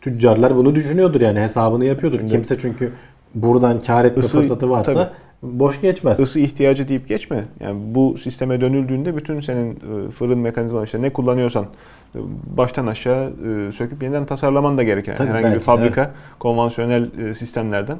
tüccarlar 0.00 0.56
bunu 0.56 0.74
düşünüyordur 0.74 1.20
yani 1.20 1.40
hesabını 1.40 1.84
yapıyordur. 1.84 2.18
Şimdi- 2.18 2.32
Kimse 2.32 2.58
çünkü 2.58 2.92
buradan 3.34 3.80
kâr 3.80 4.04
etme 4.04 4.20
Isı- 4.20 4.32
fırsatı 4.32 4.70
varsa 4.70 4.92
tabii. 4.94 5.08
boş 5.42 5.80
geçmez. 5.80 6.20
Isı 6.20 6.40
ihtiyacı 6.40 6.88
deyip 6.88 7.08
geçme. 7.08 7.44
Yani 7.60 7.80
bu 7.94 8.18
sisteme 8.18 8.60
dönüldüğünde 8.60 9.16
bütün 9.16 9.40
senin 9.40 9.70
e, 10.06 10.10
fırın 10.10 10.38
mekanizman 10.38 10.84
işte 10.84 11.02
ne 11.02 11.10
kullanıyorsan 11.12 11.66
e, 12.14 12.18
baştan 12.56 12.86
aşağı 12.86 13.32
söküp 13.72 14.02
yeniden 14.02 14.26
tasarlaman 14.26 14.78
da 14.78 14.82
gereken. 14.82 15.16
Tabii, 15.16 15.28
Herhangi 15.28 15.44
bir 15.46 15.50
belki, 15.50 15.64
fabrika 15.64 16.10
konvansiyonel 16.38 17.10
e, 17.28 17.34
sistemlerden 17.34 17.98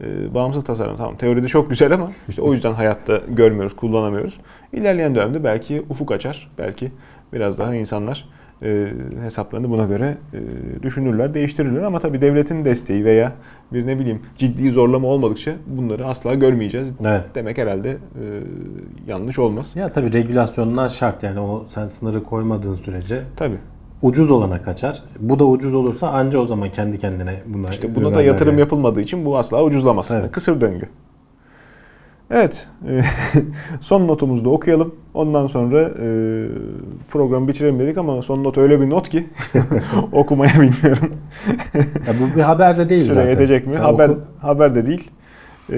e, 0.00 0.34
bağımsız 0.34 0.64
tasarım. 0.64 0.96
Tamam 0.96 1.16
teoride 1.16 1.48
çok 1.48 1.70
güzel 1.70 1.92
ama 1.92 2.08
işte 2.28 2.42
o 2.42 2.52
yüzden 2.52 2.72
hayatta 2.72 3.20
görmüyoruz, 3.28 3.76
kullanamıyoruz. 3.76 4.38
İlerleyen 4.72 5.14
dönemde 5.14 5.44
belki 5.44 5.82
ufuk 5.90 6.12
açar. 6.12 6.50
Belki 6.58 6.92
biraz 7.32 7.58
daha 7.58 7.74
insanlar 7.74 8.28
e, 8.62 8.92
hesaplarını 9.20 9.70
buna 9.70 9.86
göre 9.86 10.16
e, 10.34 10.82
düşünürler, 10.82 11.34
değiştirirler. 11.34 11.82
Ama 11.82 11.98
tabii 11.98 12.20
devletin 12.20 12.64
desteği 12.64 13.04
veya 13.04 13.32
bir 13.72 13.86
ne 13.86 13.98
bileyim 13.98 14.22
ciddi 14.38 14.70
zorlama 14.70 15.08
olmadıkça 15.08 15.52
bunları 15.66 16.06
asla 16.06 16.34
görmeyeceğiz. 16.34 16.92
Evet. 17.04 17.24
Demek 17.34 17.58
herhalde 17.58 17.90
e, 17.90 17.96
yanlış 19.06 19.38
olmaz. 19.38 19.72
Ya 19.74 19.92
tabii 19.92 20.12
regülasyonlar 20.12 20.88
şart 20.88 21.22
yani 21.22 21.40
o 21.40 21.64
sen 21.68 21.86
sınırı 21.86 22.22
koymadığın 22.22 22.74
sürece 22.74 23.22
Tabii. 23.36 23.58
Ucuz 24.02 24.30
olana 24.30 24.62
kaçar. 24.62 25.02
Bu 25.18 25.38
da 25.38 25.44
ucuz 25.46 25.74
olursa 25.74 26.08
anca 26.10 26.38
o 26.38 26.44
zaman 26.44 26.70
kendi 26.70 26.98
kendine 26.98 27.34
buna 27.46 27.70
İşte 27.70 27.94
buna 27.94 28.14
da 28.14 28.22
yatırım 28.22 28.52
yani. 28.52 28.60
yapılmadığı 28.60 29.00
için 29.00 29.24
bu 29.24 29.38
asla 29.38 29.64
ucuzlamaz. 29.64 30.10
Evet. 30.10 30.32
Kısır 30.32 30.60
döngü. 30.60 30.88
Evet. 32.30 32.68
e, 32.88 33.00
son 33.80 34.08
notumuzu 34.08 34.44
da 34.44 34.50
okuyalım. 34.50 34.94
Ondan 35.14 35.46
sonra 35.46 35.80
e, 35.82 36.08
programı 37.10 37.48
bitirelim 37.48 37.78
dedik 37.78 37.98
ama 37.98 38.22
son 38.22 38.44
not 38.44 38.58
öyle 38.58 38.80
bir 38.80 38.90
not 38.90 39.08
ki 39.08 39.26
okumaya 40.12 40.52
bilmiyorum. 40.54 41.12
Ya 42.06 42.14
bu 42.20 42.36
bir 42.36 42.42
haber 42.42 42.78
de 42.78 42.88
değil 42.88 43.02
Süre 43.04 43.14
zaten. 43.14 43.30
yetecek 43.30 43.66
mi? 43.66 43.74
Sen 43.74 43.80
Haber 43.80 44.08
oku. 44.08 44.20
haber 44.40 44.74
de 44.74 44.86
değil. 44.86 45.10
E, 45.72 45.76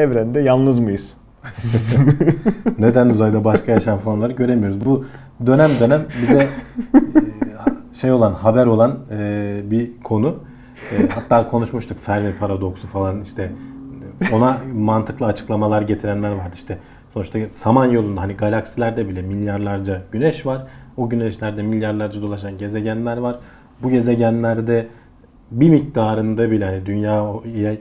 evrende 0.00 0.40
yalnız 0.40 0.78
mıyız? 0.78 1.12
Neden 2.78 3.08
uzayda 3.08 3.44
başka 3.44 3.72
yaşam 3.72 3.98
formları 3.98 4.32
göremiyoruz? 4.32 4.86
Bu 4.86 5.04
dönem 5.46 5.70
dönem 5.80 6.06
bize 6.22 6.38
e, 6.38 6.48
şey 7.92 8.12
olan, 8.12 8.32
haber 8.32 8.66
olan 8.66 8.98
e, 9.10 9.60
bir 9.64 9.90
konu. 10.04 10.36
E, 10.92 11.08
hatta 11.14 11.48
konuşmuştuk 11.48 11.98
Fermi 11.98 12.36
paradoksu 12.38 12.86
falan 12.86 13.20
işte 13.20 13.52
ona 14.32 14.58
mantıklı 14.74 15.26
açıklamalar 15.26 15.82
getirenler 15.82 16.30
vardı. 16.30 16.52
İşte 16.54 16.78
sonuçta 17.14 17.38
Samanyolu'nda 17.50 18.20
hani 18.20 18.32
galaksilerde 18.32 19.08
bile 19.08 19.22
milyarlarca 19.22 20.02
güneş 20.12 20.46
var. 20.46 20.66
O 20.96 21.08
güneşlerde 21.08 21.62
milyarlarca 21.62 22.22
dolaşan 22.22 22.56
gezegenler 22.56 23.16
var. 23.16 23.38
Bu 23.82 23.90
gezegenlerde 23.90 24.86
bir 25.50 25.70
miktarında 25.70 26.50
bile 26.50 26.64
hani 26.64 26.86
dünyaya 26.86 27.24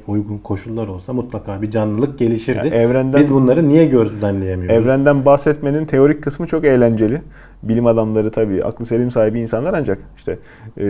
uygun 0.08 0.38
koşullar 0.38 0.88
olsa 0.88 1.14
mutlaka 1.14 1.62
bir 1.62 1.70
canlılık 1.70 2.20
gelişirdi. 2.20 2.68
Ya 2.68 2.74
evrenden- 2.74 3.20
Biz 3.20 3.34
bunları 3.34 3.68
niye 3.70 3.86
gözlemleyemiyoruz? 3.86 4.76
Evrenden 4.76 5.26
bahsetmenin 5.26 5.86
teorik 5.86 6.24
kısmı 6.24 6.48
çok 6.48 6.66
eğlenceli. 6.66 7.22
Bilim 7.64 7.86
adamları 7.88 8.32
tabii 8.32 8.64
aklı 8.64 8.86
selim 8.86 9.12
sahibi 9.12 9.40
insanlar 9.40 9.74
ancak 9.74 9.98
işte 10.18 10.40
e, 10.80 10.86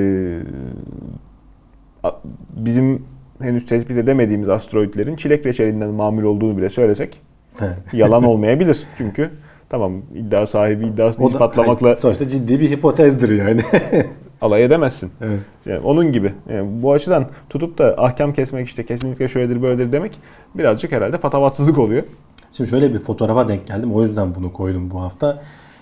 bizim 2.56 3.04
henüz 3.42 3.66
tespit 3.66 3.98
edemediğimiz 3.98 4.50
asteroidlerin 4.50 5.16
çilek 5.16 5.46
reçelinden 5.46 5.90
mamul 5.90 6.24
olduğunu 6.24 6.58
bile 6.58 6.70
söylesek 6.70 7.22
yalan 7.94 8.24
olmayabilir. 8.24 8.84
Çünkü 8.98 9.30
tamam 9.70 9.94
iddia 10.16 10.46
sahibi 10.46 10.86
iddiasını 10.88 11.26
O 11.26 11.30
da 11.30 11.34
ispatlamakla 11.34 11.88
hani 11.88 11.96
sonuçta 11.96 12.28
ciddi 12.28 12.60
bir 12.60 12.70
hipotezdir 12.70 13.30
yani. 13.30 13.62
alay 14.46 14.64
edemezsin. 14.64 15.12
evet. 15.22 15.40
Yani 15.66 15.80
onun 15.80 16.12
gibi. 16.12 16.34
Yani 16.50 16.84
bu 16.84 16.94
açıdan 16.94 17.26
tutup 17.50 17.78
da 17.78 17.96
ahkam 17.98 18.34
kesmek 18.34 18.68
işte 18.68 18.86
kesinlikle 18.86 19.28
şöyledir 19.28 19.62
böyledir 19.62 19.92
demek 19.92 20.20
birazcık 20.56 20.92
herhalde 20.92 21.18
patavatsızlık 21.18 21.78
oluyor. 21.78 22.04
Şimdi 22.52 22.70
şöyle 22.70 22.94
bir 22.94 23.00
fotoğrafa 23.00 23.48
denk 23.48 23.68
geldim. 23.68 23.94
O 23.94 24.02
yüzden 24.02 24.36
bunu 24.36 24.54
koydum 24.54 24.92
bu 24.92 25.02
hafta 25.02 25.42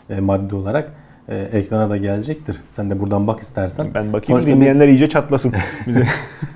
e, 0.09 0.19
madde 0.19 0.55
olarak. 0.55 0.91
e, 1.29 1.35
ekrana 1.37 1.89
da 1.89 1.97
gelecektir. 1.97 2.57
Sen 2.69 2.89
de 2.89 2.99
buradan 2.99 3.27
bak 3.27 3.39
istersen. 3.39 3.85
Ben 3.93 4.13
bakayım 4.13 4.23
Sonuçta 4.25 4.47
biz- 4.47 4.55
dinleyenler 4.55 4.87
iyice 4.87 5.09
çatlasın. 5.09 5.53
Bize. 5.87 6.07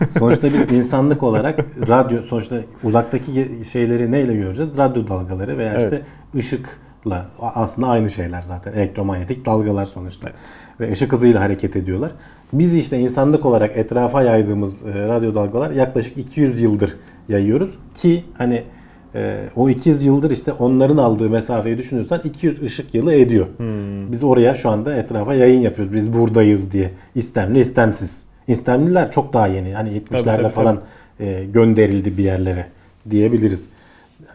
Sonuçta 0.08 0.48
biz 0.54 0.72
insanlık 0.72 1.24
olarak 1.24 1.60
radyo 1.88 2.24
sonuçta 2.24 2.56
uzaktaki 2.84 3.48
şeyleri 3.72 4.12
neyle 4.12 4.34
göreceğiz? 4.36 4.78
Radyo 4.78 5.08
dalgaları 5.08 5.58
veya 5.58 5.78
işte 5.78 5.90
Evet. 5.92 6.02
A- 7.42 7.52
aslında 7.56 7.88
aynı 7.88 8.10
şeyler 8.10 8.42
zaten. 8.42 8.74
Elektromanyetik 8.74 9.46
dalgalar 9.46 9.86
sonuçta. 9.86 10.30
Ve 10.80 10.92
ışık 10.92 11.12
hızıyla 11.12 11.42
hareket 11.42 11.76
ediyorlar. 11.76 12.12
Biz 12.54 12.74
işte 12.74 13.00
insanlık 13.00 13.46
olarak 13.46 13.78
etrafa 13.78 14.24
yaydığımız 14.24 14.86
e, 14.86 15.08
radyo 15.08 15.36
dalgalar 15.36 15.72
yaklaşık 15.72 16.18
200 16.18 16.62
yıldır 16.62 16.96
yayıyoruz 17.30 17.78
ki 17.94 18.24
hani 18.38 18.64
e, 19.16 19.44
o 19.56 19.70
200 19.70 20.06
yıldır 20.06 20.32
işte 20.32 20.52
onların 20.52 20.98
aldığı 20.98 21.30
mesafeyi 21.30 21.78
düşünürsen 21.78 22.22
200 22.24 22.64
ışık 22.64 22.94
yılı 22.96 23.14
ediyor. 23.14 23.48
Biz 24.12 24.24
oraya 24.24 24.56
şu 24.56 24.70
anda 24.70 24.96
etrafa 24.96 25.34
yayın 25.34 25.62
yapıyoruz. 25.62 25.94
Biz 25.94 26.14
buradayız 26.14 26.72
diye. 26.72 26.92
İstemli 27.16 27.60
istemsiz. 27.60 28.22
İstemliler 28.48 29.12
çok 29.12 29.34
daha 29.34 29.48
yeni. 29.48 29.74
Hani 29.74 29.90
70'lerde 29.90 30.24
Tabii, 30.24 30.42
tabii, 30.42 30.50
falan 30.50 30.82
e, 31.20 31.46
gönderildi 31.54 32.18
bir 32.18 32.24
yerlere 32.24 32.66
diyebiliriz. 33.10 33.70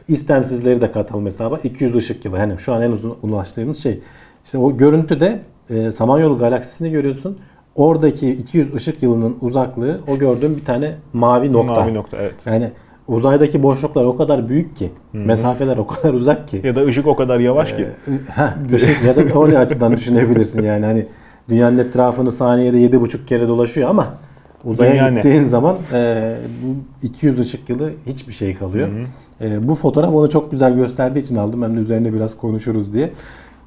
İstemsizleri 0.09 0.81
de 0.81 0.93
katalım 0.93 1.27
hesaba. 1.27 1.59
200 1.59 1.95
ışık 1.95 2.25
yılı. 2.25 2.39
Yani 2.39 2.59
şu 2.59 2.73
an 2.73 2.83
en 2.83 2.91
uzun 2.91 3.17
ulaştığımız 3.23 3.83
şey. 3.83 4.01
İşte 4.45 4.59
o 4.59 4.77
görüntüde 4.77 5.41
e, 5.71 5.93
Samanyolu 5.93 6.39
galaksisini 6.39 6.91
görüyorsun. 6.91 7.39
Oradaki 7.75 8.31
200 8.31 8.75
ışık 8.75 9.03
yılının 9.03 9.37
uzaklığı 9.41 10.01
o 10.09 10.19
gördüğün 10.19 10.57
bir 10.57 10.65
tane 10.65 10.95
mavi 11.13 11.53
nokta. 11.53 11.75
Mavi 11.75 11.95
nokta 11.95 12.17
evet. 12.17 12.35
Yani 12.47 12.71
uzaydaki 13.09 13.63
boşluklar 13.63 14.05
o 14.05 14.17
kadar 14.17 14.49
büyük 14.49 14.77
ki, 14.77 14.91
mesafeler 15.13 15.77
o 15.77 15.87
kadar 15.87 16.15
uzak 16.15 16.49
ki. 16.49 16.61
Ya 16.65 16.77
da 16.77 16.85
ışık 16.85 17.07
o 17.07 17.17
kadar 17.17 17.41
yavaş 17.41 17.73
ki. 17.73 17.87
Heh, 18.29 18.73
ışık 18.73 19.03
ya 19.05 19.17
da 19.17 19.41
öyle 19.43 19.59
açıdan 19.59 19.97
düşünebilirsin 19.97 20.63
yani 20.63 20.85
hani 20.85 21.07
dünyanın 21.49 21.79
etrafını 21.79 22.33
saniyede 22.33 22.77
7,5 22.79 23.27
kere 23.27 23.49
dolaşıyor 23.49 23.91
ama 23.91 24.15
uzaya 24.65 24.93
Dünya 24.93 25.07
ne? 25.07 25.15
gittiğin 25.15 25.45
zaman 25.45 25.77
e, 25.93 26.37
bu 26.63 27.07
200 27.07 27.39
ışık 27.39 27.69
yılı 27.69 27.93
hiçbir 28.07 28.33
şey 28.33 28.55
kalıyor. 28.55 28.89
E, 29.41 29.69
bu 29.69 29.75
fotoğraf 29.75 30.15
onu 30.15 30.31
çok 30.31 30.51
güzel 30.51 30.75
gösterdiği 30.75 31.19
için 31.19 31.37
aldım. 31.37 31.63
Ben 31.63 31.77
de 31.77 31.81
üzerine 31.81 32.13
biraz 32.13 32.37
konuşuruz 32.37 32.93
diye. 32.93 33.13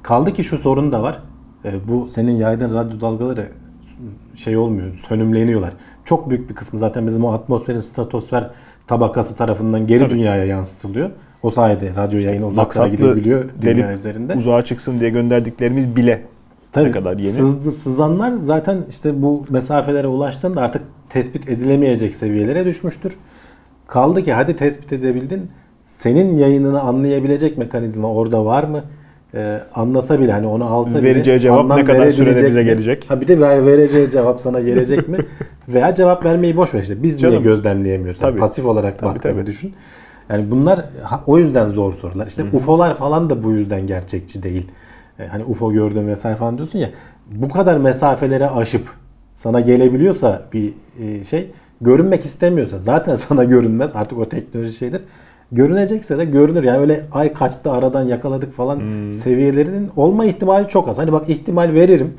Kaldı 0.02 0.32
ki 0.32 0.44
şu 0.44 0.58
sorun 0.58 0.92
da 0.92 1.02
var. 1.02 1.18
E, 1.64 1.88
bu 1.88 2.08
senin 2.08 2.36
yaydığın 2.36 2.74
radyo 2.74 3.00
dalgaları 3.00 3.48
şey 4.34 4.56
olmuyor, 4.56 4.94
sönümleniyorlar. 5.08 5.72
Çok 6.04 6.30
büyük 6.30 6.50
bir 6.50 6.54
kısmı 6.54 6.78
zaten 6.78 7.06
bizim 7.06 7.24
o 7.24 7.32
atmosferin 7.32 7.80
stratosfer 7.80 8.50
tabakası 8.86 9.36
tarafından 9.36 9.86
geri 9.86 10.10
dünyaya 10.10 10.44
yansıtılıyor. 10.44 11.10
O 11.42 11.50
sayede 11.50 11.92
radyo 11.96 12.18
yayını 12.18 12.46
uzaklara 12.46 12.88
gidebiliyor 12.88 13.44
dünya 13.62 13.76
delip 13.76 13.98
üzerinde. 13.98 14.34
uzağa 14.34 14.62
çıksın 14.62 15.00
diye 15.00 15.10
gönderdiklerimiz 15.10 15.96
bile 15.96 16.22
Tabii, 16.80 16.88
ne 16.88 16.92
kadar 16.92 17.18
yeni. 17.18 17.32
sızdı- 17.32 17.72
sızanlar 17.72 18.32
zaten 18.40 18.78
işte 18.88 19.22
bu 19.22 19.44
mesafelere 19.50 20.06
ulaştığında 20.06 20.60
artık 20.60 20.82
tespit 21.08 21.48
edilemeyecek 21.48 22.16
seviyelere 22.16 22.64
düşmüştür. 22.64 23.16
Kaldı 23.86 24.22
ki 24.22 24.32
hadi 24.32 24.56
tespit 24.56 24.92
edebildin. 24.92 25.50
Senin 25.86 26.38
yayınını 26.38 26.80
anlayabilecek 26.80 27.58
mekanizma 27.58 28.12
orada 28.12 28.44
var 28.44 28.64
mı? 28.64 28.84
Ee, 29.34 29.60
anlasa 29.74 30.20
bile 30.20 30.32
hani 30.32 30.46
onu 30.46 30.64
alsa 30.64 30.90
bile 30.98 31.02
Vereceği 31.02 31.40
cevap 31.40 31.58
anlam 31.60 31.78
ne 31.78 31.84
kadar 31.84 32.10
sürede 32.10 32.46
bize 32.46 32.58
mi? 32.60 32.64
gelecek? 32.64 33.04
Ha 33.10 33.20
bir 33.20 33.28
de 33.28 33.40
ver, 33.40 33.66
vereceği 33.66 34.10
cevap 34.10 34.40
sana 34.40 34.60
gelecek 34.60 35.08
mi? 35.08 35.18
Veya 35.68 35.94
cevap 35.94 36.24
vermeyi 36.24 36.56
boş 36.56 36.74
ver 36.74 36.80
işte. 36.82 37.02
Biz 37.02 37.16
niye 37.16 37.30
Canım. 37.30 37.42
gözlemleyemiyoruz? 37.42 38.22
Yani 38.22 38.30
Tabii. 38.30 38.40
pasif 38.40 38.66
olarak 38.66 38.98
Tabii, 38.98 39.10
baktığını 39.14 39.32
tabii. 39.32 39.46
düşün. 39.46 39.74
Yani 40.30 40.50
bunlar 40.50 40.84
o 41.26 41.38
yüzden 41.38 41.70
zor 41.70 41.92
sorular. 41.92 42.26
İşte 42.26 42.44
UFO'lar 42.52 42.94
falan 42.94 43.30
da 43.30 43.44
bu 43.44 43.52
yüzden 43.52 43.86
gerçekçi 43.86 44.42
değil. 44.42 44.66
E, 45.18 45.26
Hani 45.26 45.44
UFO 45.44 45.72
gördüm 45.72 46.06
vesaire 46.06 46.36
falan 46.36 46.56
diyorsun 46.56 46.78
ya. 46.78 46.90
Bu 47.30 47.48
kadar 47.48 47.78
mesafeleri 47.78 48.46
aşıp 48.46 48.88
sana 49.34 49.60
gelebiliyorsa 49.60 50.42
bir 50.52 50.72
e, 51.00 51.24
şey 51.24 51.50
görünmek 51.80 52.24
istemiyorsa 52.24 52.78
zaten 52.78 53.14
sana 53.26 53.44
görünmez. 53.44 53.96
Artık 53.96 54.18
o 54.18 54.28
teknoloji 54.28 54.72
şeydir. 54.72 55.02
Görünecekse 55.52 56.18
de 56.18 56.24
görünür. 56.24 56.62
Yani 56.62 56.78
öyle 56.78 57.04
ay 57.12 57.32
kaçtı 57.32 57.70
aradan 57.70 58.04
yakaladık 58.04 58.52
falan 58.52 58.80
seviyelerinin 59.12 59.90
olma 59.96 60.24
ihtimali 60.24 60.68
çok 60.68 60.88
az. 60.88 60.98
Hani 60.98 61.12
bak 61.12 61.28
ihtimal 61.28 61.74
veririm. 61.74 62.14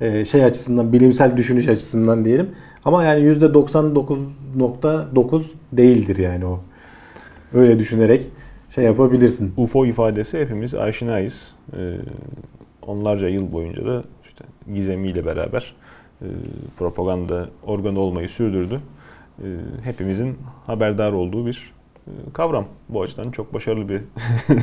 E, 0.00 0.24
şey 0.24 0.44
açısından 0.44 0.92
bilimsel 0.92 1.36
düşünüş 1.36 1.68
açısından 1.68 2.24
diyelim. 2.24 2.48
Ama 2.84 3.04
yani 3.04 3.20
%99.9 3.20 5.42
değildir 5.72 6.16
yani 6.16 6.46
o. 6.46 6.60
Öyle 7.54 7.78
düşünerek 7.78 8.26
şey 8.68 8.84
yapabilirsin. 8.84 9.52
UFO 9.56 9.86
ifadesi 9.86 10.38
hepimiz 10.38 10.74
aşinayız. 10.74 11.54
Ee, 11.76 11.96
onlarca 12.86 13.28
yıl 13.28 13.52
boyunca 13.52 13.86
da 13.86 14.02
işte 14.28 14.44
gizemiyle 14.74 15.26
beraber 15.26 15.74
e, 16.22 16.26
propaganda 16.78 17.48
organı 17.66 18.00
olmayı 18.00 18.28
sürdürdü. 18.28 18.80
Ee, 19.42 19.44
hepimizin 19.84 20.36
haberdar 20.66 21.12
olduğu 21.12 21.46
bir 21.46 21.72
e, 22.06 22.10
kavram. 22.32 22.64
Bu 22.88 23.02
açıdan 23.02 23.30
çok 23.30 23.54
başarılı 23.54 23.88
bir 23.88 24.00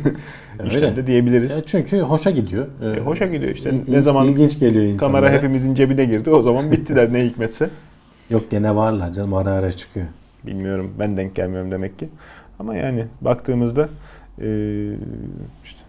işlem 0.67 0.95
de 0.95 1.07
diyebiliriz. 1.07 1.51
Ya 1.51 1.65
çünkü 1.65 1.99
hoşa 1.99 2.31
gidiyor. 2.31 2.67
Ee, 2.81 2.87
E, 2.89 2.99
hoşa 2.99 3.25
gidiyor 3.25 3.51
işte. 3.51 3.69
İl- 3.69 3.91
ne 3.91 4.01
zaman 4.01 4.27
ilginç 4.27 4.59
geliyor 4.59 4.85
insanlara. 4.85 5.21
kamera 5.21 5.37
hepimizin 5.37 5.75
cebine 5.75 6.05
girdi 6.05 6.29
o 6.29 6.41
zaman 6.41 6.71
bittiler 6.71 7.13
ne 7.13 7.25
hikmetse. 7.25 7.69
Yok 8.29 8.51
gene 8.51 8.75
varlar 8.75 9.13
canım 9.13 9.33
ara 9.33 9.49
ara 9.51 9.71
çıkıyor. 9.71 10.05
Bilmiyorum 10.45 10.91
ben 10.99 11.17
denk 11.17 11.35
gelmiyorum 11.35 11.71
demek 11.71 11.99
ki. 11.99 12.09
Ama 12.59 12.75
yani 12.75 13.05
baktığımızda 13.21 13.89
e, 14.41 14.47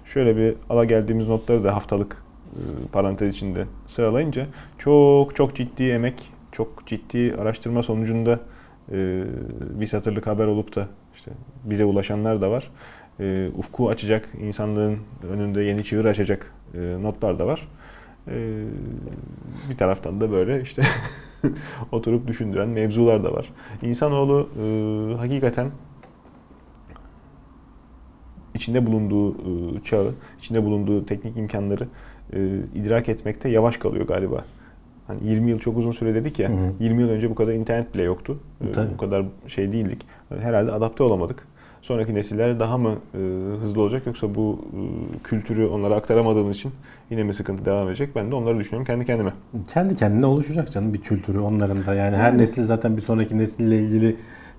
şöyle 0.04 0.36
bir 0.36 0.54
ala 0.70 0.84
geldiğimiz 0.84 1.28
notları 1.28 1.64
da 1.64 1.74
haftalık 1.74 2.22
e, 2.52 2.60
parantez 2.92 3.34
içinde 3.34 3.64
sıralayınca 3.86 4.46
çok 4.78 5.36
çok 5.36 5.56
ciddi 5.56 5.84
emek, 5.84 6.30
çok 6.52 6.86
ciddi 6.86 7.34
araştırma 7.38 7.82
sonucunda 7.82 8.40
e, 8.92 9.22
bir 9.80 9.86
satırlık 9.86 10.26
haber 10.26 10.46
olup 10.46 10.76
da 10.76 10.88
işte 11.14 11.30
bize 11.64 11.84
ulaşanlar 11.84 12.40
da 12.40 12.50
var. 12.50 12.70
Ufku 13.56 13.88
açacak, 13.88 14.28
insanlığın 14.40 14.98
önünde 15.30 15.62
yeni 15.62 15.84
çığır 15.84 16.04
açacak 16.04 16.52
notlar 17.02 17.38
da 17.38 17.46
var. 17.46 17.68
Bir 19.70 19.76
taraftan 19.76 20.20
da 20.20 20.30
böyle 20.30 20.62
işte 20.62 20.82
oturup 21.92 22.26
düşündüren 22.26 22.68
mevzular 22.68 23.24
da 23.24 23.32
var. 23.32 23.52
İnsanoğlu 23.82 24.48
hakikaten 25.18 25.70
içinde 28.56 28.86
bulunduğu 28.86 29.32
e, 29.32 29.82
çağı, 29.84 30.14
içinde 30.38 30.64
bulunduğu 30.64 31.06
teknik 31.06 31.36
imkanları 31.36 31.88
e, 32.32 32.38
idrak 32.74 33.08
etmekte 33.08 33.48
yavaş 33.48 33.76
kalıyor 33.76 34.06
galiba. 34.06 34.44
Hani 35.06 35.18
20 35.28 35.50
yıl 35.50 35.58
çok 35.58 35.76
uzun 35.76 35.92
süre 35.92 36.14
dedik 36.14 36.38
ya. 36.38 36.48
Hı 36.48 36.52
hı. 36.52 36.72
20 36.80 37.02
yıl 37.02 37.08
önce 37.08 37.30
bu 37.30 37.34
kadar 37.34 37.52
internet 37.52 37.94
bile 37.94 38.02
yoktu. 38.02 38.38
E, 38.68 38.72
Tabii. 38.72 38.90
bu 38.92 38.96
kadar 38.96 39.24
şey 39.48 39.72
değildik. 39.72 40.02
Herhalde 40.38 40.72
adapte 40.72 41.02
olamadık. 41.02 41.46
Sonraki 41.82 42.14
nesiller 42.14 42.60
daha 42.60 42.78
mı 42.78 42.94
e, 43.14 43.18
hızlı 43.60 43.82
olacak 43.82 44.06
yoksa 44.06 44.34
bu 44.34 44.58
e, 44.72 44.80
kültürü 45.22 45.66
onlara 45.66 45.94
aktaramadığımız 45.94 46.56
için 46.56 46.72
yine 47.10 47.22
mi 47.22 47.34
sıkıntı 47.34 47.64
devam 47.64 47.88
edecek? 47.88 48.16
Ben 48.16 48.30
de 48.30 48.34
onları 48.34 48.58
düşünüyorum 48.58 48.86
kendi 48.86 49.04
kendime. 49.04 49.32
Kendi 49.72 49.96
kendine 49.96 50.26
oluşacak 50.26 50.72
canım 50.72 50.94
bir 50.94 51.00
kültürü 51.00 51.38
onların 51.38 51.86
da. 51.86 51.94
Yani 51.94 52.16
her 52.16 52.38
nesil 52.38 52.62
zaten 52.62 52.96
bir 52.96 53.02
sonraki 53.02 53.38
nesille 53.38 53.78
ilgili 53.78 54.16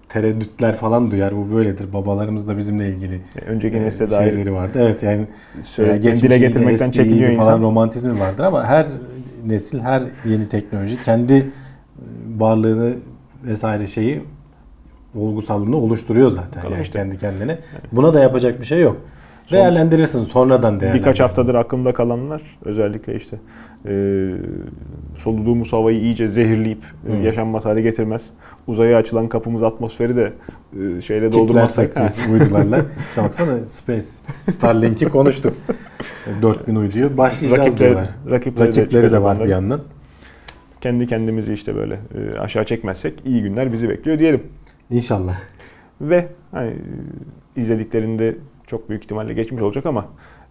tereddütler 0.09 0.75
falan 0.75 1.11
duyar. 1.11 1.37
Bu 1.37 1.55
böyledir. 1.55 1.93
Babalarımız 1.93 2.47
da 2.47 2.57
bizimle 2.57 2.89
ilgili 2.89 3.15
E, 3.15 3.45
Önceki 3.45 3.81
nesle 3.81 4.09
dair 4.09 4.29
şeyleri 4.31 4.53
vardı. 4.53 4.79
Evet 4.81 5.03
yani 5.03 5.27
geçmişi 5.77 6.23
dile 6.23 6.37
ile 6.37 6.47
getirmekten 6.47 6.91
çekiniyor 6.91 7.29
falan 7.29 7.37
insan. 7.37 7.61
romantizmi 7.61 8.19
vardır 8.19 8.43
ama 8.43 8.65
her 8.65 8.85
nesil, 9.45 9.79
her 9.79 10.03
yeni 10.25 10.49
teknoloji 10.49 11.03
kendi 11.03 11.33
e, 11.33 11.43
varlığını 12.37 12.93
vesaire 13.43 13.87
şeyi 13.87 14.21
olgusallığını 15.15 15.77
oluşturuyor 15.77 16.29
zaten 16.29 16.51
Bakalım 16.55 16.73
yani 16.73 16.81
işte. 16.81 16.99
kendi 16.99 17.17
kendine. 17.17 17.59
Buna 17.91 18.13
da 18.13 18.19
yapacak 18.19 18.59
bir 18.59 18.65
şey 18.65 18.81
yok. 18.81 18.97
Değerlendirirsin 19.51 20.23
sonradan 20.23 20.61
değerlendirirsin. 20.61 20.99
Birkaç 20.99 21.19
haftadır 21.19 21.55
aklımda 21.55 21.93
kalanlar 21.93 22.41
özellikle 22.65 23.15
işte 23.15 23.37
e, 23.85 24.31
soluduğumuz 25.15 25.73
havayı 25.73 25.99
iyice 25.99 26.27
zehirleyip 26.27 26.83
e, 27.09 27.13
Hı. 27.13 27.17
yaşanmaz 27.17 27.65
hale 27.65 27.81
getirmez. 27.81 28.29
Uzaya 28.67 28.97
açılan 28.97 29.27
kapımız 29.27 29.63
atmosferi 29.63 30.15
de 30.15 30.33
e, 30.97 31.01
şeyle 31.01 31.31
doldurmazsak. 31.31 31.95
biz 32.05 32.25
uydularla. 32.33 32.77
İşte 33.09 33.23
baksana 33.23 33.67
Space 33.67 34.05
Starlink'i 34.49 35.05
konuştuk. 35.05 35.53
4000 36.41 36.75
uyduyu 36.75 37.17
başlayacağız 37.17 37.65
Rakipleri, 37.65 37.89
diyorlar. 37.89 38.09
rakipleri, 38.29 38.67
de, 38.67 38.69
Rakipleri 38.71 38.87
de 38.87 38.91
çıkacak 38.91 39.23
var 39.23 39.39
bir 39.39 39.45
yandan. 39.49 39.81
Kendi 40.81 41.07
kendimizi 41.07 41.53
işte 41.53 41.75
böyle 41.75 41.93
e, 41.93 42.39
aşağı 42.39 42.63
çekmezsek 42.63 43.13
iyi 43.25 43.41
günler 43.41 43.73
bizi 43.73 43.89
bekliyor 43.89 44.19
diyelim. 44.19 44.43
İnşallah. 44.91 45.35
Ve 46.01 46.27
hani, 46.51 46.69
e, 46.69 46.75
izlediklerinde 47.55 48.35
çok 48.67 48.89
büyük 48.89 49.03
ihtimalle 49.03 49.33
geçmiş 49.33 49.61
olacak 49.61 49.85
ama 49.85 50.05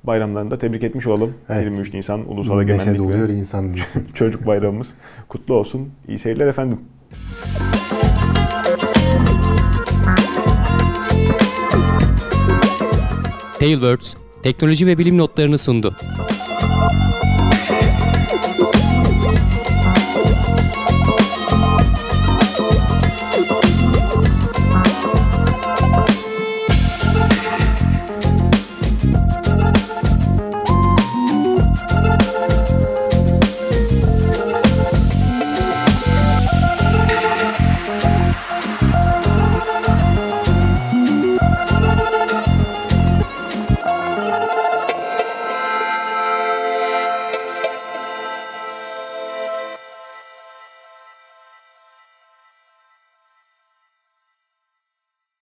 bayramlarını 0.04 0.50
da 0.50 0.58
tebrik 0.58 0.82
etmiş 0.82 1.06
olalım. 1.06 1.34
Evet. 1.48 1.66
23 1.66 1.94
Nisan 1.94 2.30
Ulusal 2.32 2.60
Neşe 2.60 2.74
Egemenlik 2.74 2.98
doluyor 2.98 3.28
ve 3.28 3.34
insan. 3.34 3.76
Çocuk 4.14 4.46
Bayramımız 4.46 4.94
kutlu 5.28 5.54
olsun. 5.54 5.90
İyi 6.08 6.18
seyirler 6.18 6.46
efendim. 6.46 6.80
Tailwords 13.58 14.14
teknoloji 14.42 14.86
ve 14.86 14.98
bilim 14.98 15.18
notlarını 15.18 15.58
sundu. 15.58 15.96